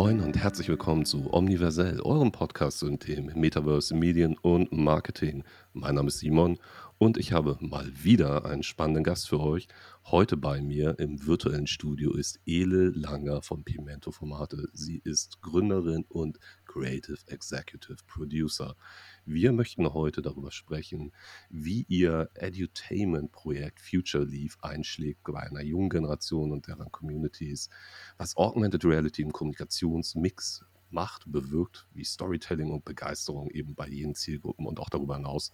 Moin 0.00 0.20
und 0.20 0.36
herzlich 0.36 0.68
willkommen 0.68 1.04
zu 1.04 1.34
Omniversell, 1.34 2.00
eurem 2.00 2.30
Podcast 2.30 2.78
zum 2.78 3.00
Thema 3.00 3.34
Metaverse, 3.34 3.96
Medien 3.96 4.38
und 4.38 4.70
Marketing. 4.70 5.42
Mein 5.72 5.96
Name 5.96 6.06
ist 6.06 6.20
Simon 6.20 6.56
und 6.98 7.16
ich 7.16 7.32
habe 7.32 7.56
mal 7.60 7.90
wieder 8.02 8.44
einen 8.44 8.64
spannenden 8.64 9.04
Gast 9.04 9.28
für 9.28 9.38
euch. 9.38 9.68
Heute 10.06 10.36
bei 10.36 10.60
mir 10.60 10.98
im 10.98 11.24
virtuellen 11.26 11.68
Studio 11.68 12.12
ist 12.12 12.40
Ele 12.44 12.90
Langer 12.90 13.40
von 13.40 13.62
Pimento 13.62 14.10
Formate. 14.10 14.68
Sie 14.72 15.00
ist 15.04 15.40
Gründerin 15.40 16.04
und 16.08 16.40
Creative 16.64 17.18
Executive 17.28 17.98
Producer. 18.08 18.74
Wir 19.24 19.52
möchten 19.52 19.92
heute 19.94 20.22
darüber 20.22 20.50
sprechen, 20.50 21.12
wie 21.50 21.86
ihr 21.88 22.30
Edutainment-Projekt 22.34 23.80
Future 23.80 24.24
Leaf 24.24 24.58
einschlägt 24.60 25.22
bei 25.22 25.40
einer 25.40 25.62
jungen 25.62 25.90
Generation 25.90 26.50
und 26.50 26.66
deren 26.66 26.90
Communities, 26.90 27.70
was 28.16 28.36
Augmented 28.36 28.84
Reality 28.84 29.22
im 29.22 29.32
Kommunikationsmix 29.32 30.64
macht, 30.90 31.30
bewirkt, 31.30 31.86
wie 31.92 32.04
Storytelling 32.04 32.72
und 32.72 32.84
Begeisterung 32.84 33.50
eben 33.50 33.76
bei 33.76 33.86
jenen 33.86 34.16
Zielgruppen 34.16 34.66
und 34.66 34.80
auch 34.80 34.88
darüber 34.88 35.16
hinaus 35.16 35.52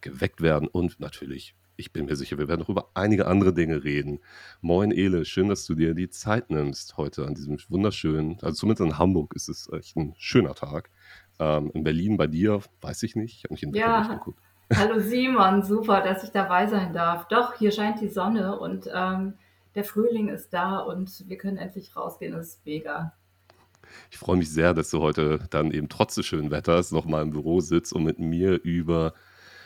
geweckt 0.00 0.40
werden 0.40 0.68
und 0.68 1.00
natürlich 1.00 1.54
ich 1.80 1.92
bin 1.92 2.04
mir 2.04 2.14
sicher, 2.14 2.38
wir 2.38 2.46
werden 2.46 2.60
noch 2.60 2.68
über 2.68 2.90
einige 2.94 3.26
andere 3.26 3.54
Dinge 3.54 3.82
reden. 3.82 4.20
Moin 4.60 4.92
Ele, 4.92 5.24
schön, 5.24 5.48
dass 5.48 5.64
du 5.64 5.74
dir 5.74 5.94
die 5.94 6.10
Zeit 6.10 6.50
nimmst 6.50 6.98
heute 6.98 7.26
an 7.26 7.34
diesem 7.34 7.58
wunderschönen, 7.68 8.36
also 8.42 8.52
zumindest 8.52 8.82
in 8.86 8.98
Hamburg 8.98 9.34
ist 9.34 9.48
es 9.48 9.68
echt 9.72 9.96
ein 9.96 10.14
schöner 10.18 10.54
Tag. 10.54 10.90
Ähm, 11.38 11.70
in 11.72 11.82
Berlin 11.82 12.18
bei 12.18 12.26
dir, 12.26 12.60
weiß 12.82 13.02
ich 13.02 13.16
nicht, 13.16 13.38
ich 13.38 13.44
habe 13.44 13.54
nicht 13.54 13.62
in 13.62 13.72
ja. 13.72 14.02
geguckt. 14.02 14.38
Hallo 14.72 15.00
Simon, 15.00 15.64
super, 15.64 16.02
dass 16.02 16.22
ich 16.22 16.30
dabei 16.30 16.66
sein 16.68 16.92
darf. 16.92 17.26
Doch, 17.28 17.54
hier 17.54 17.72
scheint 17.72 18.00
die 18.00 18.08
Sonne 18.08 18.58
und 18.58 18.88
ähm, 18.94 19.34
der 19.74 19.84
Frühling 19.84 20.28
ist 20.28 20.50
da 20.50 20.78
und 20.78 21.24
wir 21.28 21.38
können 21.38 21.56
endlich 21.56 21.96
rausgehen. 21.96 22.32
Das 22.32 22.48
ist 22.48 22.66
mega. 22.66 23.14
Ich 24.10 24.18
freue 24.18 24.36
mich 24.36 24.52
sehr, 24.52 24.74
dass 24.74 24.90
du 24.90 25.00
heute 25.00 25.40
dann 25.50 25.72
eben 25.72 25.88
trotz 25.88 26.14
des 26.14 26.26
schönen 26.26 26.52
Wetters 26.52 26.92
nochmal 26.92 27.22
im 27.22 27.30
Büro 27.30 27.60
sitzt 27.60 27.92
und 27.92 28.04
mit 28.04 28.20
mir 28.20 28.62
über 28.62 29.14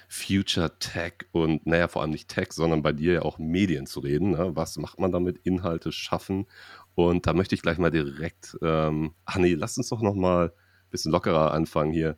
Future 0.09 0.79
Tech 0.79 1.15
und, 1.33 1.67
naja, 1.67 1.89
vor 1.89 2.03
allem 2.03 2.11
nicht 2.11 2.29
Tech, 2.29 2.53
sondern 2.53 2.83
bei 2.83 2.93
dir 2.93 3.13
ja 3.15 3.23
auch 3.23 3.39
Medien 3.39 3.87
zu 3.87 4.01
reden. 4.01 4.31
Ne? 4.31 4.53
Was 4.55 4.77
macht 4.77 4.99
man 4.99 5.13
damit? 5.13 5.39
Inhalte 5.45 5.93
schaffen. 5.93 6.47
Und 6.95 7.27
da 7.27 7.33
möchte 7.33 7.55
ich 7.55 7.63
gleich 7.63 7.79
mal 7.79 7.91
direkt, 7.91 8.57
ähm, 8.63 9.15
ach 9.25 9.37
nee, 9.37 9.55
lass 9.55 9.77
uns 9.77 9.89
doch 9.89 10.01
nochmal 10.01 10.49
ein 10.49 10.91
bisschen 10.91 11.13
lockerer 11.13 11.53
anfangen 11.53 11.93
hier. 11.93 12.17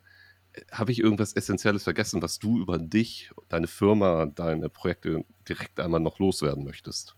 Habe 0.71 0.91
ich 0.91 0.99
irgendwas 0.99 1.33
Essentielles 1.33 1.83
vergessen, 1.83 2.21
was 2.21 2.39
du 2.39 2.59
über 2.59 2.77
dich, 2.77 3.31
deine 3.49 3.67
Firma, 3.67 4.25
deine 4.25 4.69
Projekte 4.69 5.23
direkt 5.47 5.79
einmal 5.79 5.99
noch 5.99 6.19
loswerden 6.19 6.63
möchtest? 6.63 7.15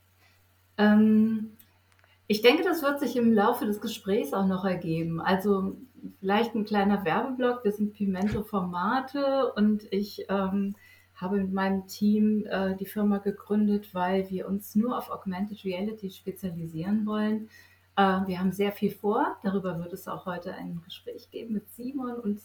Ähm, 0.77 1.51
ich 2.31 2.43
denke, 2.43 2.61
das 2.63 2.83
wird 2.83 2.99
sich 2.99 3.15
im 3.15 3.33
Laufe 3.33 3.65
des 3.65 3.81
Gesprächs 3.81 4.33
auch 4.33 4.45
noch 4.45 4.63
ergeben. 4.63 5.19
Also 5.19 5.77
vielleicht 6.19 6.53
ein 6.53 6.63
kleiner 6.63 7.03
Werbeblock. 7.03 7.63
Wir 7.63 7.71
sind 7.71 7.95
Pimento 7.95 8.43
Formate 8.43 9.51
und 9.53 9.91
ich 9.91 10.27
ähm, 10.29 10.75
habe 11.15 11.37
mit 11.37 11.51
meinem 11.51 11.87
Team 11.87 12.45
äh, 12.45 12.75
die 12.75 12.85
Firma 12.85 13.17
gegründet, 13.17 13.95
weil 13.95 14.29
wir 14.29 14.47
uns 14.47 14.75
nur 14.75 14.95
auf 14.95 15.09
Augmented 15.09 15.65
Reality 15.65 16.11
spezialisieren 16.11 17.07
wollen. 17.07 17.49
Äh, 17.97 18.27
wir 18.27 18.39
haben 18.39 18.51
sehr 18.51 18.73
viel 18.73 18.91
vor. 18.91 19.37
Darüber 19.41 19.79
wird 19.79 19.91
es 19.93 20.07
auch 20.07 20.27
heute 20.27 20.53
ein 20.53 20.83
Gespräch 20.85 21.31
geben 21.31 21.55
mit 21.55 21.67
Simon 21.71 22.13
und 22.13 22.41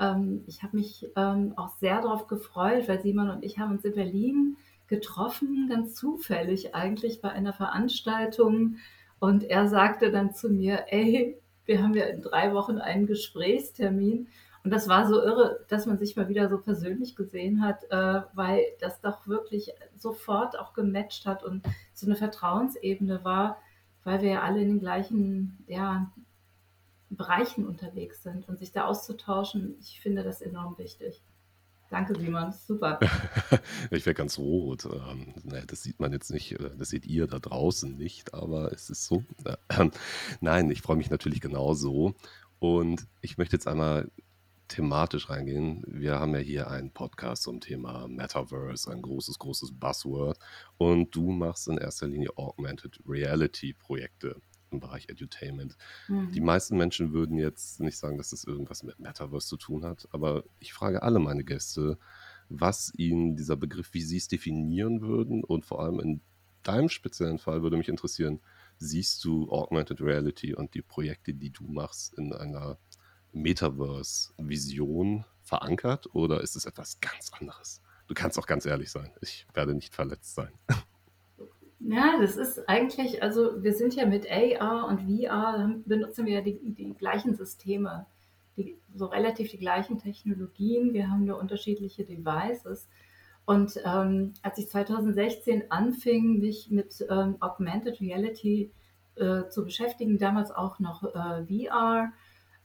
ähm, 0.00 0.42
ich 0.46 0.62
habe 0.62 0.78
mich 0.78 1.06
ähm, 1.16 1.52
auch 1.56 1.76
sehr 1.76 2.00
darauf 2.00 2.28
gefreut, 2.28 2.88
weil 2.88 3.02
Simon 3.02 3.28
und 3.28 3.44
ich 3.44 3.58
haben 3.58 3.72
uns 3.72 3.84
in 3.84 3.94
Berlin 3.94 4.56
getroffen, 4.86 5.68
ganz 5.68 5.94
zufällig 5.96 6.74
eigentlich 6.74 7.20
bei 7.20 7.28
einer 7.28 7.52
Veranstaltung. 7.52 8.76
Und 9.22 9.44
er 9.44 9.68
sagte 9.68 10.10
dann 10.10 10.34
zu 10.34 10.50
mir, 10.50 10.86
ey, 10.88 11.40
wir 11.64 11.80
haben 11.80 11.94
ja 11.94 12.06
in 12.06 12.22
drei 12.22 12.54
Wochen 12.54 12.78
einen 12.78 13.06
Gesprächstermin. 13.06 14.26
Und 14.64 14.72
das 14.72 14.88
war 14.88 15.06
so 15.06 15.22
irre, 15.22 15.64
dass 15.68 15.86
man 15.86 15.96
sich 15.96 16.16
mal 16.16 16.28
wieder 16.28 16.48
so 16.48 16.58
persönlich 16.58 17.14
gesehen 17.14 17.62
hat, 17.62 17.84
äh, 17.84 18.22
weil 18.34 18.64
das 18.80 19.00
doch 19.00 19.28
wirklich 19.28 19.70
sofort 19.94 20.58
auch 20.58 20.72
gematcht 20.72 21.24
hat 21.24 21.44
und 21.44 21.64
so 21.94 22.06
eine 22.06 22.16
Vertrauensebene 22.16 23.22
war, 23.22 23.58
weil 24.02 24.22
wir 24.22 24.30
ja 24.30 24.42
alle 24.42 24.60
in 24.60 24.70
den 24.70 24.80
gleichen 24.80 25.56
ja, 25.68 26.10
Bereichen 27.08 27.64
unterwegs 27.64 28.24
sind 28.24 28.48
und 28.48 28.58
sich 28.58 28.72
da 28.72 28.86
auszutauschen. 28.86 29.76
Ich 29.78 30.00
finde 30.00 30.24
das 30.24 30.42
enorm 30.42 30.76
wichtig. 30.78 31.22
Danke, 31.92 32.18
Simon. 32.18 32.50
Super. 32.52 32.98
ich 33.90 34.06
werde 34.06 34.14
ganz 34.14 34.38
rot. 34.38 34.86
Ähm, 34.86 35.34
naja, 35.44 35.64
das 35.66 35.82
sieht 35.82 36.00
man 36.00 36.10
jetzt 36.10 36.30
nicht, 36.30 36.52
äh, 36.52 36.70
das 36.78 36.88
seht 36.88 37.04
ihr 37.04 37.26
da 37.26 37.38
draußen 37.38 37.94
nicht, 37.94 38.32
aber 38.32 38.72
es 38.72 38.88
ist 38.88 39.04
so. 39.04 39.24
Äh, 39.44 39.90
nein, 40.40 40.70
ich 40.70 40.80
freue 40.80 40.96
mich 40.96 41.10
natürlich 41.10 41.42
genauso. 41.42 42.14
Und 42.60 43.06
ich 43.20 43.36
möchte 43.36 43.56
jetzt 43.56 43.68
einmal 43.68 44.10
thematisch 44.68 45.28
reingehen. 45.28 45.84
Wir 45.86 46.18
haben 46.18 46.32
ja 46.32 46.40
hier 46.40 46.70
einen 46.70 46.92
Podcast 46.92 47.42
zum 47.42 47.60
Thema 47.60 48.08
Metaverse, 48.08 48.90
ein 48.90 49.02
großes, 49.02 49.38
großes 49.38 49.72
Buzzword. 49.78 50.38
Und 50.78 51.14
du 51.14 51.30
machst 51.30 51.68
in 51.68 51.76
erster 51.76 52.06
Linie 52.06 52.30
Augmented 52.38 53.00
Reality 53.06 53.74
Projekte 53.74 54.40
im 54.72 54.80
Bereich 54.80 55.08
Edutainment. 55.08 55.76
Mhm. 56.08 56.32
Die 56.32 56.40
meisten 56.40 56.76
Menschen 56.76 57.12
würden 57.12 57.38
jetzt 57.38 57.80
nicht 57.80 57.98
sagen, 57.98 58.18
dass 58.18 58.30
das 58.30 58.44
irgendwas 58.44 58.82
mit 58.82 58.98
Metaverse 58.98 59.46
zu 59.46 59.56
tun 59.56 59.84
hat, 59.84 60.08
aber 60.12 60.44
ich 60.58 60.72
frage 60.72 61.02
alle 61.02 61.18
meine 61.18 61.44
Gäste, 61.44 61.98
was 62.48 62.92
ihnen 62.96 63.36
dieser 63.36 63.56
Begriff, 63.56 63.94
wie 63.94 64.02
sie 64.02 64.18
es 64.18 64.28
definieren 64.28 65.00
würden 65.00 65.44
und 65.44 65.64
vor 65.64 65.80
allem 65.80 66.00
in 66.00 66.20
deinem 66.62 66.88
speziellen 66.88 67.38
Fall 67.38 67.62
würde 67.62 67.76
mich 67.76 67.88
interessieren, 67.88 68.40
siehst 68.78 69.24
du 69.24 69.50
Augmented 69.50 70.00
Reality 70.00 70.54
und 70.54 70.74
die 70.74 70.82
Projekte, 70.82 71.34
die 71.34 71.50
du 71.50 71.64
machst, 71.64 72.14
in 72.18 72.32
einer 72.32 72.78
Metaverse-Vision 73.32 75.24
verankert 75.40 76.14
oder 76.14 76.40
ist 76.40 76.56
es 76.56 76.66
etwas 76.66 77.00
ganz 77.00 77.30
anderes? 77.32 77.82
Du 78.06 78.14
kannst 78.14 78.38
auch 78.38 78.46
ganz 78.46 78.66
ehrlich 78.66 78.90
sein. 78.90 79.10
Ich 79.20 79.46
werde 79.54 79.74
nicht 79.74 79.94
verletzt 79.94 80.34
sein. 80.34 80.52
Ja, 81.84 82.18
das 82.20 82.36
ist 82.36 82.68
eigentlich, 82.68 83.22
also 83.22 83.62
wir 83.62 83.74
sind 83.74 83.94
ja 83.94 84.06
mit 84.06 84.26
AR 84.30 84.86
und 84.86 85.00
VR, 85.00 85.74
benutzen 85.84 86.26
wir 86.26 86.34
ja 86.34 86.40
die, 86.40 86.58
die 86.62 86.94
gleichen 86.94 87.34
Systeme, 87.34 88.06
die, 88.56 88.76
so 88.94 89.06
relativ 89.06 89.50
die 89.50 89.58
gleichen 89.58 89.98
Technologien. 89.98 90.92
Wir 90.92 91.10
haben 91.10 91.24
nur 91.24 91.38
unterschiedliche 91.38 92.04
Devices. 92.04 92.88
Und 93.44 93.80
ähm, 93.84 94.34
als 94.42 94.58
ich 94.58 94.68
2016 94.68 95.70
anfing, 95.70 96.38
mich 96.38 96.70
mit 96.70 97.04
ähm, 97.10 97.36
Augmented 97.40 98.00
Reality 98.00 98.70
äh, 99.16 99.48
zu 99.48 99.64
beschäftigen, 99.64 100.18
damals 100.18 100.52
auch 100.52 100.78
noch 100.78 101.02
äh, 101.02 101.44
VR. 101.46 102.12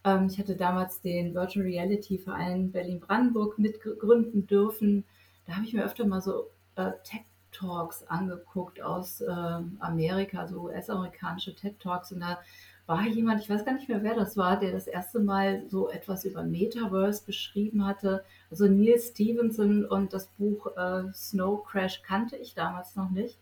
Ähm, 0.04 0.28
ich 0.30 0.38
hatte 0.38 0.56
damals 0.56 1.02
den 1.02 1.34
Virtual 1.34 1.66
Reality 1.66 2.20
Verein 2.20 2.72
Berlin-Brandenburg 2.72 3.58
mitgründen 3.58 4.46
dürfen. 4.46 5.06
Da 5.48 5.54
habe 5.54 5.66
ich 5.66 5.74
mir 5.74 5.84
öfter 5.84 6.06
mal 6.06 6.22
so 6.22 6.52
äh, 6.76 6.92
Tech 7.04 7.22
Talks 7.52 8.03
angeguckt 8.03 8.81
aus 8.81 9.22
äh, 9.22 9.59
Amerika, 9.80 10.47
so 10.47 10.62
US-amerikanische 10.63 11.56
TED 11.56 11.80
Talks. 11.80 12.12
Und 12.12 12.22
da 12.22 12.40
war 12.88 13.06
jemand, 13.06 13.41
ich 13.41 13.50
weiß 13.50 13.66
gar 13.66 13.74
nicht 13.74 13.90
mehr, 13.90 14.03
wer 14.03 14.16
das 14.16 14.38
war, 14.38 14.59
der 14.59 14.72
das 14.72 14.88
erste 14.88 15.19
Mal 15.19 15.63
so 15.68 15.90
etwas 15.90 16.25
über 16.25 16.44
Metaverse 16.44 17.24
beschrieben 17.25 17.86
hatte. 17.86 18.24
Also 18.50 18.68
Neil 18.68 18.97
Stevenson 19.00 19.86
und 19.86 20.13
das 20.13 20.28
Buch 20.28 20.68
äh, 20.78 21.12
Snow 21.13 21.63
Crash 21.66 22.02
kannte 22.02 22.38
ich 22.38 22.56
damals 22.56 22.96
noch 22.96 23.09
nicht. 23.09 23.38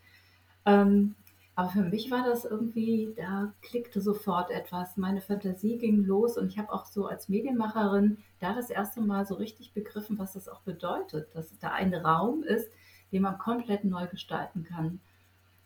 Ähm, 0.64 1.14
aber 1.54 1.70
für 1.70 1.82
mich 1.82 2.10
war 2.10 2.22
das 2.22 2.44
irgendwie, 2.44 3.14
da 3.16 3.50
klickte 3.62 4.02
sofort 4.02 4.50
etwas. 4.50 4.98
Meine 4.98 5.22
Fantasie 5.22 5.78
ging 5.78 6.04
los 6.04 6.36
und 6.36 6.48
ich 6.48 6.58
habe 6.58 6.70
auch 6.70 6.84
so 6.84 7.06
als 7.06 7.30
Medienmacherin 7.30 8.18
da 8.40 8.52
das 8.52 8.68
erste 8.68 9.00
Mal 9.00 9.26
so 9.26 9.36
richtig 9.36 9.72
begriffen, 9.72 10.18
was 10.18 10.34
das 10.34 10.50
auch 10.50 10.60
bedeutet, 10.60 11.34
dass 11.34 11.58
da 11.58 11.70
ein 11.70 11.94
Raum 11.94 12.42
ist, 12.42 12.68
den 13.12 13.22
man 13.22 13.38
komplett 13.38 13.84
neu 13.84 14.06
gestalten 14.06 14.64
kann. 14.64 15.00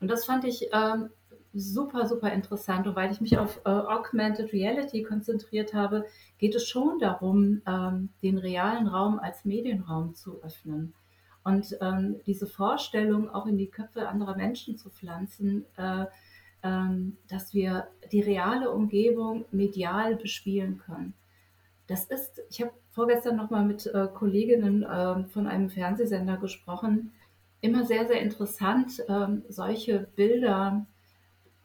Und 0.01 0.09
das 0.09 0.25
fand 0.25 0.45
ich 0.45 0.69
ähm, 0.73 1.11
super, 1.53 2.07
super 2.07 2.33
interessant. 2.33 2.87
Und 2.87 2.97
weil 2.97 3.13
ich 3.13 3.21
mich 3.21 3.39
auf 3.39 3.61
äh, 3.65 3.71
Augmented 3.71 4.53
Reality 4.53 5.03
konzentriert 5.03 5.75
habe, 5.75 6.07
geht 6.39 6.55
es 6.55 6.67
schon 6.69 6.99
darum, 6.99 7.63
ähm, 7.67 8.11
den 8.23 8.39
realen 8.39 8.87
Raum 8.87 9.19
als 9.19 9.45
Medienraum 9.45 10.15
zu 10.15 10.41
öffnen. 10.43 10.95
Und 11.43 11.77
ähm, 11.81 12.21
diese 12.27 12.47
Vorstellung 12.47 13.31
auch 13.31 13.47
in 13.47 13.57
die 13.57 13.69
Köpfe 13.69 14.09
anderer 14.09 14.37
Menschen 14.37 14.77
zu 14.77 14.91
pflanzen, 14.91 15.65
äh, 15.77 16.07
ähm, 16.63 17.17
dass 17.29 17.55
wir 17.55 17.89
die 18.13 18.21
reale 18.21 18.71
Umgebung 18.71 19.47
medial 19.51 20.17
bespielen 20.17 20.79
können. 20.79 21.15
Das 21.87 22.05
ist, 22.05 22.41
ich 22.51 22.61
habe 22.61 22.73
vorgestern 22.91 23.37
nochmal 23.37 23.65
mit 23.65 23.87
äh, 23.87 24.09
Kolleginnen 24.13 24.83
äh, 24.83 25.25
von 25.25 25.47
einem 25.47 25.71
Fernsehsender 25.71 26.37
gesprochen, 26.37 27.13
immer 27.61 27.85
sehr, 27.85 28.07
sehr 28.07 28.21
interessant, 28.21 29.03
ähm, 29.09 29.43
solche 29.49 30.09
Bilder 30.17 30.87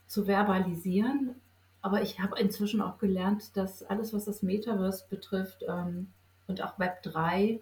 zu 0.08 0.28
verbalisieren. 0.28 1.36
Aber 1.82 2.02
ich 2.02 2.20
habe 2.20 2.40
inzwischen 2.40 2.82
auch 2.82 2.98
gelernt, 2.98 3.56
dass 3.56 3.84
alles, 3.84 4.14
was 4.14 4.26
das 4.26 4.42
Metaverse 4.42 5.06
betrifft 5.10 5.64
ähm, 5.68 6.08
und 6.48 6.62
auch 6.62 6.80
Web 6.80 7.04
3, 7.04 7.60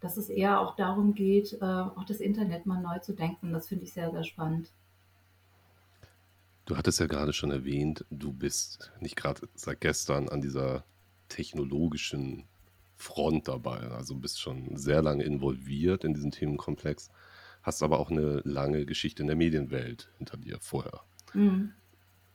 dass 0.00 0.16
es 0.16 0.28
eher 0.28 0.60
auch 0.60 0.76
darum 0.76 1.14
geht, 1.14 1.54
äh, 1.54 1.64
auch 1.64 2.04
das 2.04 2.20
Internet 2.20 2.66
mal 2.66 2.80
neu 2.80 2.98
zu 2.98 3.14
denken. 3.14 3.52
Das 3.52 3.68
finde 3.68 3.84
ich 3.84 3.92
sehr, 3.92 4.10
sehr 4.10 4.24
spannend. 4.24 4.70
Du 6.66 6.76
hattest 6.76 7.00
ja 7.00 7.06
gerade 7.06 7.32
schon 7.32 7.50
erwähnt, 7.50 8.04
du 8.10 8.30
bist 8.30 8.92
nicht 9.00 9.16
gerade 9.16 9.48
seit 9.54 9.80
gestern 9.80 10.28
an 10.28 10.42
dieser 10.42 10.84
technologischen 11.30 12.44
Front 12.96 13.48
dabei. 13.48 13.78
Also 13.90 14.14
bist 14.16 14.40
schon 14.40 14.76
sehr 14.76 15.00
lange 15.02 15.24
involviert 15.24 16.04
in 16.04 16.12
diesen 16.12 16.30
Themenkomplex, 16.30 17.10
hast 17.68 17.82
aber 17.82 18.00
auch 18.00 18.10
eine 18.10 18.40
lange 18.44 18.86
Geschichte 18.86 19.22
in 19.22 19.26
der 19.26 19.36
Medienwelt 19.36 20.10
hinter 20.16 20.38
dir 20.38 20.58
vorher. 20.58 21.02
Mhm. 21.34 21.74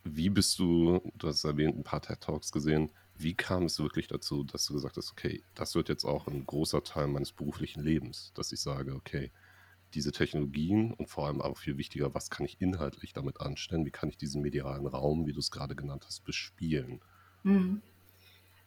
Wie 0.03 0.29
bist 0.29 0.59
du, 0.59 1.01
du 1.17 1.27
hast 1.27 1.43
erwähnt, 1.43 1.75
ein 1.75 1.83
paar 1.83 2.01
TED 2.01 2.21
Talks 2.21 2.51
gesehen, 2.51 2.91
wie 3.17 3.33
kam 3.33 3.63
es 3.63 3.79
wirklich 3.79 4.07
dazu, 4.07 4.43
dass 4.43 4.65
du 4.65 4.73
gesagt 4.73 4.95
hast, 4.97 5.11
okay, 5.11 5.43
das 5.55 5.73
wird 5.73 5.89
jetzt 5.89 6.05
auch 6.05 6.27
ein 6.27 6.45
großer 6.45 6.83
Teil 6.83 7.07
meines 7.07 7.31
beruflichen 7.31 7.81
Lebens, 7.81 8.31
dass 8.35 8.51
ich 8.51 8.59
sage, 8.59 8.93
okay, 8.93 9.31
diese 9.95 10.11
Technologien 10.11 10.93
und 10.93 11.09
vor 11.09 11.25
allem 11.25 11.41
auch 11.41 11.57
viel 11.57 11.77
wichtiger, 11.77 12.13
was 12.13 12.29
kann 12.29 12.45
ich 12.45 12.61
inhaltlich 12.61 13.13
damit 13.13 13.41
anstellen? 13.41 13.85
Wie 13.85 13.91
kann 13.91 14.09
ich 14.09 14.17
diesen 14.17 14.41
medialen 14.41 14.85
Raum, 14.85 15.25
wie 15.25 15.33
du 15.33 15.39
es 15.39 15.49
gerade 15.49 15.75
genannt 15.75 16.03
hast, 16.05 16.25
bespielen? 16.25 17.01
Mhm. 17.41 17.81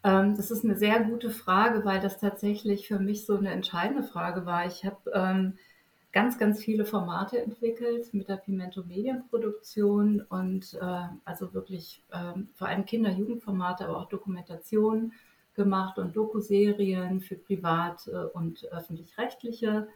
Ähm, 0.03 0.37
das 0.37 0.51
ist 0.51 0.65
eine 0.65 0.77
sehr 0.77 1.01
gute 1.05 1.31
Frage, 1.31 1.85
weil 1.85 2.01
das 2.01 2.19
tatsächlich 2.19 2.89
für 2.89 2.99
mich 2.99 3.25
so 3.25 3.37
eine 3.37 3.51
entscheidende 3.51 4.03
Frage 4.03 4.47
war. 4.47 4.67
Ich 4.67 4.85
habe 4.85 5.11
ähm, 5.15 5.59
ganz, 6.17 6.39
ganz 6.39 6.65
viele 6.65 6.87
Formate 6.87 7.43
entwickelt 7.43 8.15
mit 8.15 8.31
der 8.31 8.37
Pimento 8.37 8.83
Medienproduktion 8.83 10.23
und 10.23 10.73
äh, 10.81 11.09
also 11.27 11.53
wirklich 11.53 12.03
ähm, 12.11 12.49
vor 12.55 12.69
allem 12.69 12.87
Kinder-Jugendformate, 12.87 13.85
aber 13.85 13.99
auch 13.99 14.09
Dokumentation 14.09 15.13
gemacht 15.53 15.99
und 15.99 16.17
Dokuserien 16.17 17.21
für 17.21 17.35
privat- 17.35 18.09
äh, 18.09 18.17
und 18.33 18.65
öffentlich-rechtliche 18.73 19.89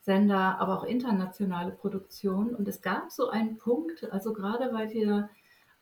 Sender, 0.00 0.58
aber 0.58 0.76
auch 0.76 0.82
internationale 0.82 1.70
Produktionen. 1.70 2.52
Und 2.56 2.66
es 2.66 2.82
gab 2.82 3.12
so 3.12 3.28
einen 3.28 3.56
Punkt, 3.56 4.10
also 4.10 4.32
gerade 4.32 4.74
weil 4.74 4.92
wir 4.92 5.30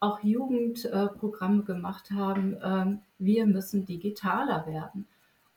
auch 0.00 0.22
Jugendprogramme 0.22 1.62
gemacht 1.62 2.10
haben, 2.10 2.58
ähm, 2.62 3.00
wir 3.18 3.46
müssen 3.46 3.86
digitaler 3.86 4.66
werden. 4.66 5.08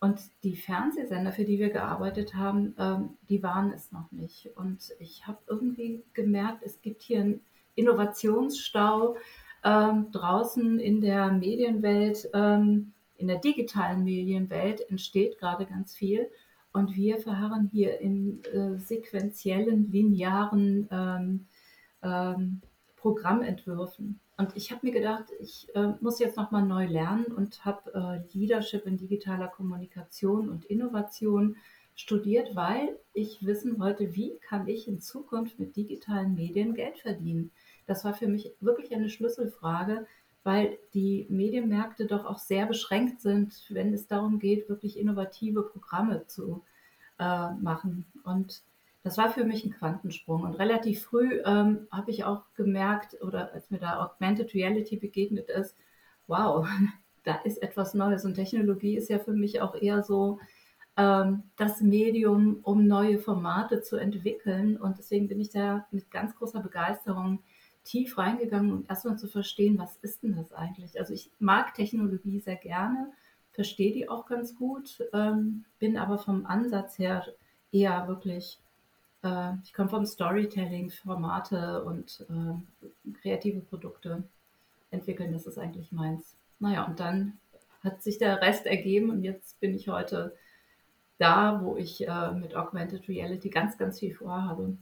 Und 0.01 0.19
die 0.43 0.55
Fernsehsender, 0.55 1.31
für 1.31 1.45
die 1.45 1.59
wir 1.59 1.69
gearbeitet 1.69 2.33
haben, 2.33 2.73
ähm, 2.79 3.09
die 3.29 3.43
waren 3.43 3.71
es 3.71 3.91
noch 3.91 4.11
nicht. 4.11 4.49
Und 4.55 4.91
ich 4.97 5.27
habe 5.27 5.37
irgendwie 5.45 6.03
gemerkt, 6.13 6.63
es 6.63 6.81
gibt 6.81 7.03
hier 7.03 7.21
einen 7.21 7.41
Innovationsstau 7.75 9.15
ähm, 9.63 10.11
draußen 10.11 10.79
in 10.79 11.01
der 11.01 11.31
Medienwelt, 11.31 12.27
ähm, 12.33 12.93
in 13.17 13.27
der 13.27 13.37
digitalen 13.37 14.03
Medienwelt 14.03 14.89
entsteht 14.89 15.37
gerade 15.37 15.67
ganz 15.67 15.95
viel. 15.95 16.27
Und 16.73 16.95
wir 16.95 17.19
verharren 17.19 17.69
hier 17.71 17.99
in 17.99 18.43
äh, 18.45 18.79
sequentiellen, 18.79 19.91
linearen 19.91 21.47
Programmentwürfen. 23.01 24.19
Und 24.37 24.55
ich 24.55 24.71
habe 24.71 24.85
mir 24.85 24.93
gedacht, 24.93 25.25
ich 25.39 25.67
äh, 25.75 25.93
muss 26.01 26.19
jetzt 26.19 26.37
nochmal 26.37 26.63
neu 26.63 26.85
lernen 26.85 27.25
und 27.25 27.65
habe 27.65 28.23
äh, 28.33 28.37
Leadership 28.37 28.85
in 28.85 28.97
digitaler 28.97 29.47
Kommunikation 29.47 30.49
und 30.49 30.65
Innovation 30.65 31.57
studiert, 31.95 32.55
weil 32.55 32.97
ich 33.13 33.43
wissen 33.45 33.79
wollte, 33.79 34.15
wie 34.15 34.37
kann 34.37 34.67
ich 34.67 34.87
in 34.87 35.01
Zukunft 35.01 35.59
mit 35.59 35.75
digitalen 35.75 36.35
Medien 36.35 36.73
Geld 36.75 36.99
verdienen. 36.99 37.51
Das 37.87 38.05
war 38.05 38.13
für 38.13 38.27
mich 38.27 38.51
wirklich 38.59 38.93
eine 38.93 39.09
Schlüsselfrage, 39.09 40.05
weil 40.43 40.77
die 40.93 41.25
Medienmärkte 41.29 42.05
doch 42.05 42.25
auch 42.25 42.39
sehr 42.39 42.65
beschränkt 42.67 43.21
sind, 43.21 43.65
wenn 43.69 43.93
es 43.93 44.07
darum 44.07 44.39
geht, 44.39 44.69
wirklich 44.69 44.97
innovative 44.97 45.63
Programme 45.63 46.27
zu 46.27 46.63
äh, 47.19 47.51
machen. 47.61 48.05
Und 48.23 48.61
das 49.03 49.17
war 49.17 49.31
für 49.31 49.43
mich 49.43 49.65
ein 49.65 49.71
Quantensprung. 49.71 50.43
Und 50.43 50.53
relativ 50.55 51.03
früh 51.03 51.41
ähm, 51.45 51.87
habe 51.91 52.11
ich 52.11 52.23
auch 52.23 52.43
gemerkt, 52.53 53.17
oder 53.21 53.53
als 53.53 53.71
mir 53.71 53.79
da 53.79 54.03
Augmented 54.03 54.53
Reality 54.53 54.97
begegnet 54.97 55.49
ist, 55.49 55.75
wow, 56.27 56.67
da 57.23 57.35
ist 57.43 57.61
etwas 57.61 57.93
Neues. 57.93 58.25
Und 58.25 58.35
Technologie 58.35 58.95
ist 58.95 59.09
ja 59.09 59.19
für 59.19 59.33
mich 59.33 59.61
auch 59.61 59.75
eher 59.75 60.03
so 60.03 60.39
ähm, 60.97 61.43
das 61.57 61.81
Medium, 61.81 62.59
um 62.63 62.85
neue 62.85 63.17
Formate 63.17 63.81
zu 63.81 63.97
entwickeln. 63.97 64.77
Und 64.77 64.97
deswegen 64.97 65.27
bin 65.27 65.39
ich 65.39 65.49
da 65.49 65.87
mit 65.91 66.11
ganz 66.11 66.35
großer 66.35 66.61
Begeisterung 66.61 67.39
tief 67.83 68.17
reingegangen, 68.19 68.71
um 68.71 68.85
erstmal 68.87 69.17
zu 69.17 69.27
verstehen, 69.27 69.79
was 69.79 69.97
ist 69.97 70.21
denn 70.21 70.35
das 70.35 70.51
eigentlich? 70.53 70.99
Also 70.99 71.13
ich 71.13 71.31
mag 71.39 71.73
Technologie 71.73 72.39
sehr 72.39 72.55
gerne, 72.55 73.11
verstehe 73.51 73.91
die 73.91 74.07
auch 74.07 74.27
ganz 74.27 74.55
gut, 74.55 75.03
ähm, 75.13 75.65
bin 75.79 75.97
aber 75.97 76.19
vom 76.19 76.45
Ansatz 76.45 76.99
her 76.99 77.25
eher 77.71 78.07
wirklich 78.07 78.59
äh, 79.23 79.53
ich 79.63 79.73
komme 79.73 79.89
vom 79.89 80.05
Storytelling, 80.05 80.89
Formate 80.89 81.83
und 81.83 82.25
äh, 82.29 83.11
kreative 83.21 83.59
Produkte 83.59 84.23
entwickeln, 84.91 85.31
das 85.31 85.45
ist 85.45 85.57
eigentlich 85.57 85.91
meins. 85.91 86.35
Naja, 86.59 86.85
und 86.85 86.99
dann 86.99 87.39
hat 87.83 88.03
sich 88.03 88.17
der 88.17 88.41
Rest 88.41 88.65
ergeben 88.65 89.09
und 89.09 89.23
jetzt 89.23 89.59
bin 89.59 89.73
ich 89.73 89.87
heute 89.87 90.35
da, 91.17 91.61
wo 91.63 91.77
ich 91.77 92.07
äh, 92.07 92.31
mit 92.31 92.55
Augmented 92.55 93.07
Reality 93.07 93.49
ganz, 93.49 93.77
ganz 93.77 93.99
viel 93.99 94.13
vorhabe. 94.13 94.77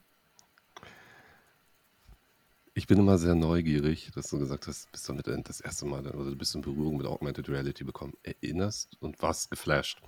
Ich 2.74 2.88
bin 2.88 2.98
immer 2.98 3.18
sehr 3.18 3.36
neugierig, 3.36 4.12
dass 4.16 4.30
du 4.30 4.40
gesagt 4.40 4.68
hast, 4.68 4.90
bist 4.92 5.10
damit 5.10 5.28
das 5.28 5.60
erste 5.60 5.86
Mal 5.86 6.08
oder 6.08 6.30
du 6.30 6.38
bist 6.38 6.56
in 6.56 6.62
Berührung 6.62 6.96
mit 6.96 7.06
Augmented 7.06 7.50
Reality 7.50 7.84
bekommen, 7.84 8.14
erinnerst 8.24 8.96
und 9.02 9.22
warst 9.22 9.52
geflasht. 9.52 10.02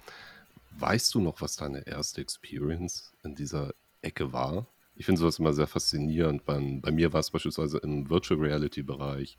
Weißt 0.80 1.14
du 1.14 1.20
noch, 1.20 1.42
was 1.42 1.58
deine 1.58 1.86
erste 1.86 2.22
Experience 2.22 3.12
in 3.24 3.36
dieser 3.36 3.74
Ecke 4.02 4.34
war. 4.34 4.68
Ich 4.96 5.06
finde 5.06 5.20
sowas 5.20 5.40
immer 5.40 5.54
sehr 5.54 5.68
faszinierend. 5.68 6.46
Bei, 6.46 6.60
bei 6.82 6.92
mir 6.92 7.14
war 7.14 7.20
es 7.22 7.32
beispielsweise 7.32 7.80
im 7.80 8.10
Virtual 8.10 8.40
Reality 8.40 8.84
Bereich 8.84 9.38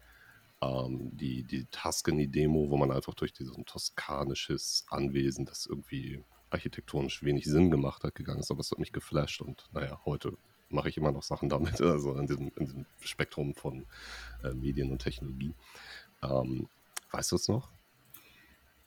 ähm, 0.63 1.11
die, 1.13 1.45
die 1.45 1.67
Tuscany-Demo, 1.67 2.71
wo 2.71 2.77
man 2.77 2.91
einfach 2.91 3.15
durch 3.15 3.33
dieses 3.33 3.57
toskanisches 3.67 4.87
Anwesen, 4.89 5.45
das 5.45 5.67
irgendwie 5.67 6.25
architektonisch 6.51 7.23
wenig 7.23 7.47
Sinn 7.47 7.71
gemacht 7.71 8.05
hat, 8.05 8.15
gegangen 8.15 8.41
ist, 8.41 8.51
aber 8.51 8.61
es 8.61 8.71
hat 8.71 8.79
mich 8.79 8.93
geflasht 8.93 9.41
und 9.41 9.65
naja, 9.73 10.01
heute 10.05 10.37
mache 10.69 10.89
ich 10.89 10.97
immer 10.97 11.13
noch 11.13 11.23
Sachen 11.23 11.49
damit, 11.49 11.81
also 11.81 12.15
in 12.17 12.27
diesem, 12.27 12.53
in 12.57 12.65
diesem 12.65 12.87
Spektrum 13.01 13.55
von 13.55 13.87
äh, 14.45 14.55
Medien 14.55 14.91
und 14.91 15.01
Technologie. 15.01 15.55
Ähm, 16.23 16.69
weißt 17.11 17.33
du 17.33 17.37
es 17.37 17.49
noch? 17.49 17.71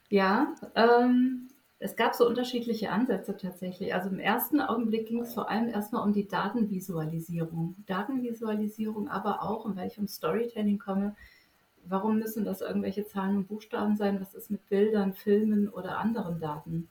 Ja, 0.10 0.56
ähm, 0.76 1.50
es 1.80 1.96
gab 1.96 2.16
so 2.16 2.28
unterschiedliche 2.28 2.92
Ansätze 2.92 3.36
tatsächlich. 3.36 3.94
Also 3.94 4.10
im 4.10 4.20
ersten 4.20 4.62
Augenblick 4.62 5.08
ging 5.08 5.22
es 5.22 5.34
vor 5.34 5.50
allem 5.50 5.68
erstmal 5.68 6.04
um 6.04 6.14
die 6.14 6.28
Datenvisualisierung. 6.28 7.76
Datenvisualisierung, 7.86 9.10
aber 9.10 9.44
auch, 9.44 9.66
und 9.66 9.76
weil 9.76 9.88
ich 9.88 9.96
vom 9.96 10.08
Storytelling 10.08 10.80
komme, 10.80 11.16
warum 11.86 12.18
müssen 12.18 12.46
das 12.46 12.62
irgendwelche 12.62 13.06
Zahlen 13.06 13.38
und 13.38 13.48
Buchstaben 13.48 13.98
sein? 13.98 14.22
Was 14.22 14.34
ist 14.34 14.50
mit 14.50 14.68
Bildern, 14.70 15.14
Filmen 15.14 15.70
oder 15.70 15.98
anderen 15.98 16.40
Daten? 16.40 16.88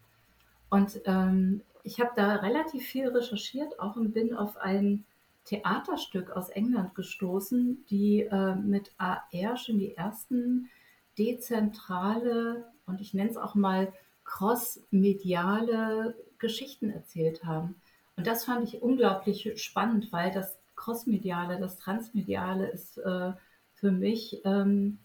Und 0.69 1.00
ähm, 1.07 1.62
ich 1.83 2.00
habe 2.00 2.12
da 2.14 2.37
relativ 2.37 2.85
viel 2.85 3.09
recherchiert, 3.09 3.81
auch 3.81 3.97
und 3.97 4.12
bin 4.12 4.35
auf 4.35 4.57
ein 4.59 5.05
Theaterstück 5.45 6.31
aus 6.31 6.49
England 6.50 6.95
gestoßen, 6.95 7.85
die 7.91 8.23
äh, 8.23 8.55
mit 8.55 8.93
AR 8.99 9.57
schon 9.57 9.79
die 9.79 9.95
ersten 9.95 10.71
dezentrale 11.19 12.67
und 12.87 13.00
ich 13.00 13.14
nenne 13.14 13.31
es 13.31 13.37
auch 13.37 13.55
mal 13.55 13.93
crossmediale 14.25 16.16
Geschichten 16.38 16.90
erzählt 16.90 17.45
haben. 17.45 17.76
Und 18.16 18.26
das 18.26 18.45
fand 18.45 18.69
ich 18.69 18.83
unglaublich 18.83 19.52
spannend, 19.62 20.12
weil 20.12 20.31
das 20.31 20.57
Crossmediale, 20.76 21.59
das 21.59 21.78
Transmediale 21.78 22.69
ist 22.69 22.99
äh, 22.99 23.33
für 23.75 23.90
mich 23.90 24.40
ähm, 24.45 24.99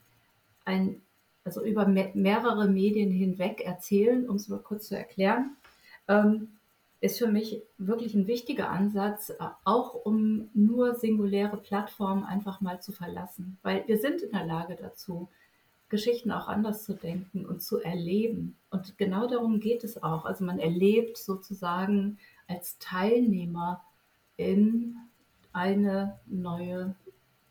ein, 0.65 1.01
also 1.43 1.63
über 1.63 1.87
me 1.87 2.11
mehrere 2.13 2.67
Medien 2.67 3.11
hinweg 3.11 3.61
erzählen, 3.61 4.29
um 4.29 4.35
es 4.35 4.47
mal 4.47 4.59
kurz 4.59 4.87
zu 4.87 4.97
erklären, 4.97 5.55
ähm, 6.07 6.49
ist 7.01 7.17
für 7.17 7.27
mich 7.27 7.61
wirklich 7.77 8.13
ein 8.13 8.27
wichtiger 8.27 8.69
Ansatz, 8.69 9.29
äh, 9.29 9.35
auch 9.63 9.93
um 9.93 10.49
nur 10.53 10.95
singuläre 10.95 11.57
Plattformen 11.57 12.23
einfach 12.23 12.61
mal 12.61 12.81
zu 12.81 12.91
verlassen. 12.91 13.57
Weil 13.63 13.87
wir 13.87 13.97
sind 13.97 14.21
in 14.21 14.31
der 14.31 14.45
Lage 14.45 14.75
dazu, 14.75 15.29
Geschichten 15.89 16.31
auch 16.31 16.47
anders 16.47 16.83
zu 16.83 16.93
denken 16.93 17.45
und 17.45 17.61
zu 17.61 17.79
erleben. 17.79 18.55
Und 18.69 18.97
genau 18.97 19.27
darum 19.27 19.59
geht 19.59 19.83
es 19.83 20.01
auch. 20.01 20.25
Also 20.25 20.45
man 20.45 20.59
erlebt 20.59 21.17
sozusagen 21.17 22.17
als 22.47 22.77
Teilnehmer 22.79 23.83
in 24.37 24.95
eine 25.51 26.19
neue 26.27 26.95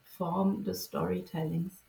Form 0.02 0.64
des 0.64 0.84
Storytellings. 0.84 1.82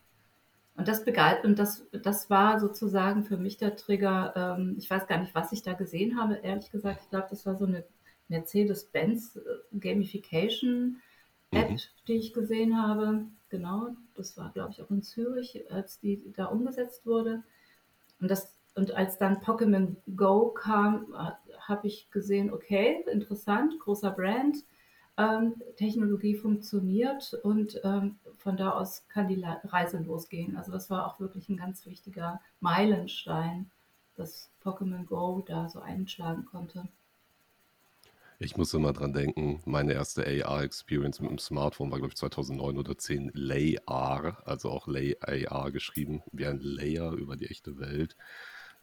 Und 0.75 0.87
das 0.87 1.03
begeistert, 1.03 1.45
und 1.45 1.59
das, 1.59 1.85
das 1.91 2.29
war 2.29 2.59
sozusagen 2.59 3.23
für 3.23 3.37
mich 3.37 3.57
der 3.57 3.75
Trigger. 3.75 4.33
Ähm, 4.35 4.75
ich 4.77 4.89
weiß 4.89 5.07
gar 5.07 5.19
nicht, 5.19 5.35
was 5.35 5.51
ich 5.51 5.61
da 5.61 5.73
gesehen 5.73 6.19
habe, 6.19 6.35
ehrlich 6.35 6.71
gesagt. 6.71 7.01
Ich 7.03 7.09
glaube, 7.09 7.27
das 7.29 7.45
war 7.45 7.55
so 7.55 7.65
eine 7.65 7.83
Mercedes-Benz 8.29 9.35
äh, 9.35 9.77
Gamification 9.77 11.01
App, 11.51 11.69
mhm. 11.69 11.77
die 12.07 12.13
ich 12.13 12.33
gesehen 12.33 12.81
habe 12.81 13.25
genau. 13.49 13.89
Das 14.19 14.37
war, 14.37 14.51
glaube 14.51 14.71
ich, 14.71 14.81
auch 14.81 14.91
in 14.91 15.01
Zürich, 15.01 15.71
als 15.71 15.99
die 15.99 16.21
da 16.35 16.45
umgesetzt 16.45 17.05
wurde. 17.05 17.43
Und, 18.21 18.29
das, 18.29 18.53
und 18.75 18.91
als 18.91 19.17
dann 19.17 19.37
Pokémon 19.37 19.95
Go 20.15 20.49
kam, 20.49 21.15
habe 21.59 21.87
ich 21.87 22.11
gesehen, 22.11 22.51
okay, 22.53 23.03
interessant, 23.11 23.79
großer 23.79 24.11
Brand. 24.11 24.57
ähm, 25.19 25.55
Technologie 25.75 26.35
funktioniert 26.35 27.33
und 27.43 27.79
ähm, 27.83 28.17
von 28.37 28.55
da 28.55 28.71
aus 28.71 29.05
kann 29.09 29.27
die 29.27 29.43
Reise 29.65 29.97
losgehen. 29.99 30.55
Also 30.55 30.71
das 30.71 30.89
war 30.89 31.07
auch 31.07 31.19
wirklich 31.19 31.49
ein 31.49 31.57
ganz 31.57 31.85
wichtiger 31.85 32.41
Meilenstein, 32.61 33.69
dass 34.15 34.49
Pokémon 34.63 35.05
Go 35.05 35.43
da 35.45 35.67
so 35.69 35.79
einschlagen 35.79 36.45
konnte. 36.45 36.87
Ich 38.41 38.55
muss 38.55 38.73
immer 38.73 38.93
dran 38.93 39.11
denken, 39.11 39.61
meine 39.65 39.91
erste 39.91 40.25
AR-Experience 40.25 41.19
mit 41.19 41.29
dem 41.29 41.39
Smartphone 41.39 41.91
war, 41.91 41.97
glaube 41.97 42.11
ich, 42.11 42.17
2009 42.17 42.77
oder 42.77 42.97
10 42.97 43.31
LayAR, 43.33 44.41
also 44.45 44.69
auch 44.69 44.87
Lay 44.87 45.17
AR 45.19 45.71
geschrieben, 45.71 46.23
wie 46.31 46.45
ein 46.45 46.59
Layer 46.61 47.11
über 47.11 47.35
die 47.35 47.47
echte 47.47 47.79
Welt. 47.79 48.15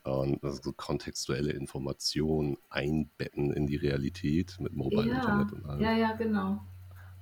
Und 0.05 0.45
also 0.45 0.73
kontextuelle 0.73 1.53
Informationen 1.53 2.59
einbetten 2.69 3.51
in 3.51 3.67
die 3.67 3.77
Realität 3.77 4.61
mit 4.61 4.75
Mobile 4.75 5.09
Ja, 5.09 5.17
Internet 5.17 5.53
und 5.53 5.65
allem. 5.65 5.81
ja, 5.81 5.97
ja, 5.97 6.13
genau. 6.13 6.63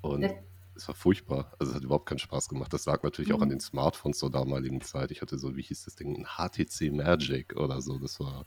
Und 0.03 0.23
Ja, 0.23 0.31
es 0.75 0.89
war 0.89 0.95
furchtbar. 0.97 1.53
Also 1.61 1.71
es 1.71 1.77
hat 1.77 1.85
überhaupt 1.85 2.07
keinen 2.07 2.19
Spaß 2.19 2.49
gemacht. 2.49 2.73
Das 2.73 2.85
lag 2.85 3.03
natürlich 3.05 3.33
auch 3.33 3.41
an 3.41 3.49
mhm. 3.49 3.53
den 3.53 3.61
Smartphones 3.61 4.19
zur 4.19 4.31
damaligen 4.31 4.81
Zeit. 4.81 5.13
Ich 5.13 5.23
hatte 5.23 5.39
so, 5.39 5.57
wie 5.57 5.63
hieß 5.63 5.85
das 5.85 5.95
Ding, 5.95 6.17
ein 6.17 6.27
HTC 6.27 6.93
Magic 6.93 7.57
oder 7.57 7.81
so. 7.81 7.99
Das 7.99 8.19
war 8.19 8.45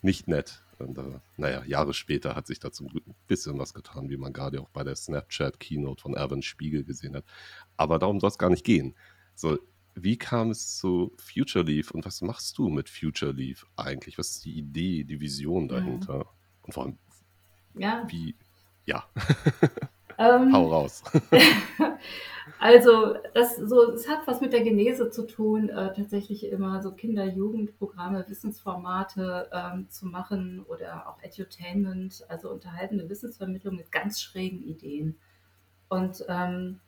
nicht 0.00 0.28
nett. 0.28 0.63
Und 0.78 0.98
äh, 0.98 1.18
naja, 1.36 1.64
Jahre 1.64 1.94
später 1.94 2.34
hat 2.34 2.46
sich 2.46 2.58
da 2.60 2.72
zum 2.72 2.88
Glück 2.88 3.06
ein 3.06 3.14
bisschen 3.26 3.58
was 3.58 3.74
getan, 3.74 4.08
wie 4.10 4.16
man 4.16 4.32
gerade 4.32 4.60
auch 4.60 4.68
bei 4.70 4.84
der 4.84 4.96
Snapchat-Keynote 4.96 6.02
von 6.02 6.16
Evan 6.16 6.42
Spiegel 6.42 6.84
gesehen 6.84 7.14
hat. 7.16 7.24
Aber 7.76 7.98
darum 7.98 8.20
soll 8.20 8.28
es 8.30 8.38
gar 8.38 8.50
nicht 8.50 8.64
gehen. 8.64 8.94
So, 9.34 9.58
wie 9.94 10.16
kam 10.16 10.50
es 10.50 10.76
zu 10.76 11.12
Future 11.18 11.64
Leaf 11.64 11.90
und 11.92 12.04
was 12.04 12.20
machst 12.22 12.58
du 12.58 12.68
mit 12.68 12.88
Future 12.88 13.32
Leaf 13.32 13.66
eigentlich? 13.76 14.18
Was 14.18 14.30
ist 14.30 14.44
die 14.44 14.58
Idee, 14.58 15.04
die 15.04 15.20
Vision 15.20 15.64
Mhm. 15.64 15.68
dahinter? 15.68 16.26
Und 16.62 16.72
vor 16.72 16.84
allem, 16.84 16.98
Ja, 17.76 18.04
wie, 18.08 18.34
ja, 18.86 19.08
hau 20.52 20.64
ähm, 20.64 20.64
raus. 20.70 21.02
Also, 22.58 23.14
das 23.34 23.56
so 23.56 23.92
es 23.92 24.08
hat 24.08 24.26
was 24.26 24.40
mit 24.40 24.52
der 24.52 24.62
Genese 24.62 25.10
zu 25.10 25.26
tun, 25.26 25.68
äh, 25.70 25.92
tatsächlich 25.94 26.46
immer 26.46 26.82
so 26.82 26.92
Kinder-Jugendprogramme, 26.92 28.26
Wissensformate, 28.28 29.50
ähm, 29.52 29.90
zu 29.90 30.06
machen 30.06 30.64
oder 30.68 31.08
auch 31.08 31.22
Edutainment, 31.22 32.24
also 32.28 32.50
unterhaltende 32.50 33.08
Wissensvermittlung 33.08 33.76
mit 33.76 33.92
ganz 33.92 34.20
schrägen 34.20 34.62
Ideen. 34.62 35.18
Und, 35.88 36.24
ähm, 36.28 36.80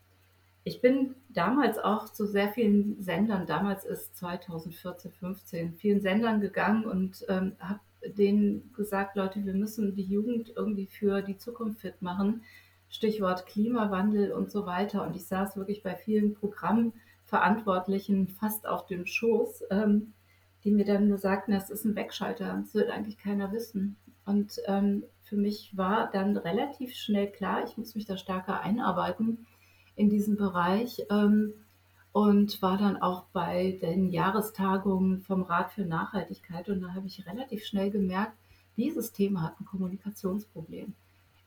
ich 0.65 0.81
bin 0.81 1.15
damals 1.29 1.79
auch 1.79 2.13
zu 2.13 2.27
sehr 2.27 2.49
vielen 2.51 3.01
Sendern 3.03 3.47
damals 3.47 3.85
ist 3.85 4.17
2014, 4.17 5.13
15, 5.13 5.75
vielen 5.75 6.01
Sendern 6.01 6.41
gegangen 6.41 6.85
und, 6.87 7.25
ähm, 7.29 7.57
habe 7.61 7.81
denen 8.07 8.73
gesagt: 8.75 9.17
„Leute, 9.17 9.45
wir 9.47 9.55
müssen 9.55 9.95
die 9.95 10.05
Jugend 10.05 10.53
irgendwie 10.57 10.87
für 10.87 11.23
die 11.23 11.39
Zukunft 11.39 11.81
fit 11.81 12.03
machen.“ 12.03 12.43
Stichwort 12.89 13.47
Klimawandel 13.47 14.33
und 14.33 14.51
so 14.51 14.67
weiter. 14.67 15.07
Und 15.07 15.17
ich 15.17 15.27
saß 15.27 15.57
wirklich 15.57 15.83
bei 15.83 15.95
vielen 15.95 16.35
Programmverantwortlichen 16.35 18.29
fast 18.29 18.67
auf 18.67 18.87
dem 18.87 19.07
Schoß, 19.07 19.65
ähm, 19.71 20.13
die 20.65 20.71
mir 20.71 20.85
dann 20.85 21.09
nur 21.09 21.19
sagten, 21.19 21.53
das 21.53 21.71
ist 21.71 21.85
ein 21.85 21.97
Wegschalter, 21.97 22.59
das 22.63 22.75
wird 22.75 22.91
eigentlich 22.91 23.19
keiner 23.19 23.53
wissen. 23.53 23.97
Und 24.25 24.61
ähm, 24.67 25.05
für 25.23 25.37
mich 25.37 25.77
war 25.77 26.11
dann 26.11 26.37
relativ 26.37 26.95
schnell 26.95 27.31
klar, 27.31 27.65
ich 27.65 27.77
muss 27.77 27.95
mich 27.95 28.07
da 28.07 28.17
stärker 28.17 28.61
einarbeiten 28.61 29.47
in 29.95 30.11
diesen 30.11 30.37
Bereich 30.37 31.07
ähm, 31.11 31.55
und 32.13 32.61
war 32.63 32.79
dann 32.79 32.97
auch 32.97 33.27
bei 33.33 33.79
den 33.81 34.09
Jahrestagungen 34.09 35.21
vom 35.21 35.43
Rat 35.43 35.71
für 35.73 35.85
Nachhaltigkeit. 35.85 36.69
Und 36.69 36.81
da 36.81 36.95
habe 36.95 37.07
ich 37.07 37.27
relativ 37.27 37.65
schnell 37.65 37.91
gemerkt, 37.91 38.37
dieses 38.77 39.13
Thema 39.13 39.43
hat 39.43 39.61
ein 39.61 39.65
Kommunikationsproblem. 39.65 40.95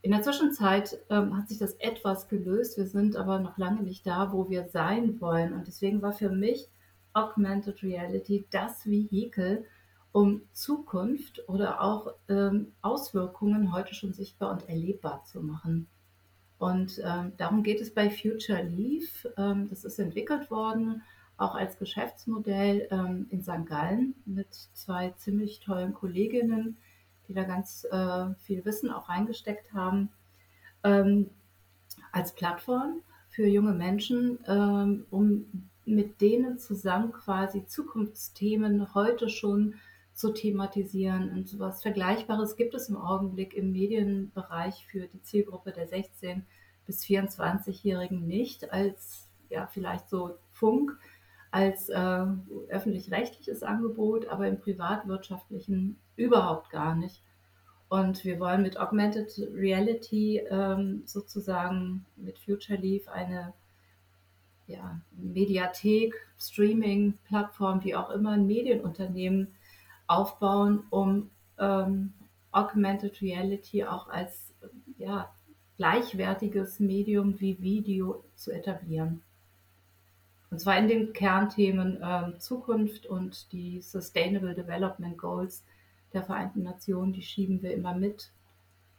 In 0.01 0.11
der 0.11 0.21
Zwischenzeit 0.21 0.97
ähm, 1.09 1.35
hat 1.35 1.49
sich 1.49 1.57
das 1.57 1.73
etwas 1.73 2.29
gelöst. 2.29 2.77
Wir 2.77 2.87
sind 2.87 3.17
aber 3.17 3.39
noch 3.39 3.57
lange 3.57 3.83
nicht 3.83 4.07
da, 4.07 4.31
wo 4.31 4.49
wir 4.49 4.69
sein 4.69 5.19
wollen. 5.19 5.53
Und 5.53 5.67
deswegen 5.67 6.01
war 6.01 6.13
für 6.13 6.29
mich 6.29 6.69
Augmented 7.13 7.83
Reality 7.83 8.45
das 8.49 8.85
Vehikel, 8.85 9.65
um 10.11 10.41
Zukunft 10.53 11.47
oder 11.49 11.81
auch 11.81 12.13
ähm, 12.29 12.71
Auswirkungen 12.81 13.73
heute 13.73 13.93
schon 13.93 14.13
sichtbar 14.13 14.51
und 14.51 14.69
erlebbar 14.69 15.23
zu 15.25 15.41
machen. 15.41 15.87
Und 16.57 17.01
ähm, 17.03 17.33
darum 17.37 17.63
geht 17.63 17.81
es 17.81 17.93
bei 17.93 18.09
Future 18.09 18.63
Leaf. 18.63 19.27
Ähm, 19.37 19.67
das 19.69 19.83
ist 19.83 19.99
entwickelt 19.99 20.49
worden, 20.49 21.03
auch 21.37 21.55
als 21.55 21.77
Geschäftsmodell 21.77 22.87
ähm, 22.91 23.27
in 23.29 23.43
St. 23.43 23.65
Gallen 23.65 24.15
mit 24.25 24.53
zwei 24.73 25.11
ziemlich 25.11 25.59
tollen 25.59 25.93
Kolleginnen, 25.93 26.77
die 27.29 27.33
da 27.33 27.43
ganz 27.43 27.85
äh, 27.91 28.33
viel 28.39 28.65
Wissen 28.65 28.89
auch 28.91 29.07
reingesteckt 29.07 29.71
haben, 29.71 30.09
ähm, 30.83 31.29
als 32.11 32.33
Plattform 32.33 33.01
für 33.29 33.45
junge 33.45 33.73
Menschen, 33.73 34.39
ähm, 34.47 35.05
um 35.11 35.69
mit 35.85 36.21
denen 36.21 36.59
zusammen 36.59 37.11
quasi 37.11 37.65
Zukunftsthemen 37.65 38.93
heute 38.93 39.29
schon 39.29 39.75
zu 40.13 40.33
thematisieren. 40.33 41.31
Und 41.31 41.47
sowas 41.47 41.81
Vergleichbares 41.81 42.57
gibt 42.57 42.73
es 42.75 42.89
im 42.89 42.97
Augenblick 42.97 43.53
im 43.53 43.71
Medienbereich 43.71 44.85
für 44.87 45.07
die 45.07 45.21
Zielgruppe 45.21 45.71
der 45.71 45.87
16- 45.87 46.41
bis 46.85 47.03
24-Jährigen 47.03 48.25
nicht, 48.25 48.73
als 48.73 49.29
ja 49.49 49.67
vielleicht 49.67 50.09
so 50.09 50.37
Funk, 50.51 50.97
als 51.51 51.89
äh, 51.89 52.25
öffentlich-rechtliches 52.69 53.63
Angebot, 53.63 54.27
aber 54.27 54.47
im 54.47 54.59
privatwirtschaftlichen 54.59 55.97
überhaupt 56.15 56.69
gar 56.69 56.95
nicht. 56.95 57.23
Und 57.89 58.23
wir 58.23 58.39
wollen 58.39 58.61
mit 58.61 58.79
Augmented 58.79 59.31
Reality 59.53 60.41
ähm, 60.49 61.01
sozusagen 61.05 62.05
mit 62.15 62.37
Future 62.37 62.79
Leaf 62.79 63.07
eine 63.07 63.53
ja, 64.67 65.01
Mediathek, 65.11 66.13
Streaming, 66.37 67.17
Plattform, 67.25 67.83
wie 67.83 67.95
auch 67.95 68.11
immer, 68.11 68.31
ein 68.31 68.45
Medienunternehmen 68.45 69.55
aufbauen, 70.05 70.83
um 70.91 71.31
ähm, 71.57 72.13
Augmented 72.51 73.21
Reality 73.21 73.83
auch 73.83 74.07
als 74.07 74.53
ja, 74.97 75.33
gleichwertiges 75.77 76.79
Medium 76.79 77.39
wie 77.39 77.59
Video 77.59 78.23
zu 78.35 78.51
etablieren. 78.51 79.23
Und 80.51 80.59
zwar 80.59 80.77
in 80.77 80.87
den 80.87 81.13
Kernthemen 81.13 81.99
ähm, 82.01 82.39
Zukunft 82.39 83.05
und 83.05 83.51
die 83.51 83.81
Sustainable 83.81 84.55
Development 84.55 85.17
Goals 85.17 85.63
der 86.13 86.23
Vereinten 86.23 86.63
Nationen, 86.63 87.13
die 87.13 87.21
schieben 87.21 87.61
wir 87.61 87.73
immer 87.73 87.93
mit 87.93 88.31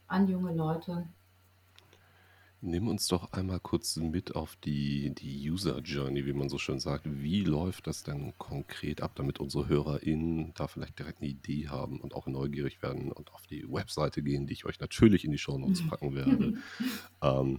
an 0.07 0.27
junge 0.27 0.53
Leute. 0.53 1.07
Nimm 2.63 2.87
uns 2.87 3.07
doch 3.07 3.33
einmal 3.33 3.59
kurz 3.59 3.95
mit 3.97 4.35
auf 4.35 4.55
die, 4.57 5.15
die 5.15 5.49
User 5.49 5.79
Journey, 5.79 6.27
wie 6.27 6.33
man 6.33 6.47
so 6.47 6.59
schön 6.59 6.79
sagt. 6.79 7.05
Wie 7.05 7.43
läuft 7.43 7.87
das 7.87 8.03
denn 8.03 8.33
konkret 8.37 9.01
ab, 9.01 9.13
damit 9.15 9.39
unsere 9.39 9.67
HörerInnen 9.67 10.53
da 10.53 10.67
vielleicht 10.67 10.99
direkt 10.99 11.21
eine 11.21 11.31
Idee 11.31 11.69
haben 11.69 11.99
und 11.99 12.13
auch 12.13 12.27
neugierig 12.27 12.83
werden 12.83 13.11
und 13.11 13.33
auf 13.33 13.47
die 13.47 13.67
Webseite 13.67 14.21
gehen, 14.21 14.45
die 14.45 14.53
ich 14.53 14.65
euch 14.65 14.79
natürlich 14.79 15.25
in 15.25 15.31
die 15.31 15.39
Show 15.39 15.57
Notes 15.57 15.81
packen 15.89 16.13
werde. 16.13 16.53
ähm, 17.23 17.57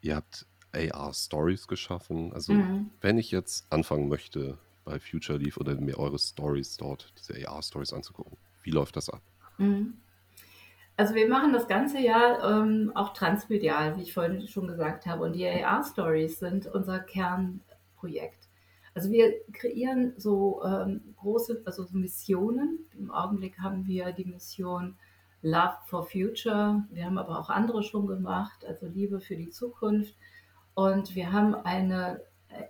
ihr 0.00 0.16
habt 0.16 0.46
AR 0.72 1.12
Stories 1.14 1.66
geschaffen. 1.68 2.32
Also, 2.32 2.52
Mhm. 2.54 2.90
wenn 3.00 3.18
ich 3.18 3.30
jetzt 3.30 3.70
anfangen 3.72 4.08
möchte, 4.08 4.58
bei 4.84 4.98
Future 4.98 5.38
Leaf 5.38 5.56
oder 5.56 5.74
mir 5.80 5.98
eure 5.98 6.18
Stories 6.18 6.76
dort, 6.76 7.12
diese 7.18 7.48
AR 7.48 7.62
Stories 7.62 7.92
anzugucken, 7.92 8.38
wie 8.62 8.70
läuft 8.70 8.96
das 8.96 9.10
ab? 9.10 9.22
Mhm. 9.58 9.94
Also 10.96 11.14
wir 11.14 11.28
machen 11.28 11.52
das 11.54 11.66
ganze 11.66 11.98
Jahr 11.98 12.62
ähm, 12.62 12.92
auch 12.94 13.14
transmedial, 13.14 13.96
wie 13.96 14.02
ich 14.02 14.12
vorhin 14.12 14.46
schon 14.48 14.66
gesagt 14.66 15.06
habe. 15.06 15.24
Und 15.24 15.32
die 15.34 15.46
AR-Stories 15.46 16.38
sind 16.38 16.66
unser 16.66 17.00
Kernprojekt. 17.00 18.48
Also 18.94 19.10
wir 19.10 19.32
kreieren 19.52 20.12
so 20.18 20.62
ähm, 20.62 21.14
große, 21.16 21.62
also 21.64 21.84
so 21.84 21.96
Missionen. 21.96 22.80
Im 22.98 23.10
Augenblick 23.10 23.58
haben 23.60 23.86
wir 23.86 24.12
die 24.12 24.26
Mission 24.26 24.96
Love 25.42 25.78
for 25.86 26.06
Future. 26.06 26.84
Wir 26.90 27.06
haben 27.06 27.16
aber 27.16 27.38
auch 27.38 27.48
andere 27.48 27.82
schon 27.82 28.06
gemacht, 28.06 28.64
also 28.66 28.86
Liebe 28.86 29.20
für 29.20 29.36
die 29.36 29.48
Zukunft. 29.48 30.14
Und 30.80 31.14
wir 31.14 31.30
haben 31.30 31.54
eine 31.54 32.22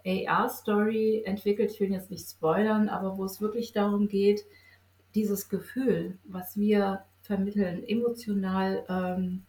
AR-Story 0.05 1.23
entwickelt. 1.27 1.71
Ich 1.71 1.79
will 1.79 1.93
jetzt 1.93 2.11
nicht 2.11 2.29
spoilern, 2.29 2.89
aber 2.89 3.17
wo 3.17 3.25
es 3.25 3.41
wirklich 3.41 3.73
darum 3.73 4.09
geht, 4.09 4.45
dieses 5.15 5.49
Gefühl, 5.49 6.19
was 6.25 6.57
wir 6.57 7.05
vermitteln, 7.21 7.85
emotional 7.87 8.85
ähm, 8.89 9.45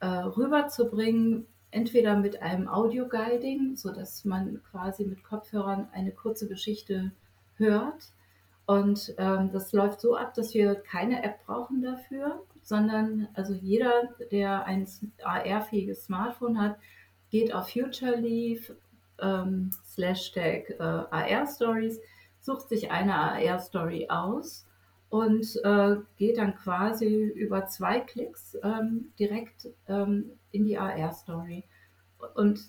äh, 0.00 0.06
rüberzubringen, 0.06 1.46
entweder 1.70 2.14
mit 2.18 2.42
einem 2.42 2.68
Audio-Guiding, 2.68 3.74
sodass 3.76 4.26
man 4.26 4.62
quasi 4.70 5.06
mit 5.06 5.24
Kopfhörern 5.24 5.88
eine 5.94 6.12
kurze 6.12 6.46
Geschichte 6.46 7.10
hört. 7.56 8.12
Und 8.66 9.14
ähm, 9.16 9.50
das 9.50 9.72
läuft 9.72 10.02
so 10.02 10.14
ab, 10.14 10.34
dass 10.34 10.52
wir 10.52 10.74
keine 10.74 11.22
App 11.22 11.46
brauchen 11.46 11.80
dafür, 11.80 12.42
sondern 12.60 13.28
also 13.32 13.54
jeder, 13.54 14.10
der 14.30 14.66
ein 14.66 14.86
AR-fähiges 15.22 16.04
Smartphone 16.04 16.60
hat, 16.60 16.76
geht 17.34 17.52
auf 17.52 17.68
Future 17.68 18.14
Leaf 18.14 18.72
ähm, 19.18 19.72
slash 19.84 20.30
Tag 20.30 20.70
äh, 20.70 20.76
AR 20.78 21.48
Stories, 21.48 21.98
sucht 22.40 22.68
sich 22.68 22.92
eine 22.92 23.12
AR 23.12 23.58
Story 23.58 24.06
aus 24.08 24.64
und 25.08 25.44
äh, 25.64 25.96
geht 26.16 26.38
dann 26.38 26.54
quasi 26.54 27.06
über 27.06 27.66
zwei 27.66 27.98
Klicks 27.98 28.56
ähm, 28.62 29.10
direkt 29.18 29.66
ähm, 29.88 30.30
in 30.52 30.64
die 30.64 30.78
AR-Story. 30.78 31.64
Und 32.36 32.60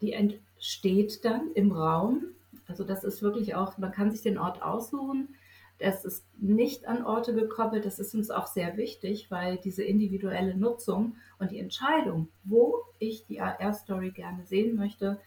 die 0.00 0.14
entsteht 0.14 1.22
dann 1.26 1.52
im 1.54 1.70
Raum. 1.72 2.28
Also 2.66 2.84
das 2.84 3.04
ist 3.04 3.20
wirklich 3.20 3.56
auch, 3.56 3.76
man 3.76 3.92
kann 3.92 4.10
sich 4.10 4.22
den 4.22 4.38
Ort 4.38 4.62
aussuchen. 4.62 5.34
Das 5.78 6.04
ist 6.04 6.24
nicht 6.36 6.86
an 6.86 7.04
Orte 7.04 7.34
gekoppelt. 7.34 7.86
Das 7.86 7.98
ist 7.98 8.14
uns 8.14 8.30
auch 8.30 8.46
sehr 8.46 8.76
wichtig, 8.76 9.30
weil 9.30 9.58
diese 9.58 9.84
individuelle 9.84 10.56
Nutzung 10.56 11.16
und 11.38 11.52
die 11.52 11.60
Entscheidung, 11.60 12.28
wo 12.44 12.82
ich 12.98 13.26
die 13.26 13.40
AR-Story 13.40 14.10
gerne 14.10 14.44
sehen 14.44 14.76
möchte, 14.76 15.20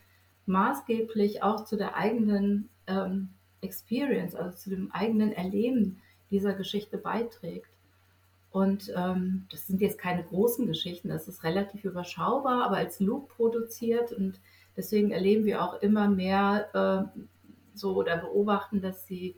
maßgeblich 0.45 1.43
auch 1.43 1.63
zu 1.63 1.77
der 1.77 1.95
eigenen 1.95 2.69
ähm, 2.87 3.29
Experience, 3.61 4.35
also 4.35 4.57
zu 4.57 4.69
dem 4.69 4.91
eigenen 4.91 5.31
Erleben 5.31 6.01
dieser 6.31 6.53
Geschichte 6.53 6.97
beiträgt. 6.97 7.69
Und 8.51 8.91
ähm, 8.97 9.47
das 9.49 9.67
sind 9.67 9.79
jetzt 9.79 9.97
keine 9.97 10.23
großen 10.23 10.67
Geschichten, 10.67 11.07
das 11.07 11.29
ist 11.29 11.43
relativ 11.43 11.85
überschaubar, 11.85 12.65
aber 12.65 12.77
als 12.77 12.99
Loop 12.99 13.29
produziert 13.29 14.11
und 14.11 14.41
deswegen 14.75 15.11
erleben 15.11 15.45
wir 15.45 15.63
auch 15.63 15.81
immer 15.81 16.09
mehr 16.09 17.09
äh, 17.13 17.21
so 17.73 17.95
oder 17.95 18.17
beobachten, 18.17 18.81
dass 18.81 19.05
die 19.05 19.35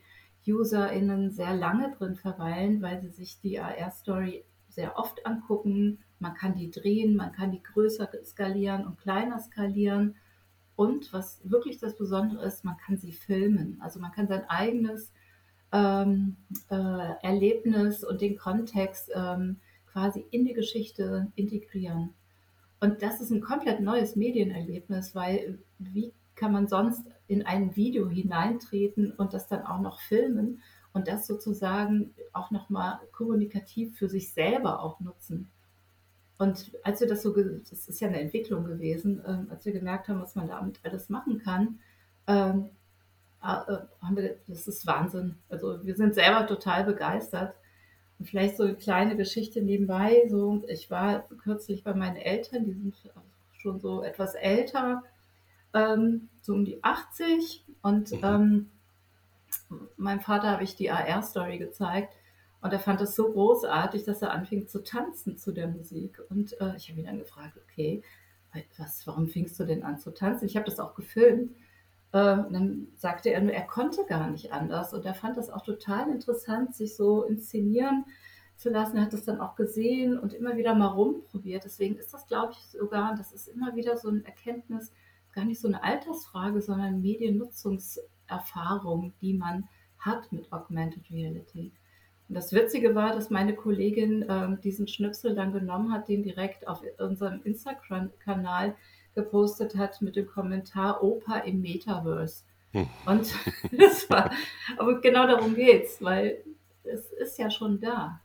UserInnen 0.48 1.32
sehr 1.32 1.56
lange 1.56 1.92
drin 1.92 2.16
verweilen, 2.16 2.82
weil 2.82 3.02
sie 3.02 3.10
sich 3.10 3.40
die 3.40 3.60
AR-Story 3.60 4.46
sehr 4.70 4.98
oft 4.98 5.26
angucken. 5.26 6.00
Man 6.20 6.34
kann 6.34 6.56
die 6.56 6.72
drehen, 6.72 7.16
man 7.16 7.32
kann 7.32 7.52
die 7.52 7.64
größer 7.64 8.10
skalieren 8.26 8.86
und 8.86 8.98
kleiner 8.98 9.40
skalieren. 9.40 10.16
Und 10.76 11.14
was 11.14 11.42
wirklich 11.44 11.78
das 11.78 11.96
Besondere 11.96 12.44
ist, 12.46 12.66
man 12.66 12.78
kann 12.78 12.98
sie 12.98 13.14
filmen. 13.14 13.80
Also 13.82 14.00
man 14.00 14.12
kann 14.12 14.28
sein 14.28 14.44
eigenes 14.50 15.12
ähm, 15.72 16.38
äh, 16.70 17.14
Erlebnis 17.22 18.04
und 18.04 18.22
den 18.22 18.38
Kontext 18.38 19.12
ähm, 19.14 19.58
quasi 19.86 20.26
in 20.32 20.46
die 20.46 20.54
Geschichte 20.54 21.32
integrieren. 21.36 22.14
Und 22.80 23.02
das 23.02 23.22
ist 23.22 23.32
ein 23.32 23.42
komplett 23.42 23.80
neues 23.80 24.16
Medienerlebnis, 24.16 25.16
weil 25.16 25.60
wie 25.78 26.14
kann 26.36 26.52
man 26.52 26.68
sonst 26.68 27.06
in 27.28 27.46
ein 27.46 27.76
Video 27.76 28.10
hineintreten 28.10 29.12
und 29.12 29.34
das 29.34 29.48
dann 29.48 29.64
auch 29.64 29.80
noch 29.80 30.00
filmen 30.00 30.62
und 30.94 31.08
das 31.08 31.28
sozusagen 31.28 32.14
auch 32.34 32.52
nochmal 32.52 33.00
kommunikativ 33.12 33.98
für 33.98 34.10
sich 34.10 34.34
selber 34.34 34.82
auch 34.82 35.00
nutzen. 35.00 35.50
Und 36.38 36.72
als 36.84 37.00
wir 37.00 37.08
das 37.08 37.24
so, 37.24 37.34
das 37.36 37.88
ist 37.88 38.00
ja 38.02 38.08
eine 38.08 38.20
Entwicklung 38.20 38.66
gewesen, 38.66 39.24
äh, 39.24 39.52
als 39.52 39.66
wir 39.66 39.72
gemerkt 39.72 40.08
haben, 40.08 40.22
was 40.22 40.36
man 40.36 40.48
damit 40.48 40.80
alles 40.84 41.10
machen 41.10 41.40
kann, 41.40 41.80
ähm, 42.28 42.70
Ah, 43.44 43.66
äh, 43.68 44.06
haben 44.06 44.16
wir, 44.16 44.38
das 44.48 44.70
ist 44.70 44.88
Wahnsinn. 44.88 45.36
Also 45.50 45.86
wir 45.86 45.96
sind 45.98 46.16
selber 46.16 46.48
total 46.48 46.86
begeistert. 46.86 47.54
Und 48.18 48.30
vielleicht 48.30 48.56
so 48.56 48.64
eine 48.64 48.76
kleine 48.76 49.18
Geschichte 49.18 49.62
nebenbei. 49.62 50.24
So, 50.30 50.64
ich 50.70 50.90
war 50.90 51.28
kürzlich 51.44 51.84
bei 51.84 51.94
meinen 51.94 52.16
Eltern, 52.16 52.64
die 52.64 52.72
sind 52.72 52.96
schon 53.52 53.82
so 53.82 54.02
etwas 54.02 54.36
älter, 54.36 55.04
ähm, 55.74 56.30
so 56.42 56.54
um 56.54 56.66
die 56.66 56.84
80. 56.84 57.66
Und 57.82 58.12
mhm. 58.12 58.20
ähm, 58.24 58.70
meinem 59.98 60.22
Vater 60.22 60.50
habe 60.50 60.64
ich 60.64 60.76
die 60.76 60.92
AR-Story 60.92 61.58
gezeigt. 61.58 62.14
Und 62.62 62.72
er 62.72 62.80
fand 62.80 63.02
das 63.02 63.16
so 63.16 63.32
großartig, 63.32 64.06
dass 64.06 64.22
er 64.22 64.32
anfing 64.32 64.68
zu 64.68 64.84
tanzen 64.84 65.38
zu 65.38 65.52
der 65.52 65.68
Musik. 65.68 66.22
Und 66.30 66.60
äh, 66.62 66.76
ich 66.78 66.90
habe 66.90 67.00
ihn 67.02 67.06
dann 67.06 67.20
gefragt, 67.20 67.58
okay, 67.62 68.02
was, 68.78 69.06
warum 69.06 69.28
fingst 69.28 69.60
du 69.60 69.66
denn 69.66 69.84
an 69.84 70.00
zu 70.00 70.12
tanzen? 70.12 70.46
Ich 70.46 70.56
habe 70.56 70.66
das 70.66 70.80
auch 70.80 70.96
gefilmt. 70.96 71.52
Ähm, 72.14 72.46
dann 72.52 72.88
sagte 72.96 73.32
er 73.32 73.42
nur, 73.42 73.52
er 73.52 73.66
konnte 73.66 74.06
gar 74.06 74.30
nicht 74.30 74.54
anders. 74.54 74.94
Und 74.94 75.06
er 75.06 75.14
fand 75.14 75.36
das 75.36 75.50
auch 75.50 75.64
total 75.64 76.10
interessant, 76.10 76.76
sich 76.76 76.96
so 76.96 77.24
inszenieren 77.24 78.06
zu 78.56 78.70
lassen. 78.70 78.98
Er 78.98 79.04
hat 79.04 79.14
das 79.14 79.26
dann 79.26 79.42
auch 79.42 79.56
gesehen 79.56 80.18
und 80.18 80.34
immer 80.34 80.56
wieder 80.56 80.76
mal 80.76 80.88
rumprobiert. 80.88 81.66
Deswegen 81.66 81.98
ist 81.98 82.14
das, 82.14 82.28
glaube 82.28 82.54
ich, 82.54 82.60
sogar, 82.80 83.16
das 83.16 83.34
ist 83.34 83.48
immer 83.48 83.76
wieder 83.76 83.98
so 83.98 84.10
eine 84.10 84.24
Erkenntnis, 84.26 84.94
gar 85.34 85.46
nicht 85.46 85.60
so 85.60 85.68
eine 85.68 85.84
Altersfrage, 85.84 86.62
sondern 86.62 87.02
Mediennutzungserfahrung, 87.02 89.14
die 89.22 89.34
man 89.34 89.68
hat 90.00 90.32
mit 90.32 90.52
Augmented 90.52 91.10
Reality. 91.12 91.72
Und 92.30 92.36
das 92.36 92.54
Witzige 92.54 92.96
war, 92.96 93.14
dass 93.14 93.30
meine 93.30 93.56
Kollegin 93.56 94.24
äh, 94.24 94.58
diesen 94.62 94.88
Schnipsel 94.88 95.36
dann 95.36 95.54
genommen 95.54 95.92
hat, 95.92 96.08
den 96.08 96.24
direkt 96.24 96.68
auf 96.68 96.82
unserem 96.98 97.42
Instagram-Kanal 97.44 98.76
gepostet 99.16 99.76
hat 99.76 100.02
mit 100.02 100.16
dem 100.16 100.28
Kommentar 100.28 101.04
Opa 101.04 101.40
im 101.40 101.62
Metaverse. 101.62 102.44
Hm. 102.72 102.88
Und 103.06 103.34
das 103.78 104.10
war, 104.10 104.32
aber 104.78 105.02
genau 105.02 105.28
darum 105.28 105.56
geht's, 105.56 106.02
weil 106.02 106.44
es 106.84 107.12
ist 107.12 107.38
ja 107.38 107.50
schon 107.50 107.80
da. 107.80 108.20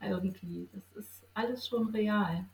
Irgendwie. 0.00 0.68
Das 0.72 1.04
ist 1.04 1.26
alles 1.34 1.66
schon 1.66 1.88
real. 1.88 2.44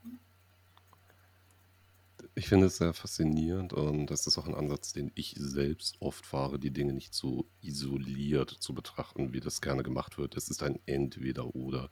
Ich 2.37 2.49
finde 2.49 2.67
es 2.67 2.79
sehr 2.79 2.93
faszinierend 2.93 3.73
und 3.73 4.07
das 4.07 4.27
ist 4.27 4.39
auch 4.39 4.47
ein 4.47 4.57
Ansatz, 4.57 4.93
den 4.93 5.13
ich 5.15 5.37
selbst 5.39 5.97
oft 6.01 6.27
fahre, 6.27 6.59
die 6.59 6.73
Dinge 6.73 6.93
nicht 6.93 7.15
so 7.15 7.47
isoliert 7.61 8.51
zu 8.51 8.75
betrachten, 8.75 9.33
wie 9.33 9.41
das 9.41 9.61
gerne 9.61 9.85
gemacht 9.85 10.19
wird. 10.19 10.37
Es 10.37 10.49
ist 10.49 10.63
ein 10.65 10.81
Entweder-Oder. 10.87 11.91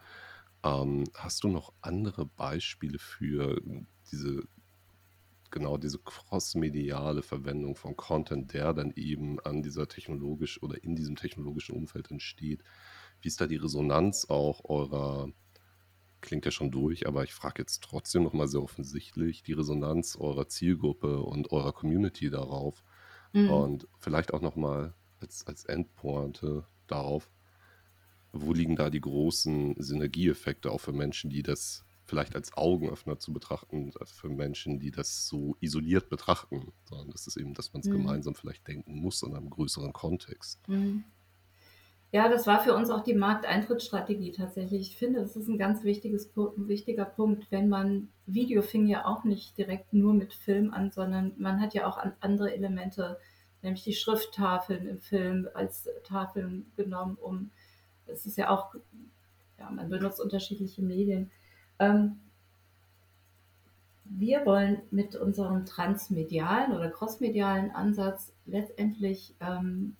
Ähm, 0.64 1.04
hast 1.14 1.44
du 1.44 1.48
noch 1.48 1.72
andere 1.80 2.26
Beispiele 2.26 2.98
für 2.98 3.62
diese 4.10 4.42
genau 5.52 5.76
diese 5.76 5.98
crossmediale 5.98 7.22
Verwendung 7.22 7.76
von 7.76 7.96
Content, 7.96 8.52
der 8.52 8.72
dann 8.72 8.92
eben 8.96 9.38
an 9.40 9.62
dieser 9.62 9.86
technologisch 9.86 10.60
oder 10.62 10.82
in 10.82 10.96
diesem 10.96 11.14
technologischen 11.14 11.76
Umfeld 11.76 12.10
entsteht. 12.10 12.64
Wie 13.20 13.28
ist 13.28 13.40
da 13.40 13.46
die 13.46 13.56
Resonanz 13.56 14.26
auch 14.28 14.64
eurer, 14.64 15.30
klingt 16.22 16.44
ja 16.44 16.50
schon 16.50 16.70
durch, 16.70 17.06
aber 17.06 17.24
ich 17.24 17.34
frage 17.34 17.60
jetzt 17.60 17.82
trotzdem 17.82 18.22
nochmal 18.22 18.48
sehr 18.48 18.62
offensichtlich, 18.62 19.42
die 19.42 19.52
Resonanz 19.52 20.16
eurer 20.16 20.48
Zielgruppe 20.48 21.20
und 21.20 21.52
eurer 21.52 21.72
Community 21.72 22.30
darauf 22.30 22.82
mhm. 23.32 23.50
und 23.50 23.88
vielleicht 23.98 24.32
auch 24.32 24.40
nochmal 24.40 24.94
als, 25.20 25.46
als 25.46 25.64
Endpointe 25.64 26.64
darauf, 26.86 27.30
wo 28.32 28.52
liegen 28.52 28.76
da 28.76 28.88
die 28.88 29.00
großen 29.00 29.74
Synergieeffekte 29.78 30.70
auch 30.70 30.80
für 30.80 30.92
Menschen, 30.92 31.28
die 31.28 31.42
das 31.42 31.84
vielleicht 32.04 32.34
als 32.34 32.56
Augenöffner 32.56 33.18
zu 33.18 33.32
betrachten 33.32 33.92
für 34.04 34.28
Menschen, 34.28 34.78
die 34.78 34.90
das 34.90 35.28
so 35.28 35.56
isoliert 35.60 36.08
betrachten, 36.08 36.72
sondern 36.84 37.10
das 37.10 37.26
ist 37.26 37.36
eben, 37.36 37.54
dass 37.54 37.72
man 37.72 37.80
es 37.80 37.88
mhm. 37.88 37.92
gemeinsam 37.92 38.34
vielleicht 38.34 38.66
denken 38.66 38.96
muss 38.96 39.22
in 39.22 39.34
einem 39.34 39.50
größeren 39.50 39.92
Kontext. 39.92 40.66
Mhm. 40.68 41.04
Ja, 42.14 42.28
das 42.28 42.46
war 42.46 42.60
für 42.60 42.74
uns 42.74 42.90
auch 42.90 43.02
die 43.02 43.14
Markteintrittsstrategie 43.14 44.32
tatsächlich. 44.32 44.90
Ich 44.90 44.96
finde, 44.98 45.20
das 45.20 45.34
ist 45.34 45.48
ein 45.48 45.56
ganz 45.56 45.82
wichtiges, 45.82 46.30
ein 46.36 46.68
wichtiger 46.68 47.06
Punkt, 47.06 47.46
wenn 47.50 47.70
man, 47.70 48.08
Video 48.26 48.60
fing 48.60 48.86
ja 48.86 49.06
auch 49.06 49.24
nicht 49.24 49.56
direkt 49.56 49.94
nur 49.94 50.12
mit 50.12 50.34
Film 50.34 50.74
an, 50.74 50.90
sondern 50.90 51.32
man 51.38 51.58
hat 51.58 51.72
ja 51.72 51.86
auch 51.86 51.98
andere 52.20 52.54
Elemente, 52.54 53.18
nämlich 53.62 53.82
die 53.84 53.94
Schrifttafeln 53.94 54.86
im 54.86 55.00
Film 55.00 55.48
als 55.54 55.88
Tafeln 56.04 56.70
genommen, 56.76 57.16
um, 57.16 57.50
es 58.06 58.26
ist 58.26 58.36
ja 58.36 58.50
auch, 58.50 58.74
ja, 59.58 59.70
man 59.70 59.88
benutzt 59.88 60.20
unterschiedliche 60.20 60.82
Medien. 60.82 61.30
Ähm, 61.78 62.20
wir 64.04 64.44
wollen 64.44 64.82
mit 64.90 65.16
unserem 65.16 65.64
transmedialen 65.64 66.72
oder 66.72 66.90
crossmedialen 66.90 67.70
Ansatz 67.70 68.34
letztendlich 68.44 69.34
ähm, 69.40 69.96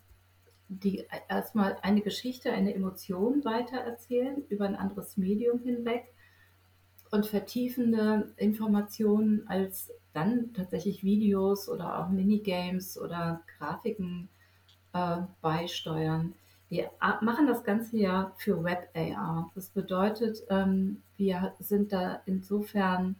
die 0.80 1.06
erstmal 1.28 1.76
eine 1.82 2.00
Geschichte, 2.00 2.52
eine 2.52 2.74
Emotion 2.74 3.44
weitererzählen 3.44 4.44
über 4.48 4.64
ein 4.64 4.76
anderes 4.76 5.16
Medium 5.16 5.60
hinweg 5.60 6.12
und 7.10 7.26
vertiefende 7.26 8.32
Informationen 8.36 9.46
als 9.46 9.92
dann 10.12 10.52
tatsächlich 10.54 11.04
Videos 11.04 11.68
oder 11.68 11.98
auch 11.98 12.08
Minigames 12.08 12.98
oder 12.98 13.42
Grafiken 13.58 14.28
äh, 14.92 15.18
beisteuern. 15.40 16.34
Wir 16.68 16.90
machen 17.20 17.46
das 17.46 17.64
Ganze 17.64 17.98
ja 17.98 18.32
für 18.38 18.64
Web 18.64 18.88
AR. 18.94 19.50
Das 19.54 19.68
bedeutet, 19.68 20.42
ähm, 20.48 21.02
wir 21.18 21.54
sind 21.58 21.92
da 21.92 22.22
insofern 22.24 23.16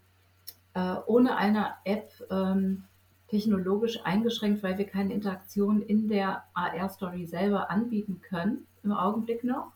äh, 0.72 0.96
ohne 1.06 1.36
eine 1.36 1.74
App 1.84 2.10
ähm, 2.30 2.84
technologisch 3.32 3.98
eingeschränkt, 4.04 4.62
weil 4.62 4.76
wir 4.76 4.84
keine 4.84 5.14
Interaktion 5.14 5.80
in 5.80 6.06
der 6.06 6.44
AR-Story 6.52 7.24
selber 7.24 7.70
anbieten 7.70 8.20
können, 8.20 8.66
im 8.82 8.92
Augenblick 8.92 9.42
noch, 9.42 9.72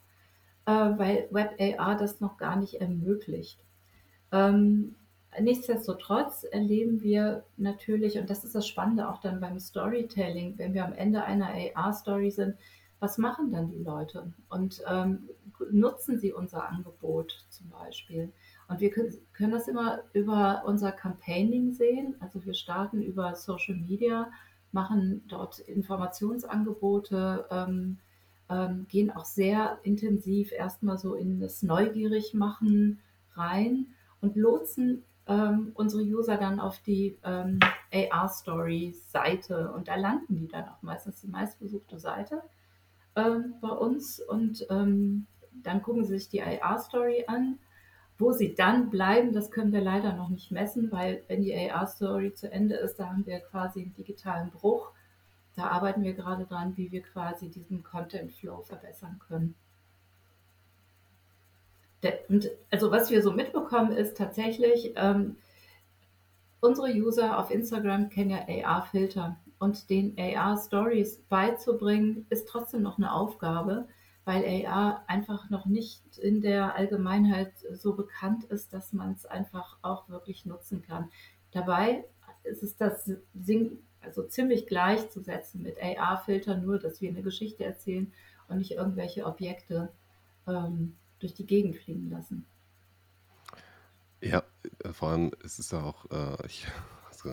äh, 0.67 0.73
weil 0.73 1.27
Web 1.31 1.59
AR 1.59 1.97
das 1.97 2.21
noch 2.21 2.37
gar 2.37 2.57
nicht 2.57 2.83
ermöglicht. 2.83 3.59
Ähm, 4.31 4.95
nichtsdestotrotz 5.41 6.45
erleben 6.45 7.01
wir 7.01 7.45
natürlich, 7.57 8.19
und 8.19 8.29
das 8.29 8.45
ist 8.45 8.55
das 8.55 8.69
Spannende 8.69 9.09
auch 9.09 9.23
dann 9.23 9.41
beim 9.41 9.59
Storytelling, 9.59 10.59
wenn 10.59 10.75
wir 10.75 10.85
am 10.85 10.93
Ende 10.93 11.25
einer 11.25 11.49
AR-Story 11.75 12.31
sind, 12.31 12.57
was 13.01 13.17
machen 13.17 13.53
dann 13.53 13.71
die 13.71 13.83
Leute 13.83 14.35
und 14.51 14.83
ähm, 14.87 15.31
nutzen 15.71 16.19
sie 16.19 16.35
unser 16.35 16.69
Angebot 16.69 17.47
zum 17.49 17.71
Beispiel. 17.71 18.31
Und 18.69 18.81
wir 18.81 18.91
können, 18.91 19.51
das 19.51 19.69
immer 19.69 20.01
über 20.13 20.63
unser 20.67 20.93
Campaigning 20.93 21.73
sehen. 21.73 22.17
Also 22.21 22.45
wir 22.45 22.55
starten 22.55 23.03
über 23.03 23.35
Social 23.35 23.77
Media, 23.77 24.31
machen 24.73 25.23
dort 25.29 25.61
Informationsangebote, 25.61 27.47
ähm, 27.51 27.99
ähm, 28.49 28.87
gehen 28.89 29.11
auch 29.11 29.25
sehr 29.25 29.79
intensiv 29.83 30.53
erstmal 30.53 30.99
so 30.99 31.15
in 31.15 31.41
das 31.41 31.63
Neugierig-Machen 31.63 33.01
rein 33.35 33.87
und 34.21 34.37
lotsen 34.37 35.05
ähm, 35.27 35.73
unsere 35.75 36.03
User 36.03 36.37
dann 36.37 36.61
auf 36.61 36.79
die 36.81 37.19
ähm, 37.25 37.59
AR-Story-Seite 37.93 39.73
und 39.73 39.89
da 39.89 39.97
landen 39.97 40.37
die 40.37 40.49
dann 40.49 40.69
auch 40.69 40.83
meistens 40.83 41.21
die 41.21 41.29
meistbesuchte 41.29 41.99
Seite 41.99 42.43
ähm, 43.17 43.55
bei 43.61 43.71
uns 43.71 44.21
und 44.21 44.67
ähm, 44.71 45.27
dann 45.63 45.83
gucken 45.83 46.05
sie 46.05 46.19
sich 46.19 46.29
die 46.29 46.43
AR-Story 46.43 47.25
an. 47.27 47.59
Wo 48.19 48.33
sie 48.33 48.55
dann 48.55 48.89
bleiben, 48.89 49.33
das 49.33 49.51
können 49.51 49.73
wir 49.73 49.83
leider 49.83 50.15
noch 50.15 50.31
nicht 50.31 50.51
messen, 50.51 50.91
weil 50.91 51.23
wenn 51.29 51.43
die 51.43 51.55
AR-Story 51.55 52.33
zu 52.33 52.51
Ende 52.51 52.77
ist, 52.77 52.97
da 52.97 53.09
haben 53.09 53.27
wir 53.27 53.41
quasi 53.41 53.83
einen 53.83 53.95
digitalen 53.95 54.51
Bruch. 54.51 54.93
Da 55.55 55.69
arbeiten 55.69 56.03
wir 56.03 56.15
gerade 56.15 56.47
dran, 56.47 56.77
wie 56.77 56.91
wir 56.91 57.03
quasi 57.03 57.51
diesen 57.51 57.83
Content-Flow 57.83 58.63
verbessern 58.63 59.21
können. 59.27 59.55
Und 62.29 62.51
also 62.71 62.91
was 62.91 63.11
wir 63.11 63.23
so 63.23 63.33
mitbekommen 63.33 63.93
ist 63.93 64.17
tatsächlich, 64.17 64.93
ähm, 64.97 65.37
unsere 66.61 66.89
User 66.89 67.39
auf 67.39 67.51
Instagram 67.51 68.09
kennen 68.11 68.31
ja 68.31 68.47
AR-Filter 68.65 69.37
und 69.59 69.89
den 69.91 70.17
AR-Stories 70.19 71.19
beizubringen, 71.29 72.27
ist 72.31 72.49
trotzdem 72.49 72.83
noch 72.83 72.99
eine 72.99 73.13
Aufgabe, 73.13 73.89
weil 74.27 74.67
AR 74.67 75.05
einfach 75.07 75.51
noch 75.51 75.67
nicht 75.67 76.19
in 76.19 76.43
der 76.43 76.75
Allgemeinheit 76.75 77.53
so 77.73 77.95
bekannt 77.95 78.45
ist, 78.45 78.73
dass 78.73 78.93
man 78.93 79.13
es 79.13 79.25
einfach 79.25 79.79
auch 79.83 80.09
wirklich 80.09 80.45
nutzen 80.45 80.83
kann. 80.83 81.11
Dabei 81.53 82.05
ist 82.43 82.65
es 82.65 82.77
das 82.77 83.09
Sing 83.35 83.79
also 84.01 84.25
ziemlich 84.25 84.67
gleichzusetzen 84.67 85.63
mit 85.63 85.77
AR-Filtern, 85.81 86.65
nur 86.65 86.79
dass 86.79 87.01
wir 87.01 87.09
eine 87.09 87.23
Geschichte 87.23 87.65
erzählen 87.65 88.13
und 88.49 88.59
nicht 88.59 88.73
irgendwelche 88.73 89.25
Objekte 89.25 89.93
ähm, 90.49 90.97
durch 91.21 91.35
die 91.35 91.47
Gegend 91.47 91.77
fliegen 91.77 92.11
lassen. 92.11 92.47
Ja, 94.21 94.43
äh, 94.85 94.93
vor 94.93 95.11
allem 95.11 95.31
ist 95.45 95.61
es 95.61 95.71
ja 95.71 95.83
auch, 95.83 96.05
äh, 96.11 96.47
ich, 96.47 96.67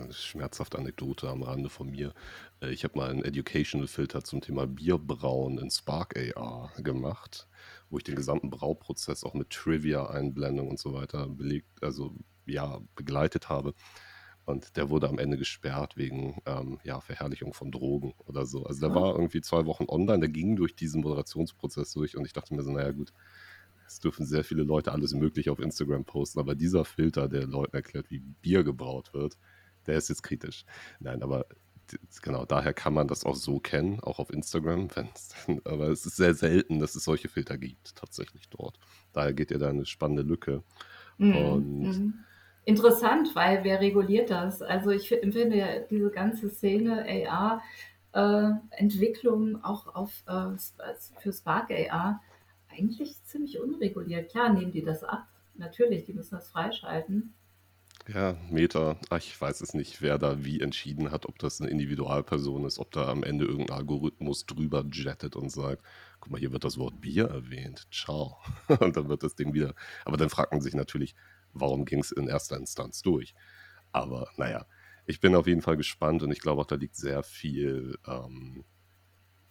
eine 0.02 0.12
schmerzhafte 0.12 0.78
Anekdote 0.78 1.28
am 1.28 1.42
Rande 1.42 1.68
von 1.70 1.90
mir. 1.90 2.12
Äh, 2.60 2.70
ich 2.72 2.84
habe 2.84 2.98
mal 2.98 3.10
einen 3.10 3.24
Educational 3.24 3.86
Filter 3.86 4.22
zum 4.24 4.40
Thema 4.40 4.66
Bierbrauen 4.66 5.58
in 5.58 5.70
Spark 5.70 6.16
AR 6.36 6.72
gemacht, 6.78 7.48
wo 7.90 7.98
ich 7.98 8.04
den 8.04 8.16
gesamten 8.16 8.50
Brauprozess 8.50 9.24
auch 9.24 9.34
mit 9.34 9.50
Trivia-Einblendung 9.50 10.68
und 10.68 10.78
so 10.78 10.92
weiter 10.94 11.28
belegt, 11.28 11.82
also 11.82 12.14
ja, 12.46 12.80
begleitet 12.94 13.48
habe. 13.48 13.74
Und 14.46 14.76
der 14.76 14.90
wurde 14.90 15.08
am 15.08 15.18
Ende 15.18 15.38
gesperrt 15.38 15.96
wegen 15.96 16.40
ähm, 16.46 16.78
ja, 16.84 17.00
Verherrlichung 17.00 17.54
von 17.54 17.70
Drogen 17.72 18.12
oder 18.26 18.44
so. 18.44 18.64
Also 18.66 18.80
der 18.80 18.90
Ah. 18.90 18.94
war 18.94 19.14
irgendwie 19.14 19.40
zwei 19.40 19.64
Wochen 19.66 19.84
online, 19.88 20.20
der 20.20 20.28
ging 20.28 20.56
durch 20.56 20.76
diesen 20.76 21.00
Moderationsprozess 21.02 21.92
durch 21.92 22.16
und 22.16 22.26
ich 22.26 22.34
dachte 22.34 22.54
mir 22.54 22.62
so, 22.62 22.70
naja 22.72 22.92
gut, 22.92 23.12
es 23.86 24.00
dürfen 24.00 24.26
sehr 24.26 24.44
viele 24.44 24.62
Leute 24.62 24.92
alles 24.92 25.14
Mögliche 25.14 25.52
auf 25.52 25.58
Instagram 25.60 26.04
posten, 26.04 26.40
aber 26.40 26.54
dieser 26.54 26.84
Filter, 26.84 27.28
der 27.28 27.46
Leuten 27.46 27.76
erklärt, 27.76 28.10
wie 28.10 28.20
Bier 28.20 28.64
gebraut 28.64 29.12
wird, 29.14 29.38
der 29.86 29.98
ist 29.98 30.08
jetzt 30.08 30.22
kritisch. 30.22 30.64
Nein, 31.00 31.22
aber 31.22 31.46
genau, 32.22 32.44
daher 32.46 32.72
kann 32.72 32.94
man 32.94 33.08
das 33.08 33.24
auch 33.24 33.36
so 33.36 33.58
kennen, 33.60 34.00
auch 34.00 34.18
auf 34.18 34.30
Instagram, 34.30 34.88
aber 35.64 35.88
es 35.88 36.06
ist 36.06 36.16
sehr 36.16 36.34
selten, 36.34 36.78
dass 36.80 36.94
es 36.94 37.04
solche 37.04 37.28
Filter 37.28 37.58
gibt, 37.58 37.94
tatsächlich 37.96 38.48
dort. 38.48 38.78
Daher 39.12 39.34
geht 39.34 39.50
ja 39.50 39.58
da 39.58 39.68
eine 39.68 39.86
spannende 39.86 40.22
Lücke. 40.22 40.62
Mhm. 41.18 42.14
Interessant, 42.64 43.34
weil 43.34 43.62
wer 43.62 43.80
reguliert 43.80 44.30
das? 44.30 44.62
Also 44.62 44.90
ich 44.90 45.08
fi- 45.08 45.16
empfinde 45.16 45.56
ja 45.56 45.80
diese 45.80 46.10
ganze 46.10 46.48
Szene 46.48 47.04
AR 47.28 47.62
äh, 48.12 48.50
Entwicklung 48.70 49.62
auch 49.62 49.94
auf 49.94 50.22
äh, 50.26 50.54
Sp- 50.56 50.80
für 51.18 51.32
Spark 51.32 51.70
AR 51.70 52.22
eigentlich 52.70 53.22
ziemlich 53.24 53.60
unreguliert. 53.60 54.30
Klar 54.30 54.52
nehmen 54.52 54.72
die 54.72 54.82
das 54.82 55.04
ab, 55.04 55.26
natürlich, 55.54 56.04
die 56.06 56.14
müssen 56.14 56.34
das 56.36 56.48
freischalten. 56.48 57.34
Ja, 58.06 58.36
Meta, 58.50 58.96
ich 59.16 59.40
weiß 59.40 59.62
es 59.62 59.72
nicht, 59.72 60.02
wer 60.02 60.18
da 60.18 60.44
wie 60.44 60.60
entschieden 60.60 61.10
hat, 61.10 61.26
ob 61.26 61.38
das 61.38 61.60
eine 61.60 61.70
Individualperson 61.70 62.64
ist, 62.66 62.78
ob 62.78 62.90
da 62.92 63.08
am 63.08 63.22
Ende 63.22 63.46
irgendein 63.46 63.78
Algorithmus 63.78 64.44
drüber 64.44 64.84
jettet 64.92 65.36
und 65.36 65.50
sagt, 65.50 65.82
guck 66.20 66.32
mal, 66.32 66.38
hier 66.38 66.52
wird 66.52 66.64
das 66.64 66.76
Wort 66.76 67.00
Bier 67.00 67.24
erwähnt, 67.26 67.86
ciao. 67.90 68.38
Und 68.80 68.96
dann 68.96 69.08
wird 69.08 69.22
das 69.22 69.36
Ding 69.36 69.54
wieder. 69.54 69.74
Aber 70.04 70.18
dann 70.18 70.28
fragt 70.28 70.52
man 70.52 70.60
sich 70.60 70.74
natürlich, 70.74 71.14
warum 71.54 71.86
ging 71.86 72.00
es 72.00 72.12
in 72.12 72.28
erster 72.28 72.56
Instanz 72.58 73.00
durch? 73.00 73.34
Aber 73.92 74.28
naja, 74.36 74.66
ich 75.06 75.20
bin 75.20 75.34
auf 75.34 75.46
jeden 75.46 75.62
Fall 75.62 75.76
gespannt 75.76 76.22
und 76.22 76.32
ich 76.32 76.40
glaube 76.40 76.62
auch, 76.62 76.66
da 76.66 76.76
liegt 76.76 76.96
sehr 76.96 77.22
viel, 77.22 77.98
ähm, 78.06 78.64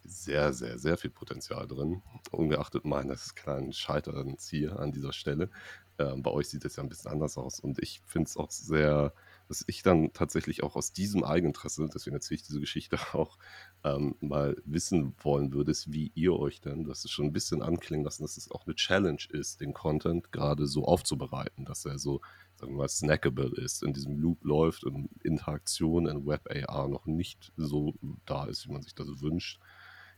sehr, 0.02 0.52
sehr, 0.52 0.78
sehr 0.78 0.96
viel 0.98 1.10
Potenzial 1.10 1.66
drin. 1.66 2.02
Ungeachtet 2.30 2.84
meines 2.84 3.34
kleinen 3.34 3.72
Scheiterns 3.72 4.48
hier 4.48 4.78
an 4.78 4.92
dieser 4.92 5.12
Stelle. 5.12 5.50
Ähm, 5.98 6.22
bei 6.22 6.30
euch 6.30 6.48
sieht 6.48 6.64
es 6.64 6.76
ja 6.76 6.82
ein 6.82 6.88
bisschen 6.88 7.10
anders 7.10 7.38
aus. 7.38 7.60
Und 7.60 7.78
ich 7.80 8.00
finde 8.04 8.28
es 8.28 8.36
auch 8.36 8.50
sehr, 8.50 9.12
dass 9.48 9.64
ich 9.66 9.82
dann 9.82 10.12
tatsächlich 10.12 10.62
auch 10.62 10.74
aus 10.74 10.92
diesem 10.92 11.22
Eigeninteresse, 11.22 11.88
deswegen 11.92 12.16
erzähle 12.16 12.36
ich 12.36 12.42
diese 12.42 12.60
Geschichte 12.60 12.98
auch, 13.12 13.38
ähm, 13.84 14.16
mal 14.20 14.56
wissen 14.64 15.14
wollen 15.18 15.52
würde, 15.52 15.70
ist, 15.70 15.92
wie 15.92 16.10
ihr 16.14 16.34
euch 16.34 16.60
denn, 16.60 16.84
das 16.84 17.04
ist 17.04 17.12
schon 17.12 17.26
ein 17.26 17.32
bisschen 17.32 17.62
anklingen 17.62 18.04
lassen, 18.04 18.22
dass 18.22 18.36
es 18.36 18.50
auch 18.50 18.66
eine 18.66 18.74
Challenge 18.74 19.22
ist, 19.30 19.60
den 19.60 19.72
Content 19.72 20.32
gerade 20.32 20.66
so 20.66 20.84
aufzubereiten, 20.84 21.64
dass 21.64 21.84
er 21.84 21.98
so, 21.98 22.20
sagen 22.56 22.72
wir 22.72 22.78
mal, 22.78 22.88
snackable 22.88 23.52
ist, 23.56 23.82
in 23.84 23.92
diesem 23.92 24.18
Loop 24.18 24.44
läuft 24.44 24.84
und 24.84 25.10
Interaktion 25.22 26.06
in 26.06 26.26
Web 26.26 26.48
AR 26.50 26.88
noch 26.88 27.06
nicht 27.06 27.52
so 27.56 27.94
da 28.26 28.46
ist, 28.46 28.66
wie 28.66 28.72
man 28.72 28.82
sich 28.82 28.94
das 28.94 29.20
wünscht. 29.20 29.60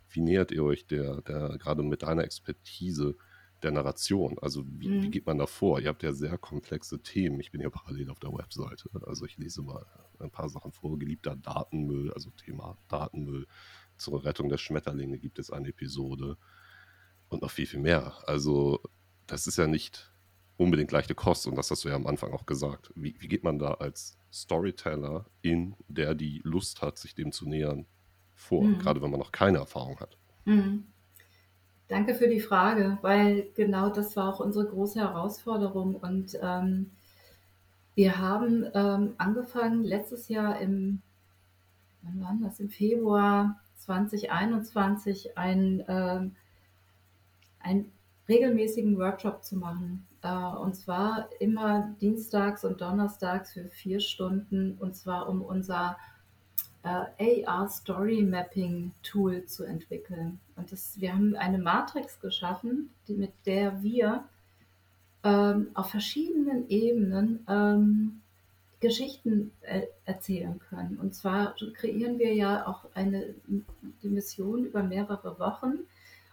Wie 0.09 0.21
nähert 0.21 0.53
ihr 0.53 0.65
euch 0.65 0.87
der, 0.87 1.21
der 1.23 1.59
gerade 1.59 1.83
mit 1.83 2.03
deiner 2.03 2.25
Expertise 2.25 3.17
der 3.63 3.71
Narration? 3.73 4.39
Also 4.41 4.65
wie, 4.67 4.91
wie 4.91 5.07
Mhm. 5.07 5.11
geht 5.11 5.27
man 5.27 5.39
da 5.39 5.47
vor? 5.47 5.81
Ihr 5.81 5.89
habt 5.89 6.03
ja 6.03 6.13
sehr 6.13 6.37
komplexe 6.39 7.01
Themen. 7.03 7.41
Ich 7.41 7.51
bin 7.51 7.61
ja 7.61 7.71
parallel 7.71 8.11
auf 8.11 8.21
der 8.21 8.33
Webseite. 8.33 8.91
Also 9.07 9.25
ich 9.27 9.37
lese 9.39 9.63
mal 9.63 9.85
ein 10.19 10.31
paar 10.31 10.49
Sachen 10.49 10.73
vor. 10.73 10.99
Geliebter 10.99 11.37
Datenmüll, 11.37 12.13
also 12.13 12.31
Thema 12.31 12.77
Datenmüll. 12.89 13.47
Zur 13.97 14.25
Rettung 14.25 14.49
der 14.49 14.59
Schmetterlinge 14.59 15.19
gibt 15.19 15.39
es 15.39 15.51
eine 15.51 15.69
Episode 15.69 16.37
und 17.29 17.43
noch 17.43 17.51
viel, 17.51 17.67
viel 17.67 17.81
mehr. 17.81 18.15
Also 18.29 18.81
das 19.27 19.47
ist 19.47 19.57
ja 19.59 19.67
nicht 19.67 20.13
unbedingt 20.59 20.93
leichte 20.93 21.15
Kost 21.15 21.47
und 21.47 21.57
das 21.57 21.71
hast 21.71 21.85
du 21.85 21.89
ja 21.89 21.97
am 21.97 22.07
Anfang 22.07 22.33
auch 22.33 22.47
gesagt. 22.47 22.93
Wie, 22.95 23.15
wie 23.21 23.29
geht 23.29 23.45
man 23.45 23.59
da 23.59 23.75
als 23.75 24.17
Storyteller 24.33 25.27
in, 25.43 25.75
der 25.89 26.15
die 26.15 26.41
Lust 26.45 26.83
hat, 26.83 26.99
sich 26.99 27.15
dem 27.15 27.33
zu 27.33 27.47
nähern, 27.49 27.87
vor, 28.35 28.65
Mhm. 28.65 28.79
gerade 28.79 29.03
wenn 29.03 29.11
man 29.11 29.21
noch 29.21 29.33
keine 29.33 29.59
Erfahrung 29.59 29.99
hat? 30.01 30.17
Mhm. 30.45 30.85
Danke 31.89 32.15
für 32.15 32.27
die 32.27 32.41
Frage, 32.41 32.99
weil 33.03 33.49
genau 33.55 33.91
das 33.91 34.17
war 34.17 34.35
auch 34.35 34.41
unsere 34.41 34.67
große 34.67 34.99
Herausforderung. 34.99 35.95
Und 35.95 36.37
ähm, 36.43 36.91
wir 37.95 38.19
haben 38.19 38.67
ähm, 38.75 39.15
angefangen 39.19 39.85
letztes 39.85 40.29
Jahr 40.29 40.61
im, 40.61 41.01
wann 42.03 42.21
war 42.21 42.37
das? 42.43 42.59
Im 42.59 42.71
Februar 42.71 43.61
2021 43.77 45.39
einen, 45.39 45.85
ähm, 45.87 46.35
einen 47.61 47.93
regelmäßigen 48.29 48.99
Workshop 48.99 49.45
zu 49.45 49.57
machen. 49.57 50.09
Äh, 50.23 50.57
und 50.57 50.75
zwar 50.75 51.29
immer 51.39 51.95
dienstags 52.01 52.65
und 52.65 52.81
donnerstags 52.81 53.53
für 53.53 53.69
vier 53.69 54.01
Stunden. 54.01 54.77
Und 54.81 54.97
zwar 54.97 55.29
um 55.29 55.41
unser 55.41 55.97
äh, 56.87 57.45
AR 57.45 57.69
Story 57.69 58.23
Mapping 58.23 58.93
Tool 59.03 59.45
zu 59.47 59.65
entwickeln. 59.65 60.39
Und 60.55 60.71
das, 60.71 61.01
wir 61.01 61.13
haben 61.13 61.35
eine 61.35 61.59
Matrix 61.59 62.21
geschaffen, 62.21 62.91
die, 63.09 63.15
mit 63.15 63.33
der 63.45 63.83
wir 63.83 64.25
ähm, 65.25 65.69
auf 65.75 65.91
verschiedenen 65.91 66.69
Ebenen 66.69 67.45
ähm, 67.49 68.21
Geschichten 68.79 69.51
äh, 69.63 69.83
erzählen 70.05 70.59
können. 70.59 70.99
Und 70.99 71.15
zwar 71.15 71.57
kreieren 71.75 72.19
wir 72.19 72.35
ja 72.35 72.67
auch 72.67 72.85
eine 72.95 73.35
die 74.03 74.09
Mission 74.09 74.65
über 74.65 74.83
mehrere 74.83 75.39
Wochen. 75.39 75.81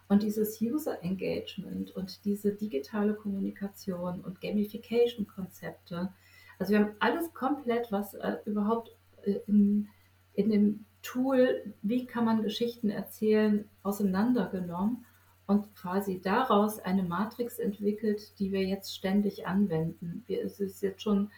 Und 0.10 0.22
dieses 0.22 0.62
User 0.62 1.02
Engagement 1.02 1.96
und 1.96 2.26
diese 2.26 2.52
digitale 2.52 3.16
Kommunikation 3.16 4.22
und 4.22 4.42
Gamification-Konzepte, 4.42 6.14
also 6.60 6.72
wir 6.72 6.80
haben 6.80 6.96
alles 7.00 7.34
komplett, 7.34 7.92
was 7.92 8.14
äh, 8.14 8.36
überhaupt 8.46 8.92
äh, 9.24 9.40
in, 9.48 9.88
in 10.34 10.50
dem 10.50 10.86
Tool, 11.02 11.74
wie 11.82 12.06
kann 12.06 12.26
man 12.26 12.44
Geschichten 12.44 12.90
erzählen, 12.90 13.70
auseinandergenommen 13.84 15.06
und 15.48 15.76
quasi 15.76 16.22
daraus 16.22 16.80
eine 16.80 17.04
Matrix 17.04 17.60
entwickelt, 17.60 18.40
die 18.40 18.52
wir 18.52 18.64
jetzt 18.64 18.96
ständig 18.96 19.46
anwenden. 19.46 20.24
Es 20.28 20.60
ist 20.60 20.82
jetzt 20.82 21.02
schon 21.02 21.30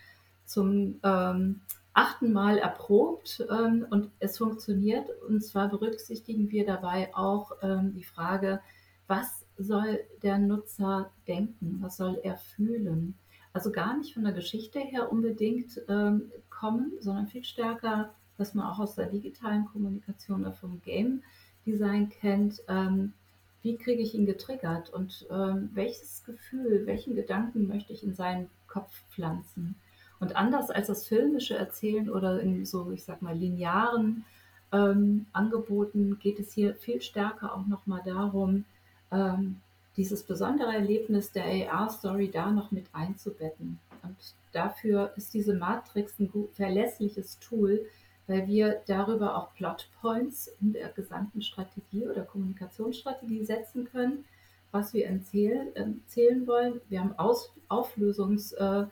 zum 0.45 0.99
ähm, 1.03 1.61
achten 1.93 2.31
Mal 2.31 2.59
erprobt 2.59 3.43
ähm, 3.49 3.87
und 3.89 4.11
es 4.19 4.37
funktioniert. 4.37 5.09
Und 5.27 5.43
zwar 5.43 5.69
berücksichtigen 5.69 6.51
wir 6.51 6.65
dabei 6.65 7.15
auch 7.15 7.51
ähm, 7.63 7.93
die 7.93 8.03
Frage, 8.03 8.61
was 9.07 9.45
soll 9.57 10.01
der 10.21 10.37
Nutzer 10.37 11.11
denken, 11.27 11.77
was 11.81 11.97
soll 11.97 12.19
er 12.21 12.37
fühlen. 12.37 13.17
Also 13.53 13.71
gar 13.71 13.97
nicht 13.97 14.13
von 14.13 14.25
der 14.25 14.33
Geschichte 14.33 14.79
her 14.79 15.11
unbedingt 15.11 15.81
ähm, 15.87 16.31
kommen, 16.49 16.91
sondern 16.99 17.27
viel 17.27 17.45
stärker, 17.45 18.13
was 18.37 18.53
man 18.53 18.65
auch 18.65 18.79
aus 18.79 18.95
der 18.95 19.07
digitalen 19.07 19.65
Kommunikation 19.65 20.41
oder 20.41 20.53
vom 20.53 20.81
Game 20.83 21.23
Design 21.65 22.09
kennt. 22.09 22.61
Ähm, 22.67 23.13
wie 23.61 23.77
kriege 23.77 24.01
ich 24.01 24.13
ihn 24.13 24.27
getriggert 24.27 24.91
und 24.91 25.25
ähm, 25.31 25.71
welches 25.73 26.23
Gefühl, 26.23 26.85
welchen 26.85 27.15
Gedanken 27.15 27.67
möchte 27.67 27.93
ich 27.93 28.03
in 28.03 28.13
seinen 28.13 28.47
Kopf 28.67 28.91
pflanzen. 29.09 29.75
Und 30.19 30.35
anders 30.35 30.69
als 30.69 30.87
das 30.87 31.07
filmische 31.07 31.57
Erzählen 31.57 32.09
oder 32.09 32.39
in 32.39 32.65
so, 32.65 32.91
ich 32.91 33.03
sag 33.03 33.21
mal, 33.21 33.35
linearen 33.35 34.23
ähm, 34.71 35.25
Angeboten 35.33 36.19
geht 36.19 36.39
es 36.39 36.53
hier 36.53 36.75
viel 36.75 37.01
stärker 37.01 37.55
auch 37.55 37.65
nochmal 37.65 38.01
darum, 38.05 38.65
ähm, 39.11 39.61
dieses 39.97 40.23
besondere 40.23 40.73
Erlebnis 40.73 41.31
der 41.31 41.45
AR-Story 41.45 42.29
da 42.29 42.51
noch 42.51 42.71
mit 42.71 42.85
einzubetten. 42.93 43.79
Und 44.03 44.15
dafür 44.51 45.13
ist 45.15 45.33
diese 45.33 45.53
Matrix 45.53 46.19
ein 46.19 46.29
gut, 46.29 46.53
verlässliches 46.53 47.39
Tool, 47.39 47.85
weil 48.27 48.47
wir 48.47 48.81
darüber 48.87 49.37
auch 49.37 49.53
Plotpoints 49.53 50.51
in 50.61 50.73
der 50.73 50.89
gesamten 50.89 51.41
Strategie 51.41 52.07
oder 52.07 52.23
Kommunikationsstrategie 52.23 53.43
setzen 53.43 53.85
können, 53.91 54.25
was 54.71 54.93
wir 54.93 55.07
erzählen, 55.07 55.75
erzählen 55.75 56.45
wollen. 56.47 56.81
Wir 56.89 57.01
haben 57.01 57.17
Aus, 57.17 57.53
Auflösungselemente 57.67 58.89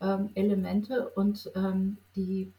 äh, 0.00 1.18
und 1.18 1.50
ähm, 1.54 1.98
die 2.14 2.52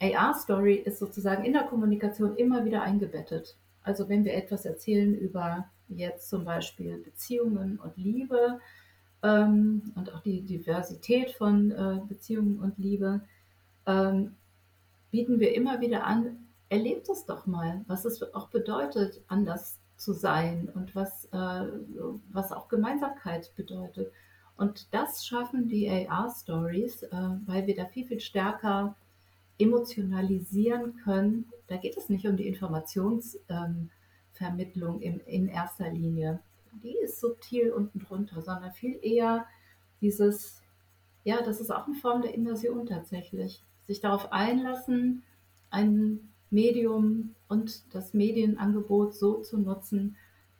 AR-Story 0.00 0.74
ist 0.74 0.98
sozusagen 0.98 1.44
in 1.44 1.52
der 1.52 1.64
Kommunikation 1.64 2.36
immer 2.36 2.64
wieder 2.64 2.82
eingebettet. 2.82 3.56
Also 3.82 4.08
wenn 4.08 4.24
wir 4.24 4.34
etwas 4.34 4.64
erzählen 4.64 5.14
über 5.14 5.68
jetzt 5.88 6.28
zum 6.28 6.44
Beispiel 6.44 6.98
Beziehungen 6.98 7.78
und 7.78 7.96
Liebe 7.96 8.60
ähm, 9.22 9.92
und 9.94 10.12
auch 10.12 10.20
die 10.20 10.42
Diversität 10.42 11.32
von 11.32 11.70
äh, 11.70 12.00
Beziehungen 12.08 12.60
und 12.60 12.78
Liebe, 12.78 13.22
ähm, 13.86 14.36
bieten 15.12 15.38
wir 15.38 15.54
immer 15.54 15.80
wieder 15.80 16.04
an, 16.04 16.48
erlebt 16.68 17.08
es 17.08 17.24
doch 17.26 17.46
mal, 17.46 17.84
was 17.86 18.04
es 18.04 18.20
auch 18.34 18.48
bedeutet, 18.48 19.22
anders 19.28 19.78
zu 19.96 20.12
sein 20.14 20.68
und 20.74 20.96
was, 20.96 21.26
äh, 21.26 21.68
was 22.32 22.50
auch 22.50 22.66
Gemeinsamkeit 22.68 23.54
bedeutet. 23.54 24.10
Und 24.56 24.92
das 24.92 25.24
schaffen 25.24 25.68
die 25.68 25.88
AR-Stories, 25.88 27.04
äh, 27.04 27.28
weil 27.46 27.64
wir 27.66 27.76
da 27.76 27.86
viel, 27.86 28.06
viel 28.06 28.20
stärker 28.20 28.96
emotionalisieren 29.58 30.96
können. 31.04 31.44
Da 31.68 31.76
geht 31.76 31.98
es 31.98 32.08
nicht 32.08 32.26
um 32.26 32.38
die 32.38 32.48
Informationsvermittlung 32.48 35.02
ähm, 35.02 35.20
in 35.26 35.48
erster 35.48 35.90
Linie. 35.90 36.40
Die 36.82 36.96
ist 36.96 37.20
subtil 37.20 37.70
unten 37.70 37.98
drunter, 37.98 38.40
sondern 38.40 38.72
viel 38.72 38.98
eher 39.02 39.44
dieses, 40.00 40.62
ja, 41.22 41.42
das 41.42 41.60
ist 41.60 41.70
auch 41.70 41.86
eine 41.86 41.96
Form 41.96 42.22
der 42.22 42.32
Immersion 42.34 42.86
tatsächlich 42.86 43.62
sich 43.86 44.00
darauf 44.00 44.32
einlassen, 44.32 45.22
ein 45.70 46.32
Medium 46.50 47.34
und 47.48 47.94
das 47.94 48.14
Medienangebot 48.14 49.14
so 49.14 49.40
zu 49.40 49.58
nutzen, 49.58 50.16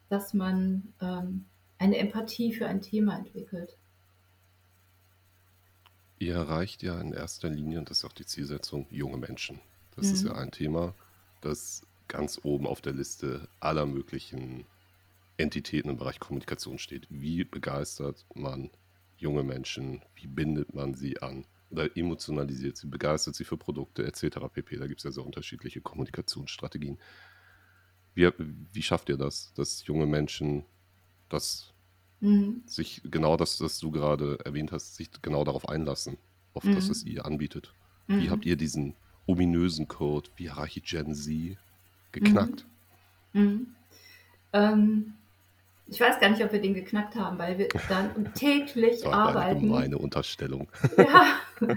dass 0.09 0.35
man 0.35 0.93
ähm, 1.01 1.45
eine 1.79 1.99
Empathie 1.99 2.53
für 2.53 2.67
ein 2.67 2.81
Thema 2.81 3.17
entwickelt. 3.17 3.77
Ihr 6.19 6.35
erreicht 6.35 6.83
ja 6.83 7.01
in 7.01 7.13
erster 7.13 7.49
Linie, 7.49 7.81
und 7.81 7.91
das 7.91 7.99
ist 7.99 8.05
auch 8.05 8.13
die 8.13 8.27
Zielsetzung, 8.27 8.87
junge 8.91 9.17
Menschen. 9.17 9.61
Das 9.97 10.07
mhm. 10.07 10.13
ist 10.13 10.25
ja 10.25 10.35
ein 10.35 10.51
Thema, 10.51 10.95
das 11.41 11.85
ganz 12.09 12.41
oben 12.43 12.67
auf 12.67 12.81
der 12.81 12.93
Liste 12.93 13.49
aller 13.59 13.87
möglichen 13.87 14.65
Entitäten 15.37 15.91
im 15.91 15.97
Bereich 15.97 16.21
Kommunikation 16.21 16.79
steht. 16.79 17.07
Wie 17.11 17.43
begeistert 17.45 18.25
man 18.35 18.71
junge 19.17 19.43
Menschen? 19.43 20.03
Wie 20.15 20.27
bindet 20.27 20.75
man 20.75 20.95
sie 20.95 21.21
an? 21.21 21.45
Oder 21.73 21.97
emotionalisiert 21.97 22.77
sie, 22.77 22.87
begeistert 22.87 23.35
sie 23.35 23.45
für 23.45 23.57
Produkte 23.57 24.05
etc. 24.05 24.39
pp. 24.53 24.77
Da 24.77 24.87
gibt 24.87 25.01
es 25.01 25.05
ja 25.05 25.11
sehr 25.11 25.25
unterschiedliche 25.25 25.81
Kommunikationsstrategien. 25.81 26.99
Wie, 28.15 28.31
wie 28.73 28.83
schafft 28.83 29.09
ihr 29.09 29.17
das, 29.17 29.55
dass 29.55 29.87
junge 29.87 30.07
Menschen 30.07 30.65
das 31.31 31.73
mhm. 32.21 32.63
sich 32.67 33.01
genau 33.05 33.37
das, 33.37 33.61
was 33.61 33.79
du 33.79 33.91
gerade 33.91 34.39
erwähnt 34.45 34.71
hast, 34.71 34.97
sich 34.97 35.11
genau 35.23 35.45
darauf 35.45 35.69
einlassen, 35.69 36.19
auf 36.53 36.65
mhm. 36.65 36.75
das, 36.75 36.91
was 36.91 37.05
ihr 37.05 37.25
anbietet? 37.25 37.73
Mhm. 38.07 38.21
Wie 38.21 38.31
habt 38.31 38.45
ihr 38.45 38.57
diesen 38.57 38.95
ominösen 39.27 39.89
Code, 39.89 40.31
wie 40.37 40.47
erreiche 40.47 40.81
ich 40.81 40.87
Gen 40.87 41.15
Z, 41.15 41.57
geknackt? 42.13 42.67
Mhm. 43.33 43.43
Mhm. 43.43 43.67
Ähm, 44.53 45.15
ich 45.93 46.01
weiß 46.01 46.21
gar 46.21 46.31
nicht, 46.31 46.43
ob 46.43 46.53
wir 46.53 46.61
den 46.61 46.75
geknackt 46.75 47.15
haben, 47.17 47.39
weil 47.39 47.59
wir 47.59 47.69
dann 47.89 48.33
täglich 48.35 49.03
das 49.03 49.05
war 49.05 49.29
arbeiten. 49.29 49.59
Eine 49.59 49.61
gemeine 49.61 49.99
Unterstellung. 49.99 50.69
Ja, 50.97 51.27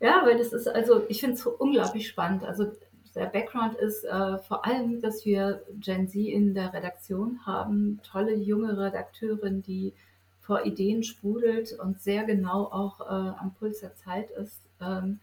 ja 0.00 0.22
weil 0.24 0.38
das 0.38 0.52
ist, 0.52 0.66
also 0.66 1.04
ich 1.08 1.20
finde 1.20 1.36
es 1.36 1.46
unglaublich 1.46 2.08
spannend. 2.08 2.44
Also 2.44 2.72
der 3.14 3.26
Background 3.26 3.74
ist 3.74 4.04
äh, 4.04 4.38
vor 4.38 4.64
allem, 4.64 5.00
dass 5.00 5.24
wir 5.24 5.62
Gen 5.78 6.08
Z 6.08 6.16
in 6.16 6.54
der 6.54 6.72
Redaktion 6.72 7.44
haben, 7.44 8.00
tolle 8.02 8.34
junge 8.34 8.78
Redakteurin, 8.78 9.62
die 9.62 9.92
vor 10.40 10.64
Ideen 10.64 11.02
sprudelt 11.02 11.78
und 11.78 12.00
sehr 12.00 12.24
genau 12.24 12.64
auch 12.64 13.00
äh, 13.00 13.04
am 13.38 13.54
Puls 13.58 13.80
der 13.80 13.94
Zeit 13.94 14.30
ist. 14.30 14.62
Ähm, 14.80 15.20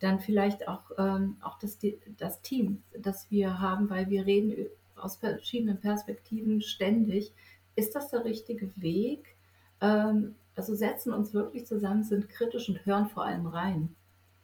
dann 0.00 0.18
vielleicht 0.18 0.68
auch, 0.68 0.90
ähm, 0.98 1.36
auch 1.40 1.58
das, 1.58 1.78
das 2.18 2.42
Team, 2.42 2.82
das 2.98 3.30
wir 3.30 3.60
haben, 3.60 3.88
weil 3.88 4.10
wir 4.10 4.26
reden 4.26 4.66
aus 4.96 5.16
verschiedenen 5.16 5.80
Perspektiven 5.80 6.60
ständig 6.60 7.32
ist 7.76 7.94
das 7.94 8.10
der 8.10 8.24
richtige 8.24 8.70
Weg? 8.76 9.36
Ähm, 9.80 10.34
also 10.56 10.74
setzen 10.74 11.12
uns 11.12 11.34
wirklich 11.34 11.66
zusammen, 11.66 12.02
sind 12.02 12.28
kritisch 12.28 12.68
und 12.68 12.84
hören 12.86 13.08
vor 13.08 13.24
allem 13.24 13.46
rein. 13.46 13.94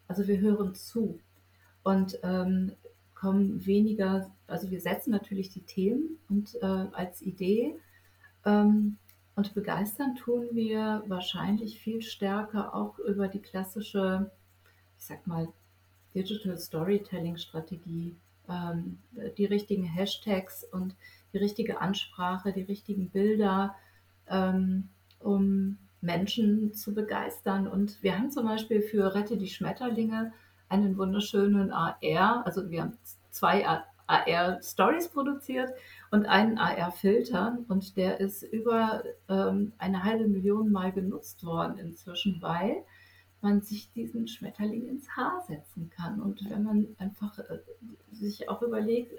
Also 0.06 0.28
wir 0.28 0.38
hören 0.38 0.74
zu 0.74 1.18
und 1.82 2.18
ähm, 2.22 2.72
kommen 3.14 3.64
weniger, 3.64 4.30
also 4.46 4.70
wir 4.70 4.80
setzen 4.80 5.10
natürlich 5.10 5.48
die 5.48 5.62
Themen 5.62 6.18
und 6.28 6.54
äh, 6.60 6.66
als 6.92 7.22
Idee 7.22 7.76
ähm, 8.44 8.98
und 9.34 9.54
begeistern 9.54 10.16
tun 10.16 10.48
wir 10.52 11.02
wahrscheinlich 11.06 11.78
viel 11.78 12.02
stärker 12.02 12.74
auch 12.74 12.98
über 12.98 13.28
die 13.28 13.40
klassische, 13.40 14.30
ich 14.98 15.04
sag 15.06 15.26
mal, 15.26 15.48
Digital 16.14 16.58
Storytelling 16.58 17.38
Strategie, 17.38 18.14
ähm, 18.48 18.98
die 19.38 19.46
richtigen 19.46 19.84
Hashtags 19.84 20.64
und 20.64 20.94
die 21.32 21.38
richtige 21.38 21.80
Ansprache, 21.80 22.52
die 22.52 22.62
richtigen 22.62 23.10
Bilder, 23.10 23.74
ähm, 24.28 24.88
um 25.18 25.78
Menschen 26.00 26.74
zu 26.74 26.94
begeistern. 26.94 27.66
Und 27.68 28.02
wir 28.02 28.18
haben 28.18 28.30
zum 28.30 28.46
Beispiel 28.46 28.82
für 28.82 29.14
Rette 29.14 29.36
die 29.36 29.48
Schmetterlinge 29.48 30.32
einen 30.68 30.96
wunderschönen 30.96 31.70
AR, 31.70 32.44
also 32.44 32.70
wir 32.70 32.82
haben 32.82 32.98
zwei 33.30 33.66
AR-Stories 34.06 35.08
produziert 35.08 35.70
und 36.10 36.26
einen 36.26 36.58
AR-Filter 36.58 37.58
und 37.68 37.96
der 37.96 38.20
ist 38.20 38.42
über 38.42 39.04
ähm, 39.28 39.72
eine 39.78 40.02
halbe 40.02 40.28
Million 40.28 40.72
Mal 40.72 40.92
genutzt 40.92 41.44
worden 41.44 41.78
inzwischen, 41.78 42.40
weil 42.40 42.84
man 43.40 43.60
sich 43.60 43.92
diesen 43.92 44.28
Schmetterling 44.28 44.88
ins 44.88 45.08
Haar 45.16 45.42
setzen 45.46 45.90
kann. 45.90 46.20
Und 46.20 46.48
wenn 46.48 46.62
man 46.62 46.86
einfach 46.98 47.38
äh, 47.38 47.58
sich 48.12 48.48
auch 48.48 48.62
überlegt, 48.62 49.12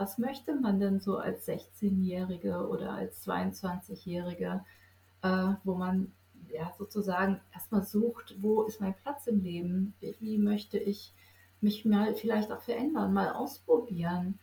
was 0.00 0.16
möchte 0.16 0.54
man 0.54 0.80
denn 0.80 0.98
so 0.98 1.18
als 1.18 1.46
16-Jährige 1.46 2.66
oder 2.66 2.92
als 2.92 3.26
22-Jährige, 3.28 4.64
äh, 5.20 5.48
wo 5.62 5.74
man 5.74 6.10
ja 6.48 6.72
sozusagen 6.78 7.38
erstmal 7.52 7.82
sucht, 7.84 8.34
wo 8.40 8.62
ist 8.62 8.80
mein 8.80 8.94
Platz 8.94 9.26
im 9.26 9.42
Leben? 9.42 9.92
Wie 10.00 10.38
möchte 10.38 10.78
ich 10.78 11.12
mich 11.60 11.84
mal 11.84 12.14
vielleicht 12.14 12.50
auch 12.50 12.62
verändern, 12.62 13.12
mal 13.12 13.32
ausprobieren? 13.32 14.38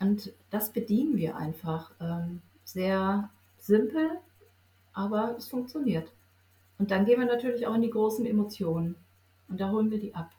Und 0.00 0.32
das 0.50 0.72
bedienen 0.72 1.16
wir 1.16 1.36
einfach. 1.36 1.92
Ähm, 2.00 2.42
sehr 2.64 3.30
simpel, 3.58 4.10
aber 4.92 5.36
es 5.38 5.46
funktioniert. 5.46 6.12
Und 6.78 6.90
dann 6.90 7.04
gehen 7.04 7.20
wir 7.20 7.26
natürlich 7.26 7.64
auch 7.68 7.76
in 7.76 7.82
die 7.82 7.90
großen 7.90 8.26
Emotionen. 8.26 8.96
Und 9.46 9.60
da 9.60 9.70
holen 9.70 9.92
wir 9.92 10.00
die 10.00 10.16
ab. 10.16 10.35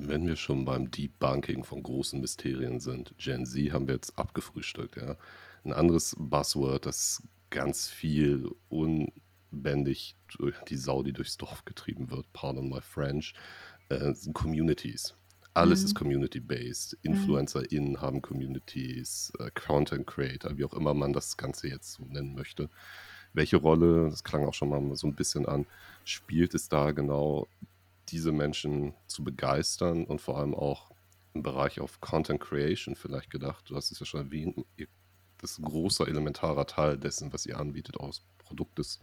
Wenn 0.00 0.26
wir 0.26 0.36
schon 0.36 0.64
beim 0.64 0.90
Deep 0.90 1.18
Banking 1.18 1.64
von 1.64 1.82
großen 1.82 2.20
Mysterien 2.20 2.80
sind, 2.80 3.14
Gen 3.18 3.46
Z 3.46 3.72
haben 3.72 3.88
wir 3.88 3.94
jetzt 3.94 4.18
abgefrühstückt, 4.18 4.96
ja. 4.96 5.16
Ein 5.64 5.72
anderes 5.72 6.14
Buzzword, 6.18 6.86
das 6.86 7.22
ganz 7.50 7.88
viel 7.88 8.50
unbändig 8.68 10.16
durch 10.38 10.56
die 10.68 10.76
Sau, 10.76 11.02
die 11.02 11.12
durchs 11.12 11.36
Dorf 11.36 11.64
getrieben 11.64 12.10
wird, 12.10 12.32
pardon 12.32 12.68
my 12.68 12.80
French, 12.80 13.34
äh, 13.88 14.12
sind 14.14 14.34
Communities. 14.34 15.14
Alles 15.58 15.80
mhm. 15.80 15.86
ist 15.86 15.94
community-based. 15.94 16.98
Mhm. 17.02 17.10
InfluencerInnen 17.12 18.00
haben 18.00 18.22
Communities, 18.22 19.32
äh, 19.40 19.50
Content 19.50 20.06
Creator, 20.06 20.56
wie 20.56 20.64
auch 20.64 20.74
immer 20.74 20.94
man 20.94 21.12
das 21.12 21.36
Ganze 21.36 21.68
jetzt 21.68 21.94
so 21.94 22.04
nennen 22.04 22.34
möchte. 22.34 22.70
Welche 23.32 23.56
Rolle, 23.56 24.08
das 24.08 24.22
klang 24.24 24.46
auch 24.46 24.54
schon 24.54 24.68
mal 24.68 24.94
so 24.94 25.06
ein 25.06 25.14
bisschen 25.14 25.46
an, 25.46 25.66
spielt 26.04 26.54
es 26.54 26.68
da 26.68 26.92
genau 26.92 27.48
diese 28.10 28.32
Menschen 28.32 28.94
zu 29.06 29.24
begeistern 29.24 30.04
und 30.04 30.20
vor 30.20 30.38
allem 30.38 30.54
auch 30.54 30.90
im 31.34 31.42
Bereich 31.42 31.80
auf 31.80 32.00
Content 32.00 32.40
Creation 32.40 32.94
vielleicht 32.96 33.30
gedacht. 33.30 33.68
Du 33.70 33.76
hast 33.76 33.90
es 33.90 34.00
ja 34.00 34.06
schon 34.06 34.20
erwähnt, 34.26 34.56
das 35.40 35.60
großer, 35.62 36.08
elementarer 36.08 36.66
Teil 36.66 36.98
dessen, 36.98 37.32
was 37.32 37.46
ihr 37.46 37.58
anbietet, 37.58 37.98
aus 37.98 38.26
Produktes, 38.38 38.98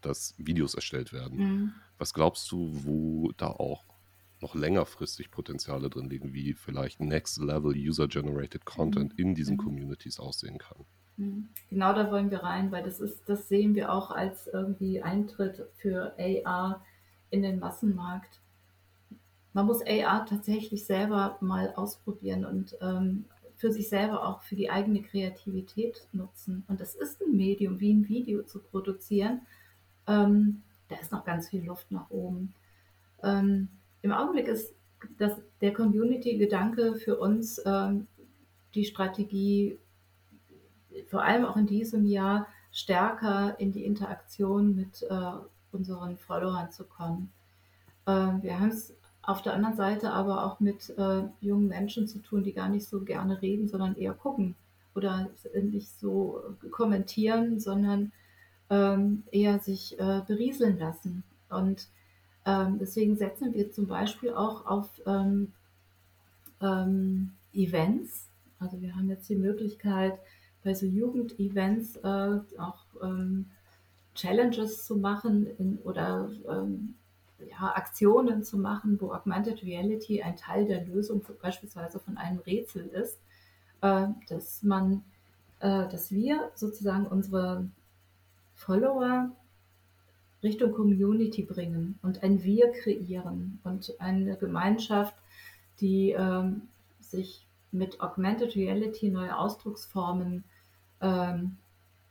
dass 0.00 0.34
Videos 0.38 0.74
erstellt 0.74 1.12
werden. 1.12 1.38
Mhm. 1.38 1.72
Was 1.98 2.14
glaubst 2.14 2.50
du, 2.50 2.70
wo 2.84 3.32
da 3.36 3.48
auch 3.48 3.84
noch 4.40 4.54
längerfristig 4.54 5.30
Potenziale 5.30 5.90
drin 5.90 6.08
liegen, 6.08 6.32
wie 6.32 6.54
vielleicht 6.54 7.00
Next 7.00 7.38
Level 7.38 7.72
User-Generated 7.76 8.64
Content 8.64 9.12
Mhm. 9.12 9.18
in 9.24 9.34
diesen 9.34 9.56
Mhm. 9.56 9.60
Communities 9.62 10.20
aussehen 10.20 10.58
kann. 10.58 10.84
Mhm. 11.16 11.48
Genau 11.70 11.92
da 11.92 12.10
wollen 12.10 12.30
wir 12.30 12.42
rein, 12.44 12.70
weil 12.70 12.84
das 12.84 13.00
ist, 13.00 13.28
das 13.28 13.48
sehen 13.48 13.74
wir 13.74 13.92
auch 13.92 14.10
als 14.10 14.46
irgendwie 14.46 15.02
Eintritt 15.02 15.66
für 15.76 16.14
AR 16.18 16.84
in 17.30 17.42
den 17.42 17.58
Massenmarkt. 17.58 18.40
Man 19.52 19.66
muss 19.66 19.82
AR 19.86 20.26
tatsächlich 20.26 20.84
selber 20.84 21.36
mal 21.40 21.72
ausprobieren 21.74 22.44
und 22.44 22.76
ähm, 22.80 23.24
für 23.56 23.72
sich 23.72 23.88
selber 23.88 24.26
auch 24.26 24.42
für 24.42 24.54
die 24.54 24.70
eigene 24.70 25.02
Kreativität 25.02 26.06
nutzen. 26.12 26.64
Und 26.68 26.80
das 26.80 26.94
ist 26.94 27.20
ein 27.20 27.36
Medium, 27.36 27.80
wie 27.80 27.92
ein 27.92 28.08
Video 28.08 28.42
zu 28.44 28.60
produzieren. 28.60 29.42
Ähm, 30.06 30.62
da 30.88 30.96
ist 30.96 31.10
noch 31.10 31.24
ganz 31.24 31.48
viel 31.48 31.64
Luft 31.64 31.90
nach 31.90 32.08
oben. 32.10 32.54
Ähm, 33.22 33.68
Im 34.02 34.12
Augenblick 34.12 34.46
ist 34.46 34.74
das, 35.18 35.32
der 35.60 35.72
Community-Gedanke 35.72 36.94
für 36.94 37.18
uns 37.18 37.60
ähm, 37.66 38.06
die 38.74 38.84
Strategie, 38.84 39.78
vor 41.08 41.24
allem 41.24 41.44
auch 41.44 41.56
in 41.56 41.66
diesem 41.66 42.06
Jahr 42.06 42.46
stärker 42.70 43.58
in 43.58 43.72
die 43.72 43.84
Interaktion 43.84 44.74
mit 44.76 45.02
äh, 45.02 45.32
unseren 45.72 46.16
Followern 46.16 46.70
zu 46.70 46.84
kommen. 46.84 47.30
Ähm, 48.06 48.42
wir 48.42 48.58
haben 48.58 48.70
es 48.70 48.94
auf 49.22 49.42
der 49.42 49.54
anderen 49.54 49.76
Seite 49.76 50.12
aber 50.12 50.46
auch 50.46 50.60
mit 50.60 50.90
äh, 50.96 51.22
jungen 51.40 51.68
Menschen 51.68 52.08
zu 52.08 52.18
tun, 52.20 52.42
die 52.42 52.54
gar 52.54 52.68
nicht 52.68 52.88
so 52.88 53.00
gerne 53.00 53.42
reden, 53.42 53.68
sondern 53.68 53.94
eher 53.96 54.14
gucken 54.14 54.54
oder 54.94 55.28
nicht 55.62 55.90
so 56.00 56.42
kommentieren, 56.70 57.60
sondern 57.60 58.12
ähm, 58.70 59.24
eher 59.30 59.58
sich 59.58 59.98
äh, 59.98 60.22
berieseln 60.26 60.78
lassen. 60.78 61.24
Und 61.50 61.88
ähm, 62.46 62.78
deswegen 62.78 63.16
setzen 63.16 63.54
wir 63.54 63.70
zum 63.70 63.86
Beispiel 63.86 64.32
auch 64.32 64.66
auf 64.66 64.88
ähm, 65.06 65.52
ähm, 66.60 67.32
Events. 67.52 68.28
Also 68.58 68.80
wir 68.80 68.96
haben 68.96 69.08
jetzt 69.08 69.28
die 69.28 69.36
Möglichkeit, 69.36 70.18
bei 70.64 70.74
so 70.74 70.86
Jugendevents 70.86 71.96
äh, 71.96 72.40
auch 72.58 72.84
ähm, 73.02 73.50
Challenges 74.18 74.84
zu 74.84 74.96
machen 74.96 75.46
in, 75.58 75.78
oder 75.84 76.28
ähm, 76.48 76.94
ja, 77.38 77.72
Aktionen 77.74 78.42
zu 78.42 78.58
machen, 78.58 79.00
wo 79.00 79.12
Augmented 79.12 79.62
Reality 79.62 80.22
ein 80.22 80.36
Teil 80.36 80.66
der 80.66 80.84
Lösung 80.84 81.24
beispielsweise 81.40 82.00
von 82.00 82.18
einem 82.18 82.38
Rätsel 82.40 82.86
ist, 82.86 83.18
äh, 83.80 84.08
dass 84.28 84.62
man, 84.62 85.04
äh, 85.60 85.86
dass 85.88 86.10
wir 86.10 86.50
sozusagen 86.54 87.06
unsere 87.06 87.68
Follower 88.54 89.30
Richtung 90.42 90.72
Community 90.72 91.42
bringen 91.42 91.98
und 92.02 92.22
ein 92.22 92.42
Wir 92.42 92.72
kreieren 92.72 93.60
und 93.62 93.94
eine 94.00 94.36
Gemeinschaft, 94.36 95.14
die 95.80 96.10
ähm, 96.10 96.62
sich 97.00 97.46
mit 97.70 98.00
Augmented 98.00 98.56
Reality 98.56 99.10
neue 99.10 99.36
Ausdrucksformen 99.36 100.44
ähm, 101.00 101.56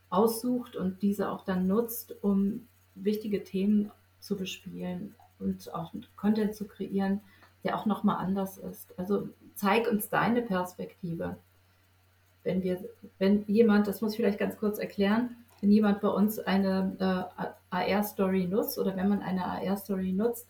aussucht 0.09 0.75
und 0.75 1.01
diese 1.01 1.29
auch 1.29 1.43
dann 1.43 1.67
nutzt, 1.67 2.15
um 2.21 2.67
wichtige 2.95 3.43
Themen 3.43 3.91
zu 4.19 4.35
bespielen 4.35 5.15
und 5.39 5.73
auch 5.73 5.93
Content 6.15 6.55
zu 6.55 6.65
kreieren, 6.65 7.21
der 7.63 7.77
auch 7.77 7.85
nochmal 7.85 8.17
anders 8.17 8.57
ist. 8.57 8.97
Also 8.97 9.29
zeig 9.55 9.89
uns 9.89 10.09
deine 10.09 10.41
Perspektive. 10.41 11.37
Wenn 12.43 12.63
wir, 12.63 12.83
wenn 13.17 13.43
jemand, 13.47 13.87
das 13.87 14.01
muss 14.01 14.11
ich 14.11 14.17
vielleicht 14.17 14.39
ganz 14.39 14.57
kurz 14.57 14.79
erklären, 14.79 15.35
wenn 15.59 15.71
jemand 15.71 16.01
bei 16.01 16.09
uns 16.09 16.39
eine 16.39 16.95
äh, 17.37 17.45
AR-Story 17.69 18.47
nutzt 18.47 18.77
oder 18.77 18.95
wenn 18.95 19.09
man 19.09 19.21
eine 19.21 19.45
AR-Story 19.45 20.13
nutzt, 20.13 20.47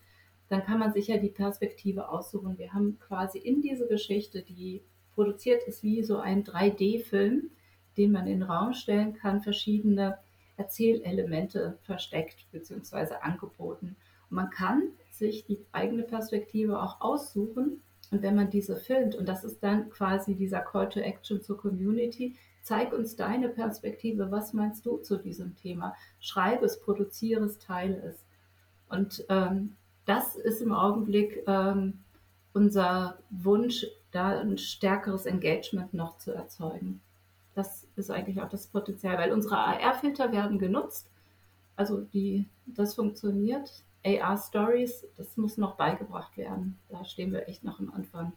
dann 0.50 0.64
kann 0.64 0.80
man 0.80 0.94
sich 0.94 1.08
ja 1.08 1.18
die 1.18 1.30
Perspektive 1.30 2.10
aussuchen. 2.10 2.58
Wir 2.58 2.74
haben 2.74 3.00
quasi 3.00 3.38
in 3.38 3.62
diese 3.62 3.88
Geschichte, 3.88 4.42
die 4.42 4.82
produziert 5.16 5.64
ist 5.64 5.84
wie 5.84 6.04
so 6.04 6.20
ein 6.20 6.44
3D-Film, 6.44 7.50
den 7.98 8.12
man 8.12 8.28
in 8.28 8.40
den 8.40 8.50
Raum 8.50 8.74
stellen 8.74 9.14
kann, 9.14 9.42
verschiedene 9.42 10.18
Erzählelemente 10.56 11.78
versteckt 11.84 12.46
bzw. 12.52 13.16
angeboten. 13.22 13.96
Und 14.30 14.36
man 14.36 14.50
kann 14.50 14.90
sich 15.12 15.46
die 15.46 15.60
eigene 15.72 16.04
Perspektive 16.04 16.82
auch 16.82 17.02
aussuchen. 17.02 17.82
Und 18.12 18.22
wenn 18.22 18.36
man 18.36 18.50
diese 18.50 18.78
filmt, 18.78 19.16
und 19.16 19.28
das 19.28 19.44
ist 19.44 19.62
dann 19.62 19.90
quasi 19.90 20.36
dieser 20.36 20.62
Call 20.62 20.90
to 20.90 21.00
Action 21.00 21.42
zur 21.42 21.58
Community, 21.58 22.36
zeig 22.62 22.94
uns 22.94 23.16
deine 23.16 23.50
Perspektive, 23.50 24.32
was 24.32 24.54
meinst 24.54 24.86
du 24.86 24.98
zu 24.98 25.18
diesem 25.18 25.56
Thema? 25.56 25.96
Schreibe 26.20 26.66
es, 26.66 26.80
produziere 26.80 27.46
es, 27.46 27.58
teile 27.60 27.98
es. 28.02 28.26
Und 28.90 29.26
ähm, 29.30 29.76
das 30.06 30.36
ist 30.36 30.62
im 30.62 30.74
Augenblick 30.74 31.44
ähm, 31.48 32.00
unser 32.54 33.20
Wunsch, 33.30 33.86
da 34.12 34.40
ein 34.40 34.58
stärkeres 34.58 35.26
Engagement 35.26 35.94
noch 35.94 36.18
zu 36.18 36.32
erzeugen. 36.32 37.02
Das 37.58 37.88
ist 37.96 38.12
eigentlich 38.12 38.40
auch 38.40 38.50
das 38.50 38.68
Potenzial, 38.68 39.18
weil 39.18 39.34
unsere 39.34 39.58
AR-Filter 39.58 40.32
werden 40.32 40.60
genutzt. 40.60 41.10
Also 41.76 42.02
die, 42.02 42.46
das 42.68 42.94
funktioniert. 42.94 43.84
AR-Stories, 44.06 45.08
das 45.18 45.38
muss 45.38 45.58
noch 45.58 45.76
beigebracht 45.76 46.38
werden. 46.38 46.78
Da 46.90 47.04
stehen 47.04 47.32
wir 47.32 47.50
echt 47.50 47.64
noch 47.64 47.80
am 47.80 47.90
Anfang. 47.90 48.34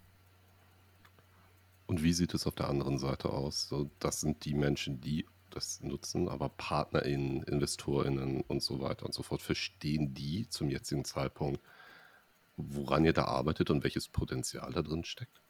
Und 1.87 2.03
wie 2.03 2.15
sieht 2.15 2.33
es 2.33 2.47
auf 2.47 2.55
der 2.55 2.71
anderen 2.71 2.97
Seite 2.97 3.29
aus? 3.29 3.69
So, 3.69 3.91
das 3.99 4.23
sind 4.23 4.47
die 4.47 4.55
Menschen, 4.55 5.03
die 5.03 5.27
das 5.51 5.83
nutzen, 5.83 6.27
aber 6.27 6.49
PartnerInnen, 6.49 7.43
InvestorInnen 7.43 8.41
und 8.41 8.63
so 8.63 8.81
weiter 8.81 9.05
und 9.05 9.13
so 9.13 9.23
fort, 9.23 9.43
verstehen 9.43 10.15
die 10.15 10.49
zum 10.49 10.71
jetzigen 10.71 11.05
Zeitpunkt, 11.05 11.61
woran 12.57 13.05
ihr 13.05 13.13
da 13.13 13.27
arbeitet 13.27 13.69
und 13.69 13.85
welches 13.85 14.09
Potenzial 14.09 14.73
da 14.73 14.81
drin 14.81 15.05
steckt? 15.05 15.43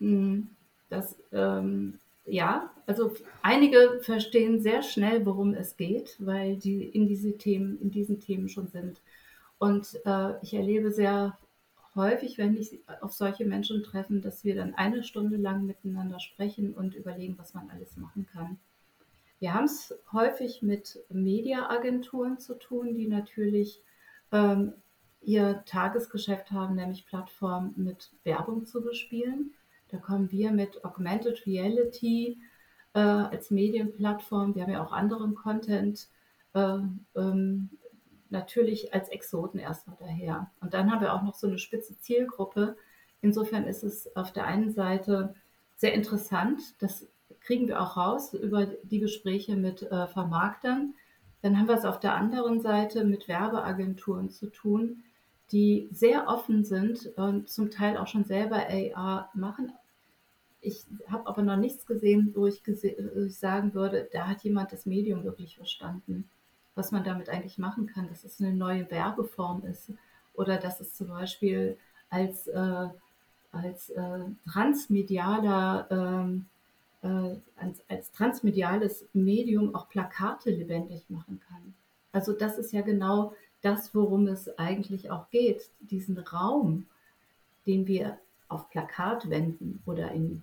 Hm, 0.00 0.50
das, 0.88 1.14
ähm, 1.30 2.00
ja, 2.24 2.70
also 2.86 3.12
einige 3.42 4.00
verstehen 4.02 4.60
sehr 4.60 4.82
schnell, 4.82 5.26
worum 5.26 5.54
es 5.54 5.76
geht, 5.76 6.16
weil 6.18 6.56
die 6.56 6.84
in 6.84 7.08
diese 7.08 7.36
Themen, 7.36 7.80
in 7.80 7.90
diesen 7.90 8.20
Themen 8.20 8.48
schon 8.48 8.68
sind. 8.68 9.00
Und 9.58 9.98
äh, 10.04 10.40
ich 10.42 10.54
erlebe 10.54 10.90
sehr 10.90 11.38
häufig, 11.94 12.38
wenn 12.38 12.56
ich 12.56 12.80
auf 13.00 13.12
solche 13.12 13.44
Menschen 13.44 13.82
treffe, 13.82 14.14
dass 14.20 14.44
wir 14.44 14.54
dann 14.54 14.74
eine 14.74 15.02
Stunde 15.02 15.36
lang 15.36 15.66
miteinander 15.66 16.20
sprechen 16.20 16.74
und 16.74 16.94
überlegen, 16.94 17.38
was 17.38 17.54
man 17.54 17.70
alles 17.70 17.96
machen 17.96 18.26
kann. 18.32 18.58
Wir 19.40 19.54
haben 19.54 19.64
es 19.64 19.94
häufig 20.12 20.62
mit 20.62 21.00
Mediaagenturen 21.08 22.38
zu 22.38 22.54
tun, 22.54 22.94
die 22.94 23.08
natürlich 23.08 23.82
ähm, 24.30 24.74
ihr 25.20 25.64
Tagesgeschäft 25.66 26.50
haben, 26.50 26.76
nämlich 26.76 27.06
Plattformen 27.06 27.74
mit 27.76 28.10
Werbung 28.24 28.66
zu 28.66 28.82
bespielen. 28.82 29.52
Da 29.92 29.98
kommen 29.98 30.32
wir 30.32 30.50
mit 30.52 30.84
Augmented 30.84 31.46
Reality 31.46 32.38
äh, 32.94 32.98
als 32.98 33.50
Medienplattform, 33.50 34.54
wir 34.54 34.62
haben 34.62 34.72
ja 34.72 34.84
auch 34.84 34.92
anderen 34.92 35.34
Content, 35.34 36.08
äh, 36.54 36.78
ähm, 37.14 37.70
natürlich 38.30 38.94
als 38.94 39.10
Exoten 39.10 39.60
erstmal 39.60 39.96
daher. 40.00 40.50
Und 40.60 40.72
dann 40.72 40.90
haben 40.90 41.02
wir 41.02 41.12
auch 41.12 41.22
noch 41.22 41.34
so 41.34 41.46
eine 41.46 41.58
spitze 41.58 41.98
Zielgruppe. 41.98 42.76
Insofern 43.20 43.64
ist 43.64 43.84
es 43.84 44.16
auf 44.16 44.32
der 44.32 44.46
einen 44.46 44.72
Seite 44.72 45.34
sehr 45.76 45.92
interessant, 45.92 46.60
das 46.80 47.06
kriegen 47.40 47.68
wir 47.68 47.82
auch 47.82 47.96
raus 47.96 48.32
über 48.34 48.66
die 48.82 49.00
Gespräche 49.00 49.56
mit 49.56 49.82
äh, 49.82 50.06
Vermarktern. 50.06 50.94
Dann 51.42 51.58
haben 51.58 51.68
wir 51.68 51.76
es 51.76 51.84
auf 51.84 52.00
der 52.00 52.14
anderen 52.14 52.60
Seite 52.60 53.04
mit 53.04 53.28
Werbeagenturen 53.28 54.30
zu 54.30 54.46
tun, 54.46 55.02
die 55.50 55.88
sehr 55.92 56.28
offen 56.28 56.64
sind 56.64 57.06
und 57.16 57.50
zum 57.50 57.70
Teil 57.70 57.98
auch 57.98 58.06
schon 58.06 58.24
selber 58.24 58.68
AR 58.94 59.30
machen. 59.34 59.72
Ich 60.62 60.86
habe 61.08 61.26
aber 61.26 61.42
noch 61.42 61.56
nichts 61.56 61.86
gesehen, 61.86 62.32
wo 62.34 62.46
ich, 62.46 62.62
gese 62.62 62.94
wo 63.14 63.22
ich 63.22 63.36
sagen 63.36 63.74
würde, 63.74 64.08
da 64.12 64.28
hat 64.28 64.42
jemand 64.44 64.72
das 64.72 64.86
Medium 64.86 65.24
wirklich 65.24 65.56
verstanden, 65.56 66.28
was 66.74 66.92
man 66.92 67.04
damit 67.04 67.28
eigentlich 67.28 67.58
machen 67.58 67.86
kann, 67.86 68.08
dass 68.08 68.24
es 68.24 68.40
eine 68.40 68.54
neue 68.54 68.90
Werbeform 68.90 69.64
ist 69.64 69.92
oder 70.34 70.56
dass 70.56 70.80
es 70.80 70.94
zum 70.94 71.08
Beispiel 71.08 71.76
als, 72.08 72.46
äh, 72.46 72.88
als 73.50 73.90
äh, 73.90 74.20
transmedialer 74.50 75.88
ähm, 75.90 76.46
äh, 77.02 77.36
als, 77.56 77.82
als 77.88 78.12
transmediales 78.12 79.04
Medium 79.12 79.74
auch 79.74 79.88
Plakate 79.88 80.50
lebendig 80.50 81.04
machen 81.08 81.40
kann. 81.48 81.74
Also 82.12 82.32
das 82.32 82.58
ist 82.58 82.72
ja 82.72 82.82
genau 82.82 83.34
das, 83.60 83.94
worum 83.94 84.26
es 84.26 84.56
eigentlich 84.58 85.10
auch 85.10 85.28
geht, 85.30 85.70
diesen 85.80 86.18
Raum, 86.18 86.86
den 87.66 87.86
wir 87.86 88.18
auf 88.48 88.68
Plakatwänden 88.70 89.82
oder 89.86 90.10
in, 90.12 90.42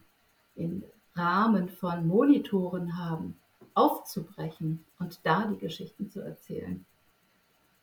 in 0.60 0.84
Rahmen 1.16 1.70
von 1.70 2.07
Monitoren 2.07 2.97
haben, 2.97 3.36
aufzubrechen 3.74 4.84
und 4.99 5.20
da 5.24 5.45
die 5.47 5.57
Geschichten 5.57 6.10
zu 6.10 6.22
erzählen. 6.22 6.86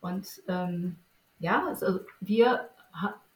Und 0.00 0.42
ähm, 0.48 0.96
ja, 1.38 1.66
also 1.66 2.00
wir, 2.20 2.68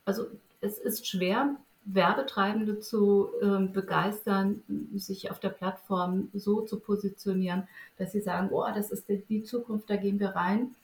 also 0.05 0.27
es 0.61 0.79
ist 0.79 1.07
schwer, 1.07 1.57
Werbetreibende 1.85 2.79
zu 2.79 3.31
äh, 3.41 3.67
begeistern, 3.67 4.63
sich 4.95 5.31
auf 5.31 5.41
der 5.41 5.49
Plattform 5.49 6.29
so 6.35 6.61
zu 6.61 6.79
positionieren, 6.79 7.67
dass 7.97 8.13
sie 8.13 8.21
sagen, 8.21 8.51
oh, 8.53 8.67
das 8.75 8.91
ist 8.91 9.09
die 9.09 9.43
Zukunft, 9.43 9.89
da 9.89 9.97
gehen 9.97 10.21
wir 10.21 10.31
rein, 10.31 10.75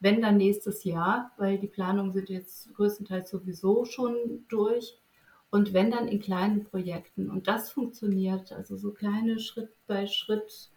wenn 0.00 0.20
dann 0.20 0.36
nächstes 0.36 0.84
Jahr, 0.84 1.30
weil 1.38 1.58
die 1.58 1.68
Planungen 1.68 2.12
sind 2.12 2.28
jetzt 2.28 2.74
größtenteils 2.74 3.30
sowieso 3.30 3.84
schon 3.84 4.44
durch. 4.48 4.98
Und 5.54 5.72
wenn 5.72 5.92
dann 5.92 6.08
in 6.08 6.18
kleinen 6.18 6.64
Projekten. 6.64 7.30
Und 7.30 7.46
das 7.46 7.70
funktioniert, 7.70 8.50
also 8.50 8.76
so 8.76 8.90
kleine 8.90 9.38
Schritt 9.38 9.70
bei 9.86 10.08
Schritt 10.08 10.68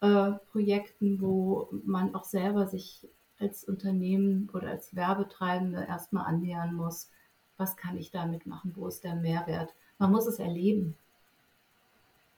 äh, 0.00 0.30
Projekten, 0.52 1.20
wo 1.20 1.68
man 1.84 2.14
auch 2.14 2.22
selber 2.22 2.68
sich 2.68 3.08
als 3.40 3.64
Unternehmen 3.64 4.48
oder 4.52 4.68
als 4.68 4.94
Werbetreibende 4.94 5.84
erstmal 5.88 6.24
annähern 6.24 6.72
muss. 6.72 7.10
Was 7.56 7.76
kann 7.76 7.98
ich 7.98 8.12
damit 8.12 8.46
machen? 8.46 8.74
Wo 8.76 8.86
ist 8.86 9.02
der 9.02 9.16
Mehrwert? 9.16 9.74
Man 9.98 10.12
muss 10.12 10.28
es 10.28 10.38
erleben. 10.38 10.94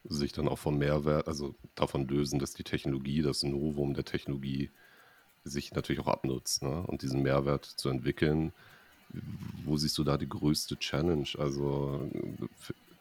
Sich 0.04 0.32
dann 0.32 0.48
auch 0.48 0.58
vom 0.58 0.78
Mehrwert, 0.78 1.28
also 1.28 1.54
davon 1.74 2.08
lösen, 2.08 2.38
dass 2.38 2.54
die 2.54 2.64
Technologie, 2.64 3.20
das 3.20 3.42
Novum 3.42 3.92
der 3.92 4.06
Technologie 4.06 4.70
sich 5.44 5.74
natürlich 5.74 6.00
auch 6.00 6.08
abnutzt 6.08 6.62
ne? 6.62 6.82
und 6.86 7.02
diesen 7.02 7.20
Mehrwert 7.20 7.66
zu 7.66 7.90
entwickeln. 7.90 8.54
Wo 9.64 9.76
siehst 9.76 9.96
du 9.98 10.04
da 10.04 10.16
die 10.16 10.28
größte 10.28 10.78
Challenge? 10.78 11.28
Also, 11.38 12.10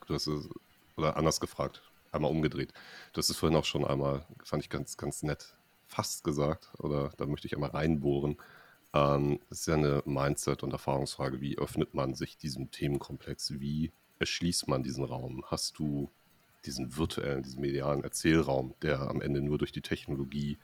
du 0.07 0.13
hast 0.13 0.27
es, 0.27 0.49
oder 0.95 1.17
anders 1.17 1.39
gefragt, 1.39 1.81
einmal 2.11 2.31
umgedreht. 2.31 2.73
Du 3.13 3.17
hast 3.19 3.29
es 3.29 3.37
vorhin 3.37 3.57
auch 3.57 3.65
schon 3.65 3.85
einmal, 3.85 4.25
fand 4.43 4.63
ich 4.63 4.69
ganz, 4.69 4.97
ganz 4.97 5.23
nett, 5.23 5.55
fast 5.87 6.23
gesagt, 6.23 6.71
oder 6.79 7.11
da 7.17 7.25
möchte 7.25 7.47
ich 7.47 7.55
einmal 7.55 7.71
reinbohren. 7.71 8.37
Ähm, 8.93 9.39
das 9.49 9.61
ist 9.61 9.67
ja 9.67 9.75
eine 9.75 10.03
Mindset- 10.05 10.63
und 10.63 10.71
Erfahrungsfrage. 10.71 11.41
Wie 11.41 11.57
öffnet 11.57 11.93
man 11.93 12.15
sich 12.15 12.37
diesem 12.37 12.71
Themenkomplex? 12.71 13.59
Wie 13.59 13.91
erschließt 14.19 14.67
man 14.67 14.83
diesen 14.83 15.03
Raum? 15.03 15.43
Hast 15.47 15.79
du 15.79 16.09
diesen 16.65 16.95
virtuellen, 16.95 17.43
diesen 17.43 17.61
medialen 17.61 18.03
Erzählraum, 18.03 18.73
der 18.81 19.01
am 19.01 19.21
Ende 19.21 19.41
nur 19.41 19.57
durch 19.57 19.71
die 19.71 19.81
Technologie 19.81 20.57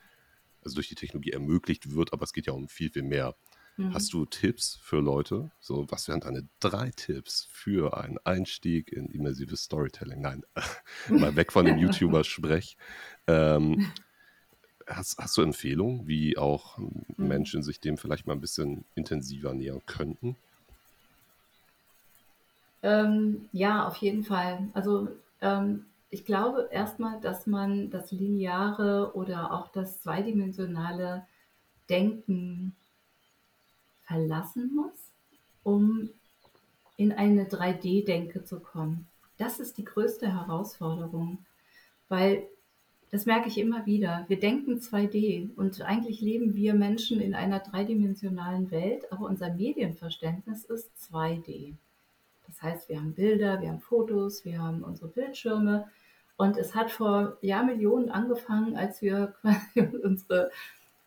also 0.64 0.76
durch 0.76 0.90
die 0.90 0.96
Technologie 0.96 1.32
ermöglicht 1.32 1.92
wird, 1.92 2.14
aber 2.14 2.24
es 2.24 2.34
geht 2.34 2.48
ja 2.48 2.54
um 2.54 2.68
viel, 2.68 2.90
viel 2.90 3.04
mehr. 3.04 3.36
Mhm. 3.80 3.94
Hast 3.94 4.12
du 4.12 4.26
Tipps 4.26 4.78
für 4.82 5.00
Leute? 5.00 5.52
So, 5.62 5.90
was 5.90 6.10
wären 6.10 6.20
deine 6.20 6.46
drei 6.60 6.92
Tipps 6.92 7.48
für 7.50 7.98
einen 7.98 8.18
Einstieg 8.26 8.92
in 8.92 9.08
immersives 9.08 9.64
Storytelling? 9.64 10.20
Nein, 10.20 10.44
mal 11.08 11.38
weg 11.38 11.54
von 11.54 11.66
dem 11.66 11.78
YouTuber-Sprech. 11.80 12.76
Ähm, 13.28 13.90
hast, 14.86 15.18
hast 15.18 15.38
du 15.38 15.44
Empfehlungen, 15.44 16.10
wie 16.10 16.38
auch 16.38 16.78
mhm. 16.78 17.08
Menschen 17.16 17.64
sich 17.64 17.80
dem 17.80 17.98
vielleicht 17.98 18.28
mal 18.28 18.34
ein 18.34 18.42
bisschen 18.42 18.84
intensiver 18.96 19.54
nähern 19.54 19.82
könnten? 19.86 20.36
Ähm, 22.84 23.48
ja, 23.54 23.88
auf 23.88 23.96
jeden 23.96 24.26
Fall. 24.26 24.68
Also 24.74 25.08
ähm, 25.40 25.86
ich 26.10 26.26
glaube 26.26 26.68
erstmal, 26.70 27.22
dass 27.22 27.48
man 27.48 27.92
das 27.92 28.12
lineare 28.12 29.16
oder 29.16 29.54
auch 29.54 29.70
das 29.70 30.02
zweidimensionale 30.02 31.26
Denken 31.90 32.76
verlassen 34.10 34.76
muss, 34.76 35.12
um 35.64 36.10
in 36.98 37.12
eine 37.12 37.46
3D-Denke 37.46 38.44
zu 38.44 38.60
kommen. 38.60 39.08
Das 39.38 39.60
ist 39.60 39.78
die 39.78 39.86
größte 39.86 40.34
Herausforderung, 40.34 41.38
weil 42.10 42.48
das 43.12 43.26
merke 43.26 43.48
ich 43.48 43.58
immer 43.58 43.86
wieder. 43.86 44.26
Wir 44.28 44.40
denken 44.40 44.80
2D 44.80 45.56
und 45.56 45.82
eigentlich 45.82 46.22
leben 46.22 46.56
wir 46.56 46.74
Menschen 46.74 47.22
in 47.22 47.36
einer 47.36 47.60
dreidimensionalen 47.60 48.72
Welt, 48.72 49.12
aber 49.12 49.28
unser 49.28 49.54
Medienverständnis 49.54 50.66
ist 50.66 50.90
2D. 51.12 51.76
Das 52.48 52.62
heißt, 52.62 52.90
wir 52.90 52.98
haben 52.98 53.14
Bilder, 53.14 53.62
wir 53.62 53.70
haben 53.70 53.80
Fotos, 53.80 54.44
wir 54.44 54.60
haben 54.60 54.84
unsere 54.84 55.08
Bildschirme 55.08 55.88
und 56.36 56.58
es 56.58 56.74
hat 56.74 56.90
vor 56.90 57.38
Jahrmillionen 57.42 58.10
angefangen, 58.10 58.76
als 58.76 59.02
wir 59.02 59.36
unsere 60.04 60.52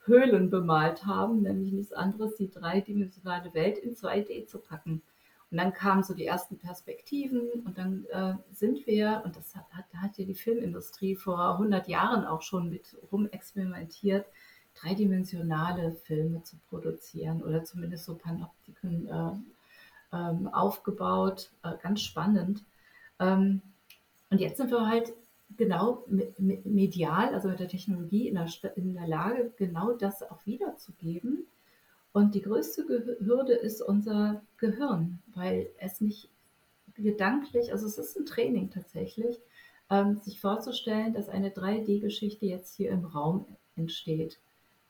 Höhlen 0.04 0.50
bemalt 0.50 1.06
haben, 1.06 1.42
nämlich 1.42 1.72
nichts 1.72 1.92
anderes, 1.92 2.36
die 2.36 2.50
dreidimensionale 2.50 3.54
Welt 3.54 3.78
in 3.78 3.94
2D 3.94 4.46
zu 4.46 4.58
packen. 4.58 5.02
Und 5.50 5.58
dann 5.58 5.72
kamen 5.72 6.02
so 6.02 6.14
die 6.14 6.24
ersten 6.24 6.58
Perspektiven 6.58 7.42
und 7.66 7.76
dann 7.76 8.06
äh, 8.10 8.34
sind 8.52 8.86
wir, 8.86 9.20
und 9.24 9.36
das 9.36 9.54
hat, 9.54 9.66
hat, 9.72 9.84
hat 9.94 10.16
ja 10.16 10.24
die 10.24 10.34
Filmindustrie 10.34 11.14
vor 11.14 11.52
100 11.52 11.88
Jahren 11.88 12.24
auch 12.24 12.40
schon 12.40 12.70
mit 12.70 12.96
rumexperimentiert, 13.12 14.26
dreidimensionale 14.74 15.92
Filme 15.92 16.42
zu 16.42 16.56
produzieren 16.70 17.42
oder 17.42 17.64
zumindest 17.64 18.06
so 18.06 18.14
Panoptiken 18.14 19.08
äh, 19.08 20.16
ähm, 20.16 20.48
aufgebaut. 20.48 21.50
Äh, 21.62 21.74
ganz 21.82 22.00
spannend. 22.00 22.64
Ähm, 23.20 23.60
und 24.30 24.40
jetzt 24.40 24.56
sind 24.56 24.70
wir 24.70 24.86
halt 24.88 25.12
genau 25.56 26.04
medial, 26.38 27.34
also 27.34 27.48
mit 27.48 27.60
der 27.60 27.68
Technologie 27.68 28.28
in 28.28 28.34
der, 28.34 28.48
in 28.76 28.94
der 28.94 29.06
Lage, 29.06 29.52
genau 29.56 29.92
das 29.92 30.22
auch 30.22 30.44
wiederzugeben. 30.46 31.46
Und 32.12 32.34
die 32.34 32.42
größte 32.42 32.84
Hürde 33.20 33.54
ist 33.54 33.80
unser 33.80 34.42
Gehirn, 34.58 35.20
weil 35.34 35.70
es 35.78 36.00
nicht 36.00 36.28
gedanklich, 36.94 37.72
also 37.72 37.86
es 37.86 37.98
ist 37.98 38.18
ein 38.18 38.26
Training 38.26 38.70
tatsächlich, 38.70 39.40
ähm, 39.90 40.18
sich 40.18 40.40
vorzustellen, 40.40 41.14
dass 41.14 41.28
eine 41.28 41.50
3D-Geschichte 41.50 42.46
jetzt 42.46 42.74
hier 42.74 42.90
im 42.90 43.04
Raum 43.04 43.46
entsteht. 43.76 44.38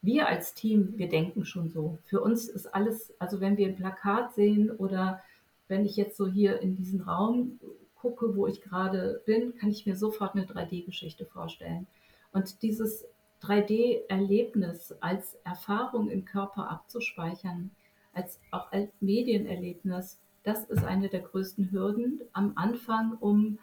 Wir 0.01 0.27
als 0.27 0.55
Team, 0.55 0.95
wir 0.97 1.09
denken 1.09 1.45
schon 1.45 1.69
so. 1.69 1.99
Für 2.05 2.21
uns 2.21 2.49
ist 2.49 2.67
alles, 2.67 3.15
also 3.21 3.41
wenn 3.41 3.57
wir 3.57 3.69
ein 3.69 3.77
Plakat 3.77 4.35
sehen 4.35 4.71
oder 4.71 5.23
wenn 5.69 5.87
ich 5.87 5.97
jetzt 5.97 6.17
so 6.17 6.27
hier 6.27 6.61
in 6.61 6.75
diesen 6.75 7.03
Raum 7.03 7.61
gucke, 8.03 8.37
wo 8.37 8.49
ich 8.49 8.61
gerade 8.61 9.23
bin, 9.25 9.55
kann 9.55 9.71
ich 9.71 9.87
mir 9.87 9.97
sofort 9.97 10.35
eine 10.35 10.45
3D-Geschichte 10.45 11.25
vorstellen. 11.25 11.87
Und 12.33 12.63
dieses 12.63 13.07
3D-Erlebnis 13.43 14.95
als 15.01 15.39
Erfahrung 15.45 16.11
im 16.11 16.25
Körper 16.25 16.69
abzuspeichern, 16.69 17.71
als 18.13 18.41
auch 18.51 18.73
als 18.73 18.91
Medienerlebnis, 19.01 20.19
das 20.43 20.65
ist 20.65 20.85
eine 20.85 21.09
der 21.09 21.21
größten 21.21 21.71
Hürden 21.71 22.21
am 22.33 22.53
Anfang, 22.57 23.17
um 23.21 23.61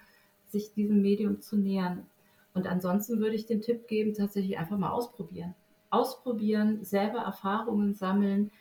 sich 0.48 0.74
diesem 0.74 1.02
Medium 1.02 1.42
zu 1.42 1.58
nähern. 1.58 2.06
Und 2.54 2.66
ansonsten 2.66 3.20
würde 3.20 3.36
ich 3.36 3.46
den 3.46 3.62
Tipp 3.62 3.88
geben, 3.88 4.14
tatsächlich 4.14 4.58
einfach 4.58 4.78
mal 4.78 4.92
ausprobieren. 4.92 5.54
Ausprobieren, 5.90 6.84
selber 6.86 7.20
Erfahrungen 7.20 7.94
sammeln 7.94 8.52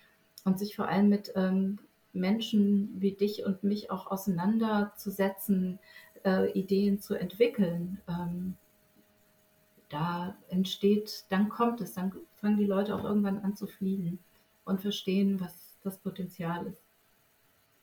und 0.45 0.59
sich 0.59 0.75
vor 0.75 0.89
allem 0.89 1.09
mit 1.09 1.33
ähm, 1.37 1.79
Menschen 2.13 2.95
wie 2.99 3.13
dich 3.13 3.45
und 3.45 3.63
mich 3.63 3.91
auch 3.91 4.11
auseinanderzusetzen, 4.11 5.79
äh, 6.25 6.51
Ideen 6.53 7.01
zu 7.01 7.15
entwickeln. 7.15 8.01
Ähm, 8.09 8.57
da 9.89 10.37
entsteht, 10.49 11.25
dann 11.31 11.49
kommt 11.49 11.81
es, 11.81 11.95
dann 11.95 12.13
fangen 12.37 12.59
die 12.59 12.67
Leute 12.67 12.95
auch 12.95 13.05
irgendwann 13.05 13.39
an 13.39 13.57
zu 13.57 13.67
fliegen 13.67 14.19
und 14.65 14.81
verstehen, 14.81 15.41
was 15.41 15.77
das 15.83 15.99
Potenzial 15.99 16.67
ist. 16.67 16.83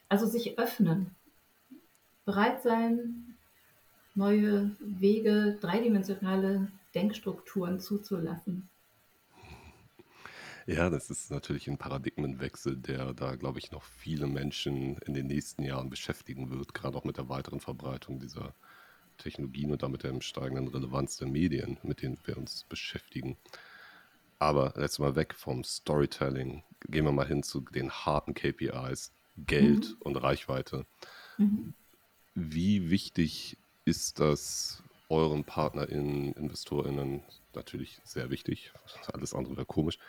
Also 0.08 0.28
sich 0.28 0.60
öffnen, 0.60 1.16
bereit 2.26 2.62
sein, 2.62 3.36
neue 4.14 4.76
Wege, 4.80 5.58
dreidimensionale 5.60 6.68
Denkstrukturen 6.94 7.80
zuzulassen. 7.80 8.70
Ja, 10.68 10.90
das 10.90 11.12
ist 11.12 11.30
natürlich 11.30 11.68
ein 11.68 11.78
Paradigmenwechsel, 11.78 12.76
der 12.76 13.14
da, 13.14 13.36
glaube 13.36 13.60
ich, 13.60 13.72
noch 13.72 13.84
viele 13.84 14.26
Menschen 14.26 14.98
in 15.00 15.14
den 15.14 15.28
nächsten 15.28 15.64
Jahren 15.64 15.92
beschäftigen 15.92 16.50
wird, 16.50 16.74
gerade 16.74 16.98
auch 16.98 17.04
mit 17.04 17.18
der 17.18 17.30
weiteren 17.30 17.60
Verbreitung 17.60 18.20
dieser 18.20 18.56
Technologien 19.20 19.72
und 19.72 19.84
damit 19.84 20.04
der 20.04 20.20
steigenden 20.22 20.68
Relevanz 20.68 21.18
der 21.18 21.28
Medien, 21.28 21.78
mit 21.84 22.02
denen 22.02 22.18
wir 22.26 22.38
uns 22.38 22.66
beschäftigen. 22.68 23.38
Aber 24.40 24.74
jetzt 24.80 25.00
mal 25.00 25.16
weg 25.16 25.36
vom 25.36 25.64
Storytelling. 25.64 26.64
Gehen 26.88 27.06
wir 27.06 27.12
mal 27.12 27.28
hin 27.28 27.44
zu 27.44 27.62
den 27.62 27.92
harten 27.92 28.34
KPIs, 28.34 29.12
Geld 29.38 29.90
mhm. 29.90 30.02
und 30.02 30.16
Reichweite. 30.18 30.86
Mhm. 31.38 31.74
Wie 32.34 32.90
wichtig 32.90 33.58
ist 33.86 34.20
das 34.20 34.84
euren 35.10 35.44
PartnerInnen, 35.44 36.34
InvestorInnen 36.34 37.22
natürlich 37.54 38.02
sehr 38.04 38.32
wichtig. 38.32 38.74
Alles 39.14 39.34
andere 39.34 39.56
wäre 39.56 39.66
komisch 39.66 40.00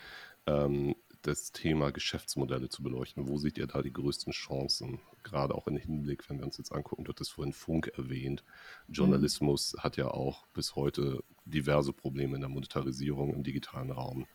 ähm, 0.46 0.94
das 1.22 1.50
Thema 1.50 1.90
Geschäftsmodelle 1.90 2.68
zu 2.68 2.82
beleuchten. 2.82 3.26
Wo 3.26 3.36
seht 3.36 3.58
ihr 3.58 3.66
da 3.66 3.82
die 3.82 3.92
größten 3.92 4.32
Chancen? 4.32 5.00
Gerade 5.24 5.54
auch 5.54 5.66
im 5.66 5.76
Hinblick, 5.76 6.28
wenn 6.30 6.38
wir 6.38 6.44
uns 6.44 6.56
jetzt 6.56 6.72
angucken, 6.72 7.04
du 7.04 7.12
hattest 7.12 7.32
vorhin 7.32 7.52
Funk 7.52 7.92
erwähnt. 7.96 8.44
Journalismus 8.88 9.74
mhm. 9.74 9.78
hat 9.80 9.96
ja 9.96 10.08
auch 10.08 10.46
bis 10.48 10.76
heute 10.76 11.24
diverse 11.44 11.92
Probleme 11.92 12.36
in 12.36 12.40
der 12.40 12.50
Monetarisierung 12.50 13.34
im 13.34 13.42
digitalen 13.42 13.90
Raum. 13.90 14.26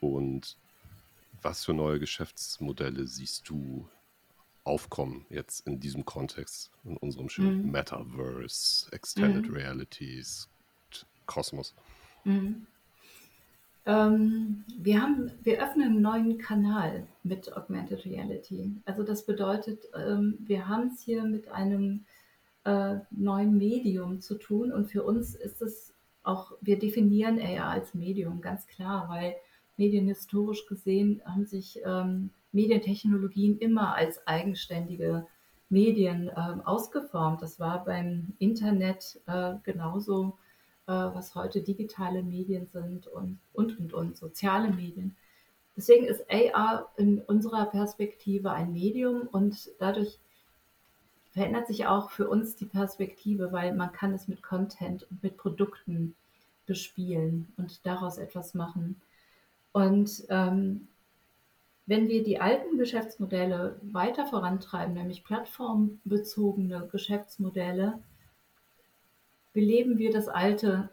Und 0.00 0.58
was 1.40 1.64
für 1.64 1.72
neue 1.72 1.98
Geschäftsmodelle 1.98 3.06
siehst 3.06 3.48
du 3.48 3.88
aufkommen 4.64 5.24
jetzt 5.30 5.66
in 5.66 5.80
diesem 5.80 6.04
Kontext, 6.04 6.70
in 6.84 6.96
unserem 6.98 7.30
schönen 7.30 7.64
mhm. 7.64 7.70
Metaverse, 7.70 8.92
Extended 8.92 9.48
mhm. 9.48 9.54
Realities, 9.54 10.48
Kosmos? 11.24 11.74
Mhm. 12.24 12.66
Ähm, 13.88 14.64
wir, 14.76 15.00
haben, 15.00 15.32
wir 15.42 15.62
öffnen 15.62 15.88
einen 15.88 16.02
neuen 16.02 16.36
Kanal 16.36 17.06
mit 17.22 17.56
Augmented 17.56 18.04
Reality. 18.04 18.76
Also 18.84 19.02
das 19.02 19.24
bedeutet, 19.24 19.82
ähm, 19.96 20.36
wir 20.40 20.68
haben 20.68 20.88
es 20.88 21.00
hier 21.00 21.24
mit 21.24 21.50
einem 21.50 22.04
äh, 22.64 22.96
neuen 23.10 23.56
Medium 23.56 24.20
zu 24.20 24.34
tun 24.34 24.72
und 24.72 24.90
für 24.90 25.04
uns 25.04 25.34
ist 25.34 25.62
es 25.62 25.94
auch, 26.22 26.52
wir 26.60 26.78
definieren 26.78 27.40
AR 27.40 27.70
als 27.70 27.94
Medium, 27.94 28.42
ganz 28.42 28.66
klar, 28.66 29.08
weil 29.08 29.36
medienhistorisch 29.78 30.66
gesehen 30.66 31.22
haben 31.24 31.46
sich 31.46 31.80
ähm, 31.86 32.28
Medientechnologien 32.52 33.56
immer 33.56 33.94
als 33.94 34.26
eigenständige 34.26 35.26
Medien 35.70 36.30
ähm, 36.36 36.60
ausgeformt. 36.60 37.40
Das 37.40 37.58
war 37.58 37.86
beim 37.86 38.34
Internet 38.38 39.18
äh, 39.26 39.54
genauso, 39.62 40.34
äh, 40.34 40.47
was 40.92 41.34
heute 41.34 41.62
digitale 41.62 42.22
Medien 42.22 42.66
sind 42.66 43.06
und, 43.08 43.38
und, 43.52 43.78
und, 43.78 43.92
und, 43.92 44.16
soziale 44.16 44.70
Medien. 44.70 45.16
Deswegen 45.76 46.06
ist 46.06 46.24
AR 46.30 46.90
in 46.96 47.20
unserer 47.20 47.66
Perspektive 47.66 48.50
ein 48.50 48.72
Medium 48.72 49.28
und 49.28 49.70
dadurch 49.78 50.18
verändert 51.30 51.68
sich 51.68 51.86
auch 51.86 52.10
für 52.10 52.28
uns 52.28 52.56
die 52.56 52.66
Perspektive, 52.66 53.52
weil 53.52 53.74
man 53.74 53.92
kann 53.92 54.12
es 54.12 54.26
mit 54.26 54.42
Content 54.42 55.06
und 55.10 55.22
mit 55.22 55.36
Produkten 55.36 56.14
bespielen 56.66 57.52
und 57.56 57.86
daraus 57.86 58.18
etwas 58.18 58.54
machen. 58.54 59.00
Und 59.72 60.24
ähm, 60.30 60.88
wenn 61.86 62.08
wir 62.08 62.22
die 62.22 62.40
alten 62.40 62.76
Geschäftsmodelle 62.76 63.78
weiter 63.82 64.26
vorantreiben, 64.26 64.94
nämlich 64.94 65.24
plattformbezogene 65.24 66.88
Geschäftsmodelle, 66.90 67.98
beleben 69.58 69.98
wir 69.98 70.12
das 70.12 70.28
alte 70.28 70.88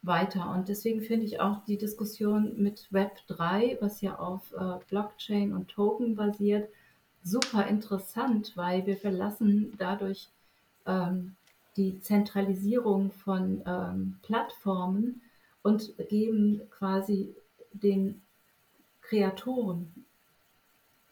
weiter. 0.00 0.52
Und 0.54 0.68
deswegen 0.68 1.02
finde 1.02 1.26
ich 1.26 1.40
auch 1.40 1.64
die 1.64 1.76
Diskussion 1.76 2.54
mit 2.56 2.86
Web 2.92 3.18
3, 3.26 3.78
was 3.80 4.00
ja 4.00 4.16
auf 4.20 4.52
äh, 4.52 4.78
Blockchain 4.88 5.52
und 5.52 5.66
Token 5.66 6.14
basiert, 6.14 6.68
super 7.24 7.66
interessant, 7.66 8.52
weil 8.54 8.86
wir 8.86 8.96
verlassen 8.96 9.74
dadurch 9.76 10.28
ähm, 10.86 11.34
die 11.76 12.00
Zentralisierung 12.00 13.10
von 13.10 13.64
ähm, 13.66 14.20
Plattformen 14.22 15.20
und 15.62 15.92
geben 16.08 16.60
quasi 16.70 17.34
den 17.72 18.22
Kreatoren 19.00 20.06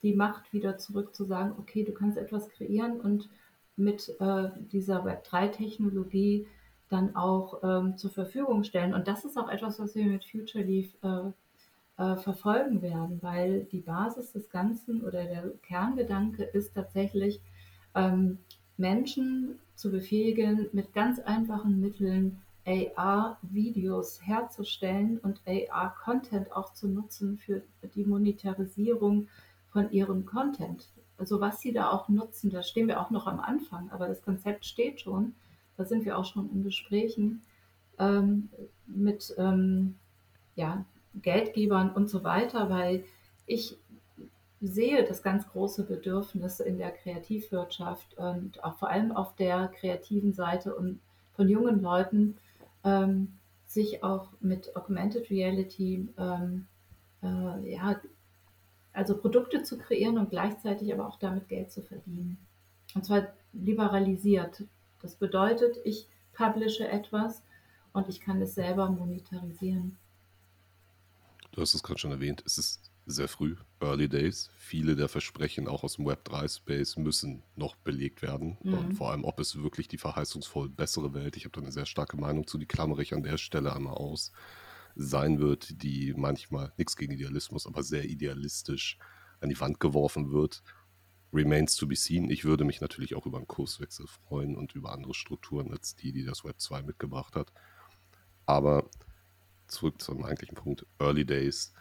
die 0.05 0.14
Macht 0.14 0.53
wieder 0.53 0.78
zurück 0.78 1.12
zu 1.12 1.24
sagen, 1.24 1.57
okay, 1.59 1.82
du 1.82 1.92
kannst 1.92 2.18
etwas 2.18 2.49
kreieren 2.51 3.01
und 3.01 3.28
mit 3.74 4.14
äh, 4.20 4.51
dieser 4.70 5.05
Web3-Technologie 5.05 6.47
dann 6.95 7.16
auch 7.16 7.61
ähm, 7.62 7.97
zur 7.97 8.11
Verfügung 8.11 8.64
stellen. 8.64 8.95
Und 8.95 9.09
das 9.09 9.24
ist 9.24 9.36
auch 9.36 9.49
etwas, 9.49 9.78
was 9.80 9.95
wir 9.95 10.07
mit 10.07 10.24
Future 10.24 10.64
Leaf 10.64 10.95
äh, 11.03 11.30
äh, 12.03 12.16
verfolgen 12.16 12.82
werden, 12.82 13.18
weil 13.20 13.64
die 13.64 13.80
Basis 13.80 14.32
des 14.32 14.49
Ganzen 14.49 15.03
oder 15.03 15.24
der 15.24 15.51
Kerngedanke 15.62 16.45
ist 16.45 16.74
tatsächlich, 16.74 17.40
ähm, 17.95 18.38
Menschen 18.76 19.59
zu 19.74 19.90
befähigen, 19.90 20.68
mit 20.72 20.92
ganz 20.92 21.18
einfachen 21.18 21.80
Mitteln 21.80 22.40
AR-Videos 22.66 24.20
herzustellen 24.26 25.18
und 25.18 25.40
AR-Content 25.47 26.53
auch 26.53 26.72
zu 26.72 26.88
nutzen 26.88 27.38
für 27.38 27.62
die 27.95 28.05
Monetarisierung 28.05 29.28
von 29.70 29.90
ihrem 29.90 30.24
Content. 30.24 30.88
Also 31.18 31.40
was 31.40 31.61
sie 31.61 31.72
da 31.72 31.90
auch 31.90 32.09
nutzen, 32.09 32.51
da 32.51 32.62
stehen 32.62 32.88
wir 32.88 33.01
auch 33.01 33.11
noch 33.11 33.26
am 33.26 33.40
Anfang, 33.40 33.90
aber 33.90 34.09
das 34.09 34.22
Konzept 34.22 34.64
steht 34.64 35.01
schon. 35.01 35.34
Da 35.77 35.85
sind 35.85 36.05
wir 36.05 36.18
auch 36.18 36.25
schon 36.25 36.51
in 36.51 36.62
Gesprächen 36.62 37.43
ähm, 37.99 38.49
mit 38.87 39.35
ähm, 39.39 39.97
ja, 40.55 40.85
Geldgebern 41.14 41.91
und 41.91 42.09
so 42.09 42.25
weiter, 42.25 42.70
weil 42.70 43.05
ich 43.47 43.77
sehe 44.61 45.05
das 45.05 45.22
ganz 45.22 45.47
große 45.49 45.85
Bedürfnis 45.85 46.61
in 46.61 46.79
der 46.79 46.91
Kreativwirtschaft 46.91 48.16
und 48.16 48.62
auch 48.64 48.77
vor 48.79 48.89
allem 48.89 49.12
auf 49.12 49.35
der 49.37 49.68
kreativen 49.68 50.33
Seite 50.33 50.75
und 50.75 51.01
von 51.35 51.49
jungen 51.49 51.83
Leuten, 51.83 52.37
ähm, 52.85 53.35
sich 53.66 54.03
auch 54.05 54.29
mit 54.41 54.75
Augmented 54.77 55.31
Reality 55.31 56.09
ähm, 56.16 56.66
äh, 57.22 57.72
ja, 57.72 58.01
also 58.93 59.16
Produkte 59.16 59.62
zu 59.62 59.77
kreieren 59.77 60.18
und 60.18 60.31
gleichzeitig 60.31 60.93
aber 60.93 61.09
auch 61.09 61.18
damit 61.18 61.49
Geld 61.49 61.72
zu 61.72 61.83
verdienen. 61.83 62.39
Und 62.95 63.05
zwar 63.05 63.27
liberalisiert. 63.53 64.64
Das 65.05 65.16
bedeutet, 65.16 65.76
ich 65.84 66.09
publische 66.32 66.88
etwas 66.88 67.42
und 67.92 68.09
ich 68.09 68.20
kann 68.20 68.40
es 68.40 68.55
selber 68.55 68.90
monetarisieren. 68.90 69.98
Du 71.52 71.61
hast 71.61 71.74
es 71.74 71.82
gerade 71.82 72.00
schon 72.00 72.11
erwähnt, 72.11 72.42
es 72.46 72.57
ist 72.57 72.90
sehr 73.05 73.28
früh, 73.28 73.55
Early 73.80 74.09
Days. 74.09 74.48
Viele 74.57 74.96
der 74.96 75.11
Versprechen 75.11 75.68
auch 75.68 75.84
aus 75.84 75.96
dem 75.96 76.07
Web3-Space 76.07 76.96
müssen 76.96 77.42
noch 77.55 77.76
belegt 77.76 78.22
werden. 78.22 78.57
Mhm. 78.62 78.78
Und 78.78 78.94
vor 78.94 79.11
allem, 79.11 79.24
ob 79.24 79.40
es 79.40 79.62
wirklich 79.62 79.88
die 79.88 79.98
verheißungsvoll 79.98 80.70
bessere 80.70 81.12
Welt, 81.12 81.36
ich 81.36 81.44
habe 81.44 81.52
da 81.52 81.61
eine 81.61 81.70
sehr 81.70 81.84
starke 81.84 82.16
Meinung 82.16 82.46
zu, 82.46 82.57
die 82.57 82.64
klammere 82.64 83.02
ich 83.02 83.12
an 83.12 83.22
der 83.22 83.36
Stelle 83.36 83.76
einmal 83.76 83.92
aus, 83.92 84.32
sein 84.96 85.38
wird, 85.38 85.82
die 85.82 86.14
manchmal, 86.16 86.72
nichts 86.78 86.96
gegen 86.96 87.12
Idealismus, 87.12 87.66
aber 87.66 87.82
sehr 87.82 88.07
idealistisch 88.07 88.96
an 89.42 89.50
die 89.50 89.61
Wand 89.61 89.80
geworfen 89.80 90.32
wird. 90.32 90.62
Remains 91.35 91.74
to 91.76 91.87
be 91.89 91.97
seen. 91.97 92.30
Ich 92.30 92.45
würde 92.45 92.64
mich 92.64 92.80
natürlich 92.80 93.16
auch 93.16 93.26
über 93.26 93.39
einen 93.39 93.49
Kurswechsel 93.49 94.07
freuen 94.07 94.57
und 94.57 94.74
über 94.74 94.93
andere 94.93 95.14
Strukturen 95.14 95.72
als 95.72 95.97
die, 95.97 96.12
die 96.12 96.24
das 96.24 96.45
Web 96.45 96.61
2 96.61 96.82
mitgebracht 96.82 97.35
hat. 97.35 97.53
Aber 98.47 98.89
zurück 99.66 100.01
zum 100.01 100.24
eigentlichen 100.24 100.55
Punkt, 100.55 100.87
Early 101.01 101.24
Days. 101.24 101.72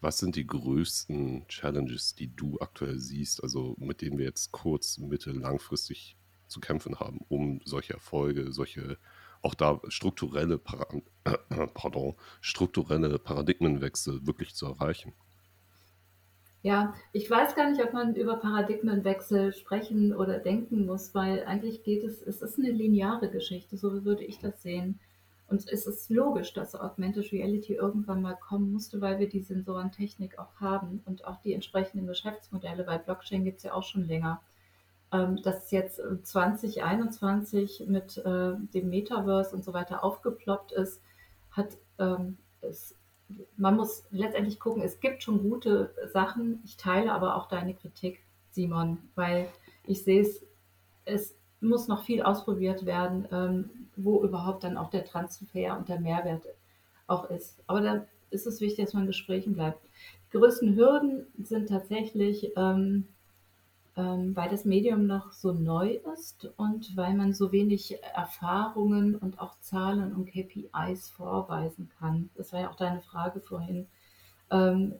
Was 0.00 0.18
sind 0.18 0.36
die 0.36 0.46
größten 0.46 1.46
Challenges, 1.48 2.14
die 2.14 2.34
du 2.34 2.58
aktuell 2.60 2.98
siehst, 3.00 3.42
also 3.42 3.74
mit 3.78 4.00
denen 4.00 4.16
wir 4.16 4.24
jetzt 4.24 4.52
kurz, 4.52 4.96
mittel, 4.98 5.36
langfristig 5.36 6.16
zu 6.46 6.60
kämpfen 6.60 7.00
haben, 7.00 7.20
um 7.28 7.60
solche 7.64 7.94
Erfolge, 7.94 8.52
solche 8.52 8.96
auch 9.42 9.54
da 9.54 9.80
strukturelle, 9.88 10.58
pardon, 11.74 12.14
strukturelle 12.40 13.18
Paradigmenwechsel 13.18 14.26
wirklich 14.26 14.54
zu 14.54 14.66
erreichen? 14.66 15.12
Ja, 16.62 16.94
ich 17.12 17.30
weiß 17.30 17.54
gar 17.54 17.70
nicht, 17.70 17.82
ob 17.82 17.94
man 17.94 18.14
über 18.14 18.36
Paradigmenwechsel 18.36 19.54
sprechen 19.54 20.14
oder 20.14 20.38
denken 20.38 20.84
muss, 20.84 21.14
weil 21.14 21.44
eigentlich 21.44 21.82
geht 21.84 22.04
es, 22.04 22.20
es 22.20 22.42
ist 22.42 22.58
eine 22.58 22.70
lineare 22.70 23.30
Geschichte, 23.30 23.78
so 23.78 24.04
würde 24.04 24.24
ich 24.24 24.38
das 24.38 24.62
sehen. 24.62 25.00
Und 25.48 25.68
es 25.68 25.86
ist 25.86 26.10
logisch, 26.10 26.52
dass 26.52 26.76
Augmented 26.76 27.32
Reality 27.32 27.74
irgendwann 27.74 28.22
mal 28.22 28.36
kommen 28.36 28.72
musste, 28.72 29.00
weil 29.00 29.18
wir 29.18 29.28
die 29.28 29.40
Sensorentechnik 29.40 30.38
auch 30.38 30.60
haben 30.60 31.02
und 31.06 31.24
auch 31.24 31.40
die 31.40 31.54
entsprechenden 31.54 32.06
Geschäftsmodelle. 32.06 32.84
Bei 32.84 32.98
Blockchain 32.98 33.44
gibt 33.44 33.58
es 33.58 33.64
ja 33.64 33.72
auch 33.72 33.82
schon 33.82 34.06
länger. 34.06 34.40
Ähm, 35.12 35.42
dass 35.42 35.72
jetzt 35.72 36.00
2021 36.22 37.84
mit 37.88 38.18
äh, 38.18 38.52
dem 38.72 38.90
Metaverse 38.90 39.56
und 39.56 39.64
so 39.64 39.72
weiter 39.72 40.04
aufgeploppt 40.04 40.70
ist, 40.70 41.02
hat 41.50 41.78
ähm, 41.98 42.36
es, 42.60 42.94
man 43.56 43.76
muss 43.76 44.04
letztendlich 44.10 44.58
gucken, 44.58 44.82
es 44.82 45.00
gibt 45.00 45.22
schon 45.22 45.42
gute 45.42 45.94
Sachen. 46.12 46.60
Ich 46.64 46.76
teile 46.76 47.12
aber 47.12 47.36
auch 47.36 47.48
deine 47.48 47.74
Kritik, 47.74 48.20
Simon, 48.50 48.98
weil 49.14 49.48
ich 49.86 50.04
sehe 50.04 50.22
es, 50.22 50.44
es 51.04 51.36
muss 51.60 51.88
noch 51.88 52.04
viel 52.04 52.22
ausprobiert 52.22 52.86
werden, 52.86 53.28
ähm, 53.30 53.70
wo 53.96 54.22
überhaupt 54.24 54.64
dann 54.64 54.76
auch 54.76 54.90
der 54.90 55.04
Transfer 55.04 55.76
und 55.76 55.88
der 55.88 56.00
Mehrwert 56.00 56.44
auch 57.06 57.28
ist. 57.30 57.62
Aber 57.66 57.80
da 57.80 58.06
ist 58.30 58.46
es 58.46 58.60
wichtig, 58.60 58.84
dass 58.84 58.94
man 58.94 59.02
in 59.02 59.08
Gesprächen 59.08 59.54
bleibt. 59.54 59.80
Die 60.32 60.38
größten 60.38 60.76
Hürden 60.76 61.26
sind 61.42 61.68
tatsächlich, 61.68 62.52
ähm, 62.56 63.08
ähm, 63.96 64.34
weil 64.36 64.48
das 64.48 64.64
Medium 64.64 65.06
noch 65.06 65.32
so 65.32 65.52
neu 65.52 65.98
ist 66.14 66.50
und 66.56 66.96
weil 66.96 67.14
man 67.14 67.32
so 67.32 67.52
wenig 67.52 67.96
Erfahrungen 68.14 69.16
und 69.16 69.40
auch 69.40 69.58
Zahlen 69.60 70.12
und 70.14 70.26
KPIs 70.26 71.10
vorweisen 71.10 71.90
kann. 71.98 72.30
Das 72.36 72.52
war 72.52 72.60
ja 72.60 72.70
auch 72.70 72.76
deine 72.76 73.00
Frage 73.00 73.40
vorhin. 73.40 73.86
Ähm, 74.50 74.94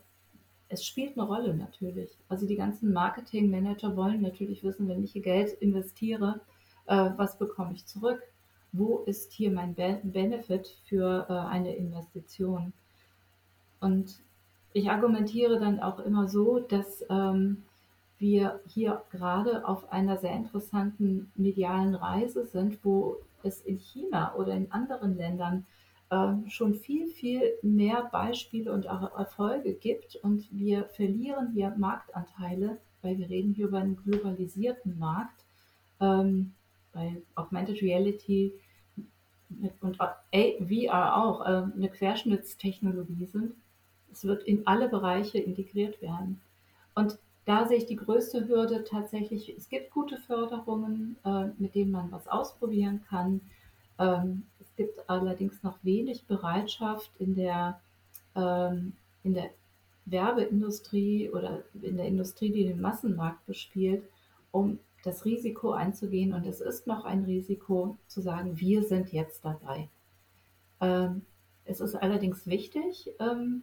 es 0.68 0.84
spielt 0.84 1.18
eine 1.18 1.26
Rolle 1.26 1.54
natürlich. 1.54 2.16
Also 2.28 2.46
die 2.46 2.56
ganzen 2.56 2.92
Marketingmanager 2.92 3.96
wollen 3.96 4.22
natürlich 4.22 4.62
wissen, 4.62 4.88
wenn 4.88 5.02
ich 5.02 5.12
hier 5.12 5.22
Geld 5.22 5.52
investiere, 5.54 6.40
äh, 6.86 7.10
was 7.16 7.38
bekomme 7.38 7.72
ich 7.74 7.86
zurück? 7.86 8.22
Wo 8.72 8.98
ist 8.98 9.32
hier 9.32 9.50
mein 9.50 9.74
Be 9.74 10.00
Benefit 10.04 10.68
für 10.84 11.26
äh, 11.28 11.32
eine 11.32 11.74
Investition? 11.74 12.72
Und 13.80 14.20
ich 14.72 14.90
argumentiere 14.90 15.58
dann 15.58 15.80
auch 15.80 15.98
immer 15.98 16.28
so, 16.28 16.60
dass 16.60 17.04
ähm, 17.10 17.64
wir 18.20 18.60
hier 18.66 19.02
gerade 19.10 19.66
auf 19.66 19.92
einer 19.92 20.18
sehr 20.18 20.32
interessanten 20.32 21.32
medialen 21.34 21.94
Reise 21.94 22.46
sind, 22.46 22.84
wo 22.84 23.16
es 23.42 23.62
in 23.62 23.78
China 23.78 24.34
oder 24.34 24.54
in 24.54 24.70
anderen 24.70 25.16
Ländern 25.16 25.66
äh, 26.10 26.32
schon 26.48 26.74
viel, 26.74 27.08
viel 27.08 27.42
mehr 27.62 28.08
Beispiele 28.12 28.72
und 28.72 28.88
auch 28.88 29.18
Erfolge 29.18 29.72
gibt 29.72 30.16
und 30.16 30.46
wir 30.50 30.84
verlieren 30.84 31.52
hier 31.54 31.74
Marktanteile, 31.76 32.78
weil 33.02 33.18
wir 33.18 33.30
reden 33.30 33.54
hier 33.54 33.68
über 33.68 33.78
einen 33.78 33.96
globalisierten 33.96 34.98
Markt. 34.98 35.44
Ähm, 36.00 36.52
bei 36.92 37.22
Augmented 37.34 37.82
Reality 37.82 38.52
und 39.80 39.96
VR 39.96 41.16
auch 41.16 41.40
äh, 41.42 41.72
eine 41.74 41.88
Querschnittstechnologie 41.88 43.26
sind. 43.26 43.54
Es 44.12 44.24
wird 44.24 44.42
in 44.44 44.66
alle 44.66 44.88
Bereiche 44.88 45.38
integriert 45.38 46.00
werden. 46.02 46.40
Und 46.94 47.18
da 47.44 47.66
sehe 47.66 47.78
ich 47.78 47.86
die 47.86 47.96
größte 47.96 48.48
Hürde 48.48 48.84
tatsächlich, 48.84 49.54
es 49.56 49.68
gibt 49.68 49.90
gute 49.90 50.18
Förderungen, 50.18 51.16
äh, 51.24 51.46
mit 51.58 51.74
denen 51.74 51.90
man 51.90 52.12
was 52.12 52.28
ausprobieren 52.28 53.02
kann. 53.08 53.40
Ähm, 53.98 54.44
es 54.60 54.74
gibt 54.76 55.08
allerdings 55.08 55.62
noch 55.62 55.78
wenig 55.82 56.24
Bereitschaft 56.26 57.10
in 57.18 57.34
der, 57.34 57.80
ähm, 58.34 58.92
in 59.24 59.34
der 59.34 59.50
Werbeindustrie 60.06 61.30
oder 61.30 61.62
in 61.82 61.96
der 61.96 62.06
Industrie, 62.06 62.50
die 62.50 62.64
den 62.64 62.80
Massenmarkt 62.80 63.44
bespielt, 63.46 64.04
um 64.50 64.78
das 65.04 65.24
Risiko 65.24 65.72
einzugehen. 65.72 66.34
Und 66.34 66.46
es 66.46 66.60
ist 66.60 66.86
noch 66.86 67.04
ein 67.04 67.24
Risiko 67.24 67.96
zu 68.06 68.20
sagen, 68.20 68.58
wir 68.60 68.82
sind 68.84 69.12
jetzt 69.12 69.44
dabei. 69.44 69.88
Ähm, 70.80 71.22
es 71.64 71.80
ist 71.80 71.94
allerdings 71.94 72.46
wichtig, 72.46 73.10
ähm, 73.18 73.62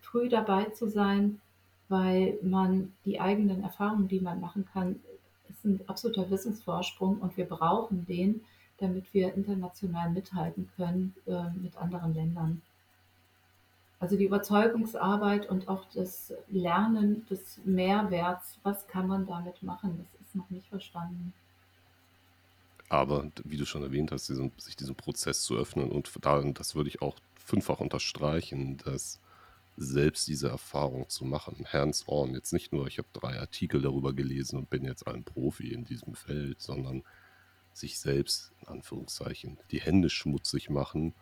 früh 0.00 0.28
dabei 0.28 0.64
zu 0.66 0.88
sein, 0.88 1.40
weil 1.94 2.36
man 2.42 2.92
die 3.04 3.20
eigenen 3.20 3.62
Erfahrungen, 3.62 4.08
die 4.08 4.18
man 4.18 4.40
machen 4.40 4.66
kann, 4.72 4.96
ist 5.48 5.64
ein 5.64 5.80
absoluter 5.86 6.28
Wissensvorsprung 6.28 7.18
und 7.18 7.36
wir 7.36 7.44
brauchen 7.44 8.04
den, 8.06 8.40
damit 8.78 9.14
wir 9.14 9.32
international 9.32 10.10
mithalten 10.10 10.68
können 10.74 11.14
äh, 11.28 11.50
mit 11.50 11.76
anderen 11.76 12.12
Ländern. 12.12 12.62
Also 14.00 14.16
die 14.16 14.24
Überzeugungsarbeit 14.24 15.48
und 15.48 15.68
auch 15.68 15.84
das 15.94 16.34
Lernen 16.50 17.24
des 17.30 17.60
Mehrwerts, 17.64 18.58
was 18.64 18.88
kann 18.88 19.06
man 19.06 19.24
damit 19.24 19.62
machen, 19.62 19.96
das 19.96 20.26
ist 20.26 20.34
noch 20.34 20.50
nicht 20.50 20.66
verstanden. 20.66 21.32
Aber 22.88 23.30
wie 23.44 23.56
du 23.56 23.66
schon 23.66 23.84
erwähnt 23.84 24.10
hast, 24.10 24.28
diesen, 24.28 24.50
sich 24.58 24.74
diesem 24.74 24.96
Prozess 24.96 25.42
zu 25.42 25.54
öffnen 25.54 25.92
und 25.92 26.10
da, 26.22 26.42
das 26.42 26.74
würde 26.74 26.88
ich 26.88 27.02
auch 27.02 27.14
fünffach 27.36 27.78
unterstreichen, 27.78 28.78
dass 28.78 29.20
selbst 29.76 30.28
diese 30.28 30.48
Erfahrung 30.48 31.08
zu 31.08 31.24
machen, 31.24 31.66
hands-on, 31.72 32.34
jetzt 32.34 32.52
nicht 32.52 32.72
nur, 32.72 32.86
ich 32.86 32.98
habe 32.98 33.08
drei 33.12 33.38
Artikel 33.38 33.82
darüber 33.82 34.12
gelesen 34.12 34.58
und 34.58 34.70
bin 34.70 34.84
jetzt 34.84 35.06
ein 35.06 35.24
Profi 35.24 35.72
in 35.72 35.84
diesem 35.84 36.14
Feld, 36.14 36.60
sondern 36.60 37.02
sich 37.72 37.98
selbst, 37.98 38.52
in 38.60 38.68
Anführungszeichen, 38.68 39.58
die 39.70 39.80
Hände 39.80 40.10
schmutzig 40.10 40.70
machen, 40.70 41.14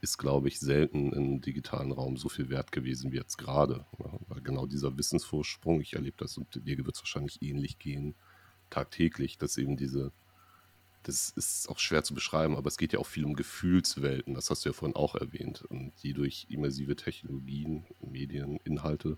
ist, 0.00 0.16
glaube 0.16 0.48
ich, 0.48 0.58
selten 0.58 1.12
im 1.12 1.42
digitalen 1.42 1.92
Raum 1.92 2.16
so 2.16 2.30
viel 2.30 2.48
wert 2.48 2.72
gewesen 2.72 3.12
wie 3.12 3.18
jetzt 3.18 3.36
gerade. 3.36 3.84
Weil 4.28 4.40
genau 4.40 4.66
dieser 4.66 4.96
Wissensvorsprung, 4.96 5.82
ich 5.82 5.92
erlebe 5.92 6.16
das 6.18 6.38
und 6.38 6.66
dir 6.66 6.78
wird 6.78 6.96
es 6.96 7.02
wahrscheinlich 7.02 7.42
ähnlich 7.42 7.78
gehen, 7.78 8.14
tagtäglich, 8.70 9.36
dass 9.36 9.58
eben 9.58 9.76
diese 9.76 10.12
das 11.04 11.30
ist 11.30 11.68
auch 11.68 11.78
schwer 11.78 12.02
zu 12.02 12.14
beschreiben, 12.14 12.56
aber 12.56 12.68
es 12.68 12.76
geht 12.76 12.92
ja 12.92 12.98
auch 12.98 13.06
viel 13.06 13.24
um 13.24 13.34
Gefühlswelten, 13.34 14.34
das 14.34 14.50
hast 14.50 14.64
du 14.64 14.70
ja 14.70 14.72
vorhin 14.72 14.96
auch 14.96 15.14
erwähnt, 15.14 15.62
und 15.62 15.92
die 16.02 16.12
durch 16.12 16.46
immersive 16.50 16.96
Technologien, 16.96 17.86
Medien, 18.00 18.58
Inhalte 18.64 19.16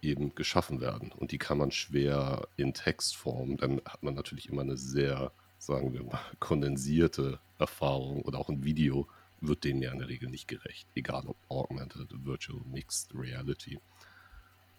eben 0.00 0.34
geschaffen 0.34 0.80
werden. 0.80 1.12
Und 1.12 1.32
die 1.32 1.38
kann 1.38 1.58
man 1.58 1.72
schwer 1.72 2.46
in 2.56 2.74
Textform, 2.74 3.56
dann 3.56 3.80
hat 3.84 4.02
man 4.02 4.14
natürlich 4.14 4.48
immer 4.48 4.62
eine 4.62 4.76
sehr, 4.76 5.32
sagen 5.58 5.92
wir 5.92 6.04
mal, 6.04 6.20
kondensierte 6.38 7.40
Erfahrung 7.58 8.22
oder 8.22 8.38
auch 8.38 8.48
ein 8.48 8.64
Video 8.64 9.08
wird 9.40 9.64
denen 9.64 9.82
ja 9.82 9.92
in 9.92 9.98
der 9.98 10.08
Regel 10.08 10.28
nicht 10.30 10.48
gerecht, 10.48 10.88
egal 10.94 11.26
ob 11.26 11.36
Augmented, 11.48 12.08
Virtual, 12.24 12.60
Mixed 12.66 13.14
Reality. 13.14 13.78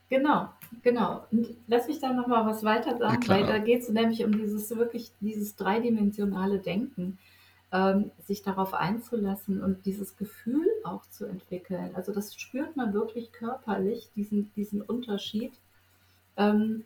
Genau, 0.10 0.50
genau. 0.82 1.26
Und 1.32 1.56
lass 1.68 1.88
mich 1.88 2.00
da 2.00 2.12
noch 2.12 2.28
mal 2.28 2.46
was 2.46 2.64
weiter 2.64 2.98
sagen, 2.98 3.28
weil 3.28 3.46
da 3.46 3.60
geht 3.60 3.82
es 3.84 3.90
nämlich 3.90 4.26
um 4.26 4.32
dieses 4.32 4.76
wirklich 4.76 5.12
dieses 5.22 5.56
dreidimensionale 5.56 6.60
Denken, 6.60 7.20
ähm, 7.72 8.12
sich 8.26 8.42
darauf 8.42 8.74
einzulassen 8.74 9.62
und 9.62 9.86
dieses 9.86 10.18
Gefühl 10.18 10.68
auch 10.84 11.06
zu 11.08 11.26
entwickeln. 11.26 11.92
Also 11.94 12.12
das 12.12 12.36
spürt 12.36 12.76
man 12.76 12.94
wirklich 12.94 13.32
körperlich, 13.32 14.10
diesen, 14.16 14.52
diesen 14.56 14.82
Unterschied, 14.82 15.54
ähm, 16.38 16.86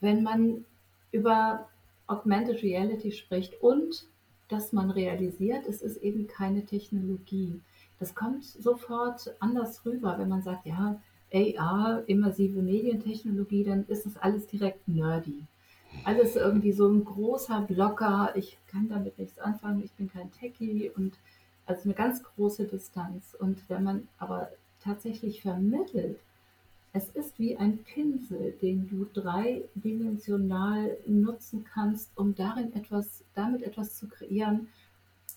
wenn 0.00 0.22
man 0.22 0.64
über 1.10 1.68
Augmented 2.06 2.62
Reality 2.62 3.10
spricht 3.10 3.60
und 3.60 4.06
dass 4.48 4.72
man 4.72 4.90
realisiert, 4.90 5.66
es 5.66 5.82
ist 5.82 5.96
eben 5.98 6.28
keine 6.28 6.64
Technologie. 6.64 7.60
Das 7.98 8.14
kommt 8.14 8.44
sofort 8.44 9.34
anders 9.40 9.84
rüber, 9.84 10.16
wenn 10.18 10.28
man 10.28 10.42
sagt, 10.42 10.66
ja, 10.66 11.00
AR, 11.32 12.02
immersive 12.06 12.62
Medientechnologie, 12.62 13.64
dann 13.64 13.84
ist 13.88 14.06
das 14.06 14.16
alles 14.16 14.46
direkt 14.46 14.86
nerdy. 14.88 15.44
Alles 16.04 16.36
irgendwie 16.36 16.72
so 16.72 16.88
ein 16.88 17.04
großer 17.04 17.62
Blocker, 17.62 18.32
ich 18.34 18.58
kann 18.70 18.88
damit 18.88 19.18
nichts 19.18 19.38
anfangen, 19.38 19.82
ich 19.84 19.92
bin 19.92 20.10
kein 20.10 20.30
Techie 20.32 20.90
und 20.90 21.14
also 21.66 21.84
eine 21.84 21.94
ganz 21.94 22.22
große 22.22 22.64
Distanz. 22.64 23.36
Und 23.38 23.58
wenn 23.68 23.84
man 23.84 24.08
aber 24.18 24.50
tatsächlich 24.82 25.42
vermittelt, 25.42 26.18
es 26.94 27.08
ist 27.10 27.38
wie 27.38 27.56
ein 27.56 27.78
Pinsel, 27.78 28.52
den 28.60 28.88
du 28.88 29.06
dreidimensional 29.06 30.98
nutzen 31.06 31.64
kannst, 31.64 32.10
um 32.16 32.34
darin 32.34 32.74
etwas, 32.74 33.24
damit 33.34 33.62
etwas 33.62 33.96
zu 33.96 34.08
kreieren, 34.08 34.68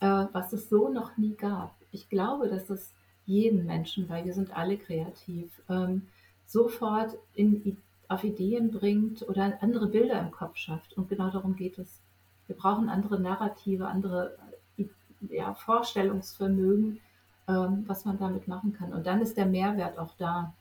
äh, 0.01 0.25
was 0.33 0.51
es 0.51 0.67
so 0.67 0.89
noch 0.89 1.15
nie 1.17 1.35
gab. 1.35 1.73
Ich 1.91 2.09
glaube, 2.09 2.49
dass 2.49 2.69
es 2.69 2.91
jeden 3.25 3.65
Menschen, 3.65 4.07
weil 4.09 4.25
wir 4.25 4.33
sind 4.33 4.55
alle 4.55 4.77
kreativ, 4.77 5.49
ähm, 5.69 6.07
sofort 6.45 7.15
in, 7.33 7.77
auf 8.07 8.23
Ideen 8.23 8.71
bringt 8.71 9.27
oder 9.27 9.57
andere 9.61 9.87
Bilder 9.87 10.19
im 10.19 10.31
Kopf 10.31 10.57
schafft. 10.57 10.93
Und 10.93 11.09
genau 11.09 11.29
darum 11.29 11.55
geht 11.55 11.77
es. 11.77 11.99
Wir 12.47 12.55
brauchen 12.55 12.89
andere 12.89 13.19
Narrative, 13.19 13.87
andere 13.87 14.37
ja, 15.29 15.53
Vorstellungsvermögen, 15.53 16.99
ähm, 17.47 17.83
was 17.87 18.05
man 18.05 18.19
damit 18.19 18.47
machen 18.47 18.73
kann. 18.73 18.93
Und 18.93 19.07
dann 19.07 19.21
ist 19.21 19.37
der 19.37 19.45
Mehrwert 19.45 19.97
auch 19.97 20.13
da. 20.17 20.53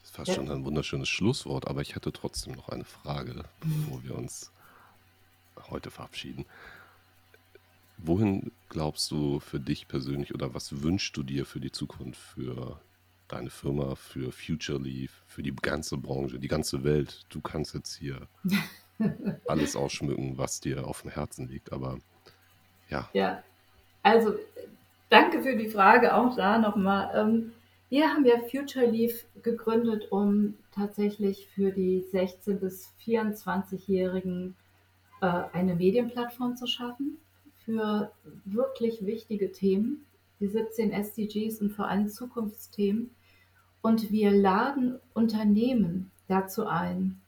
Das 0.00 0.10
ist 0.10 0.16
fast 0.16 0.28
ja. 0.28 0.34
schon 0.34 0.50
ein 0.50 0.64
wunderschönes 0.64 1.08
Schlusswort, 1.08 1.66
aber 1.66 1.80
ich 1.80 1.94
hätte 1.94 2.12
trotzdem 2.12 2.54
noch 2.54 2.68
eine 2.68 2.84
Frage, 2.84 3.44
bevor 3.60 4.02
wir 4.04 4.16
uns 4.16 4.50
heute 5.70 5.90
verabschieden. 5.90 6.44
Wohin 7.98 8.52
glaubst 8.68 9.10
du 9.10 9.40
für 9.40 9.58
dich 9.58 9.88
persönlich 9.88 10.32
oder 10.32 10.54
was 10.54 10.82
wünschst 10.82 11.16
du 11.16 11.24
dir 11.24 11.44
für 11.44 11.60
die 11.60 11.72
Zukunft, 11.72 12.20
für 12.20 12.80
deine 13.26 13.50
Firma, 13.50 13.96
für 13.96 14.30
Future 14.30 14.78
Leaf, 14.78 15.24
für 15.26 15.42
die 15.42 15.54
ganze 15.54 15.96
Branche, 15.98 16.38
die 16.38 16.48
ganze 16.48 16.84
Welt? 16.84 17.26
Du 17.28 17.40
kannst 17.40 17.74
jetzt 17.74 17.96
hier 17.96 18.28
alles 19.48 19.74
ausschmücken, 19.74 20.38
was 20.38 20.60
dir 20.60 20.86
auf 20.86 21.02
dem 21.02 21.10
Herzen 21.10 21.48
liegt, 21.48 21.72
aber 21.72 21.98
ja. 22.88 23.08
Ja, 23.12 23.42
also 24.04 24.34
danke 25.10 25.42
für 25.42 25.56
die 25.56 25.68
Frage 25.68 26.14
auch 26.14 26.36
da 26.36 26.58
nochmal. 26.58 27.10
Ähm, 27.14 27.52
wir 27.90 28.08
haben 28.08 28.24
ja 28.24 28.38
Future 28.48 28.86
Leaf 28.86 29.24
gegründet, 29.42 30.12
um 30.12 30.54
tatsächlich 30.72 31.48
für 31.48 31.72
die 31.72 32.04
16- 32.12 32.60
bis 32.60 32.92
24-Jährigen 33.04 34.54
äh, 35.20 35.42
eine 35.52 35.74
Medienplattform 35.74 36.56
zu 36.56 36.68
schaffen 36.68 37.18
für 37.68 38.10
wirklich 38.46 39.04
wichtige 39.04 39.52
Themen, 39.52 40.06
die 40.40 40.46
17 40.46 40.90
SDGs 40.90 41.60
und 41.60 41.70
vor 41.70 41.86
allem 41.86 42.08
Zukunftsthemen. 42.08 43.10
Und 43.82 44.10
wir 44.10 44.30
laden 44.30 44.98
Unternehmen 45.12 46.10
dazu 46.28 46.66
ein, 46.66 47.20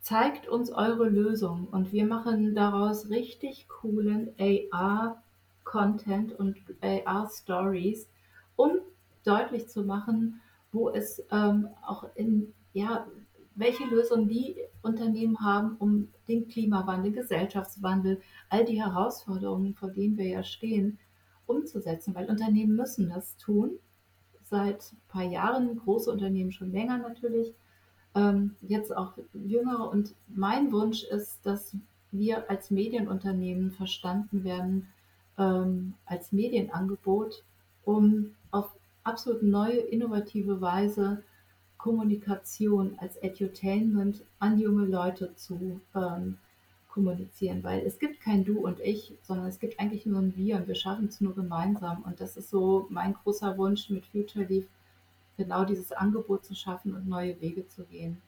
zeigt 0.00 0.48
uns 0.48 0.70
eure 0.70 1.10
Lösung. 1.10 1.68
Und 1.70 1.92
wir 1.92 2.06
machen 2.06 2.54
daraus 2.54 3.10
richtig 3.10 3.68
coolen 3.68 4.30
AR-Content 4.72 6.32
und 6.32 6.56
AR-Stories, 6.80 8.08
um 8.56 8.78
deutlich 9.24 9.68
zu 9.68 9.82
machen, 9.82 10.40
wo 10.72 10.88
es 10.88 11.22
ähm, 11.30 11.68
auch 11.86 12.06
in 12.14 12.54
ja, 12.72 13.06
welche 13.54 13.84
Lösungen 13.84 14.28
die 14.28 14.56
Unternehmen 14.82 15.40
haben, 15.40 15.76
um 15.78 16.08
den 16.28 16.48
Klimawandel, 16.48 17.12
Gesellschaftswandel, 17.12 18.20
all 18.48 18.64
die 18.64 18.82
Herausforderungen, 18.82 19.74
vor 19.74 19.90
denen 19.90 20.16
wir 20.16 20.28
ja 20.28 20.42
stehen, 20.42 20.98
umzusetzen. 21.46 22.14
Weil 22.14 22.30
Unternehmen 22.30 22.76
müssen 22.76 23.08
das 23.08 23.36
tun. 23.36 23.72
Seit 24.44 24.92
ein 24.92 25.08
paar 25.08 25.24
Jahren, 25.24 25.78
große 25.78 26.10
Unternehmen 26.10 26.52
schon 26.52 26.72
länger 26.72 26.98
natürlich, 26.98 27.54
ähm, 28.14 28.56
jetzt 28.60 28.94
auch 28.94 29.14
jüngere. 29.32 29.90
Und 29.90 30.14
mein 30.28 30.72
Wunsch 30.72 31.04
ist, 31.04 31.44
dass 31.44 31.76
wir 32.10 32.50
als 32.50 32.70
Medienunternehmen 32.70 33.70
verstanden 33.70 34.44
werden, 34.44 34.88
ähm, 35.38 35.94
als 36.04 36.32
Medienangebot, 36.32 37.42
um 37.84 38.34
auf 38.50 38.76
absolut 39.02 39.42
neue, 39.42 39.78
innovative 39.78 40.60
Weise 40.60 41.22
Kommunikation 41.82 42.96
als 43.00 43.16
Edutainment 43.16 44.22
an 44.38 44.56
junge 44.60 44.84
Leute 44.84 45.34
zu 45.34 45.80
ähm, 45.96 46.38
kommunizieren, 46.88 47.64
weil 47.64 47.80
es 47.84 47.98
gibt 47.98 48.20
kein 48.20 48.44
Du 48.44 48.60
und 48.60 48.78
Ich, 48.78 49.14
sondern 49.22 49.48
es 49.48 49.58
gibt 49.58 49.80
eigentlich 49.80 50.06
nur 50.06 50.20
ein 50.20 50.36
Wir 50.36 50.58
und 50.58 50.68
wir 50.68 50.76
schaffen 50.76 51.06
es 51.06 51.20
nur 51.20 51.34
gemeinsam. 51.34 52.02
Und 52.04 52.20
das 52.20 52.36
ist 52.36 52.50
so 52.50 52.86
mein 52.88 53.14
großer 53.14 53.58
Wunsch 53.58 53.90
mit 53.90 54.06
Future 54.06 54.44
Leaf, 54.44 54.66
genau 55.36 55.64
dieses 55.64 55.90
Angebot 55.90 56.44
zu 56.44 56.54
schaffen 56.54 56.94
und 56.94 57.08
neue 57.08 57.40
Wege 57.40 57.66
zu 57.66 57.82
gehen. 57.82 58.22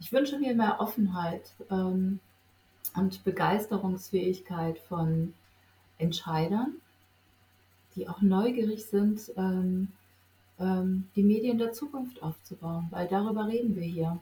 Ich 0.00 0.10
wünsche 0.10 0.38
mir 0.38 0.54
mehr 0.54 0.80
Offenheit 0.80 1.52
ähm, 1.70 2.20
und 2.96 3.22
Begeisterungsfähigkeit 3.22 4.78
von 4.78 5.34
Entscheidern, 5.98 6.76
die 7.96 8.08
auch 8.08 8.22
neugierig 8.22 8.86
sind, 8.86 9.30
ähm, 9.36 9.88
ähm, 10.60 11.08
die 11.16 11.22
Medien 11.22 11.58
der 11.58 11.72
Zukunft 11.72 12.22
aufzubauen, 12.22 12.88
weil 12.90 13.08
darüber 13.08 13.46
reden 13.46 13.76
wir 13.76 13.82
hier. 13.82 14.18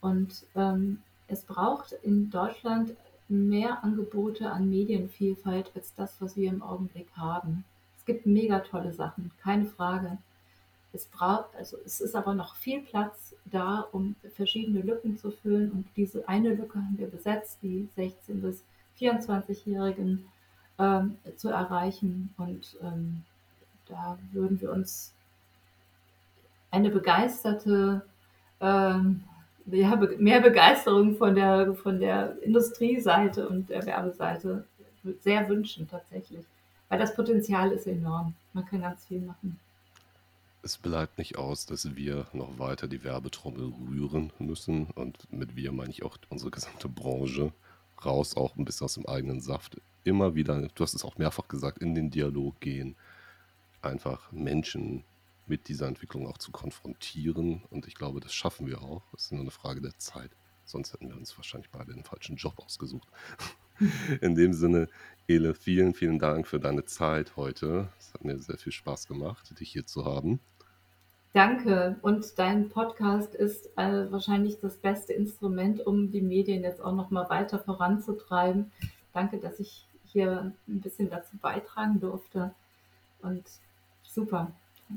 Und 0.00 0.46
ähm, 0.54 0.98
es 1.28 1.42
braucht 1.42 1.92
in 2.02 2.30
Deutschland 2.30 2.94
mehr 3.28 3.84
Angebote 3.84 4.50
an 4.50 4.68
Medienvielfalt 4.68 5.70
als 5.74 5.94
das, 5.94 6.20
was 6.20 6.36
wir 6.36 6.50
im 6.50 6.62
Augenblick 6.62 7.08
haben. 7.16 7.64
Es 7.96 8.04
gibt 8.04 8.26
mega 8.26 8.60
tolle 8.60 8.92
Sachen, 8.92 9.30
keine 9.42 9.66
Frage. 9.66 10.18
Es 10.92 11.06
braucht, 11.06 11.54
also 11.56 11.76
es 11.84 12.00
ist 12.00 12.16
aber 12.16 12.34
noch 12.34 12.56
viel 12.56 12.80
Platz 12.80 13.36
da, 13.44 13.86
um 13.92 14.16
verschiedene 14.34 14.80
Lücken 14.80 15.16
zu 15.16 15.30
füllen. 15.30 15.70
Und 15.70 15.86
diese 15.96 16.28
eine 16.28 16.54
Lücke 16.54 16.78
haben 16.78 16.98
wir 16.98 17.06
besetzt, 17.06 17.58
die 17.62 17.88
16 17.94 18.42
bis 18.42 18.64
24-Jährigen 18.98 20.24
ähm, 20.78 21.16
zu 21.36 21.50
erreichen. 21.50 22.34
Und 22.36 22.76
ähm, 22.82 23.22
da 23.86 24.18
würden 24.32 24.60
wir 24.60 24.72
uns 24.72 25.12
eine 26.70 26.90
begeisterte, 26.90 28.02
ähm, 28.60 29.24
ja, 29.66 29.94
be 29.96 30.16
mehr 30.18 30.40
Begeisterung 30.40 31.16
von 31.16 31.34
der, 31.34 31.74
von 31.74 32.00
der 32.00 32.40
Industrieseite 32.42 33.48
und 33.48 33.70
der 33.70 33.84
Werbeseite 33.86 34.64
sehr 35.20 35.48
wünschen 35.48 35.88
tatsächlich. 35.88 36.44
Weil 36.88 36.98
das 36.98 37.14
Potenzial 37.14 37.70
ist 37.72 37.86
enorm. 37.86 38.34
Man 38.52 38.66
kann 38.66 38.82
ganz 38.82 39.06
viel 39.06 39.20
machen. 39.20 39.58
Es 40.62 40.76
bleibt 40.76 41.18
nicht 41.18 41.38
aus, 41.38 41.64
dass 41.64 41.96
wir 41.96 42.26
noch 42.32 42.58
weiter 42.58 42.86
die 42.86 43.02
Werbetrommel 43.04 43.72
rühren 43.88 44.32
müssen. 44.38 44.88
Und 44.94 45.32
mit 45.32 45.56
wir 45.56 45.72
meine 45.72 45.90
ich 45.90 46.02
auch 46.02 46.18
unsere 46.28 46.50
gesamte 46.50 46.88
Branche. 46.88 47.52
Raus 48.04 48.36
auch 48.36 48.56
ein 48.56 48.64
bisschen 48.64 48.86
aus 48.86 48.94
dem 48.94 49.06
eigenen 49.06 49.40
Saft. 49.40 49.80
Immer 50.04 50.34
wieder, 50.34 50.68
du 50.74 50.82
hast 50.82 50.94
es 50.94 51.04
auch 51.04 51.16
mehrfach 51.16 51.48
gesagt, 51.48 51.78
in 51.78 51.94
den 51.94 52.10
Dialog 52.10 52.58
gehen. 52.60 52.96
Einfach 53.82 54.32
Menschen 54.32 55.04
mit 55.50 55.68
dieser 55.68 55.88
Entwicklung 55.88 56.26
auch 56.26 56.38
zu 56.38 56.52
konfrontieren. 56.52 57.62
Und 57.70 57.86
ich 57.86 57.96
glaube, 57.96 58.20
das 58.20 58.32
schaffen 58.32 58.66
wir 58.66 58.80
auch. 58.80 59.02
Es 59.14 59.24
ist 59.24 59.32
nur 59.32 59.42
eine 59.42 59.50
Frage 59.50 59.82
der 59.82 59.98
Zeit. 59.98 60.30
Sonst 60.64 60.92
hätten 60.92 61.08
wir 61.08 61.16
uns 61.16 61.36
wahrscheinlich 61.36 61.68
beide 61.70 61.92
den 61.92 62.04
falschen 62.04 62.36
Job 62.36 62.54
ausgesucht. 62.64 63.08
In 64.20 64.36
dem 64.36 64.52
Sinne, 64.52 64.88
Ele, 65.26 65.54
vielen, 65.54 65.92
vielen 65.92 66.18
Dank 66.18 66.46
für 66.46 66.60
deine 66.60 66.84
Zeit 66.84 67.36
heute. 67.36 67.88
Es 67.98 68.14
hat 68.14 68.24
mir 68.24 68.38
sehr 68.38 68.58
viel 68.58 68.72
Spaß 68.72 69.08
gemacht, 69.08 69.58
dich 69.58 69.72
hier 69.72 69.84
zu 69.84 70.04
haben. 70.04 70.38
Danke. 71.32 71.96
Und 72.02 72.38
dein 72.38 72.68
Podcast 72.68 73.34
ist 73.34 73.66
äh, 73.76 74.10
wahrscheinlich 74.10 74.60
das 74.60 74.76
beste 74.76 75.12
Instrument, 75.12 75.84
um 75.84 76.12
die 76.12 76.22
Medien 76.22 76.62
jetzt 76.62 76.80
auch 76.80 76.94
noch 76.94 77.10
mal 77.10 77.28
weiter 77.28 77.58
voranzutreiben. 77.58 78.70
Danke, 79.12 79.38
dass 79.38 79.58
ich 79.58 79.84
hier 80.06 80.52
ein 80.68 80.80
bisschen 80.80 81.10
dazu 81.10 81.36
beitragen 81.38 81.98
durfte. 82.00 82.52
Und 83.22 83.44
super. 84.04 84.52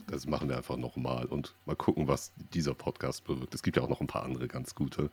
Das 0.07 0.25
machen 0.25 0.49
wir 0.49 0.57
einfach 0.57 0.77
nochmal 0.77 1.25
und 1.25 1.55
mal 1.65 1.75
gucken, 1.75 2.07
was 2.07 2.33
dieser 2.35 2.73
Podcast 2.73 3.23
bewirkt. 3.25 3.53
Es 3.53 3.61
gibt 3.61 3.77
ja 3.77 3.83
auch 3.83 3.89
noch 3.89 4.01
ein 4.01 4.07
paar 4.07 4.23
andere 4.23 4.47
ganz 4.47 4.73
gute. 4.73 5.11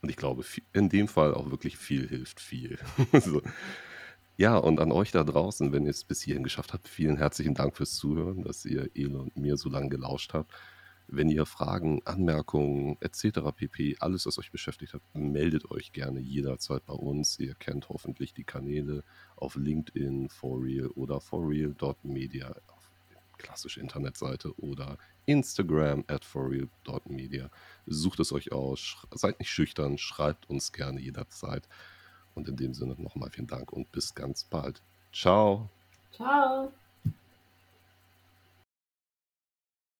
Und 0.00 0.08
ich 0.08 0.16
glaube, 0.16 0.44
in 0.72 0.88
dem 0.88 1.06
Fall 1.06 1.34
auch 1.34 1.50
wirklich 1.50 1.76
viel 1.76 2.08
hilft 2.08 2.40
viel. 2.40 2.78
so. 3.12 3.42
Ja, 4.36 4.56
und 4.56 4.80
an 4.80 4.90
euch 4.90 5.12
da 5.12 5.22
draußen, 5.22 5.72
wenn 5.72 5.84
ihr 5.84 5.90
es 5.90 6.04
bis 6.04 6.22
hierhin 6.22 6.42
geschafft 6.42 6.72
habt, 6.72 6.88
vielen 6.88 7.18
herzlichen 7.18 7.54
Dank 7.54 7.76
fürs 7.76 7.94
Zuhören, 7.94 8.42
dass 8.42 8.64
ihr 8.64 8.90
Ele 8.94 9.18
und 9.18 9.36
mir 9.36 9.56
so 9.56 9.68
lange 9.68 9.90
gelauscht 9.90 10.32
habt. 10.32 10.50
Wenn 11.06 11.28
ihr 11.28 11.44
Fragen, 11.44 12.00
Anmerkungen 12.06 12.96
etc. 13.00 13.40
pp, 13.54 13.96
alles, 14.00 14.24
was 14.24 14.38
euch 14.38 14.50
beschäftigt 14.50 14.94
hat, 14.94 15.02
meldet 15.12 15.70
euch 15.70 15.92
gerne 15.92 16.20
jederzeit 16.20 16.86
bei 16.86 16.94
uns. 16.94 17.38
Ihr 17.38 17.54
kennt 17.54 17.90
hoffentlich 17.90 18.32
die 18.32 18.44
Kanäle 18.44 19.04
auf 19.36 19.56
LinkedIn, 19.56 20.30
forreal 20.30 20.88
oder 20.88 21.20
forreal.media 21.20 22.56
klassische 23.42 23.80
Internetseite 23.80 24.54
oder 24.58 24.98
Instagram 25.26 26.04
at 26.06 26.24
forreal.media. 26.24 27.50
Sucht 27.86 28.20
es 28.20 28.32
euch 28.32 28.52
aus, 28.52 28.96
seid 29.12 29.38
nicht 29.38 29.50
schüchtern, 29.50 29.98
schreibt 29.98 30.48
uns 30.48 30.72
gerne 30.72 31.00
jederzeit. 31.00 31.68
Und 32.34 32.48
in 32.48 32.56
dem 32.56 32.72
Sinne 32.72 32.94
nochmal 32.98 33.30
vielen 33.30 33.46
Dank 33.46 33.72
und 33.72 33.92
bis 33.92 34.14
ganz 34.14 34.44
bald. 34.44 34.80
Ciao. 35.12 35.68
Ciao. 36.12 36.72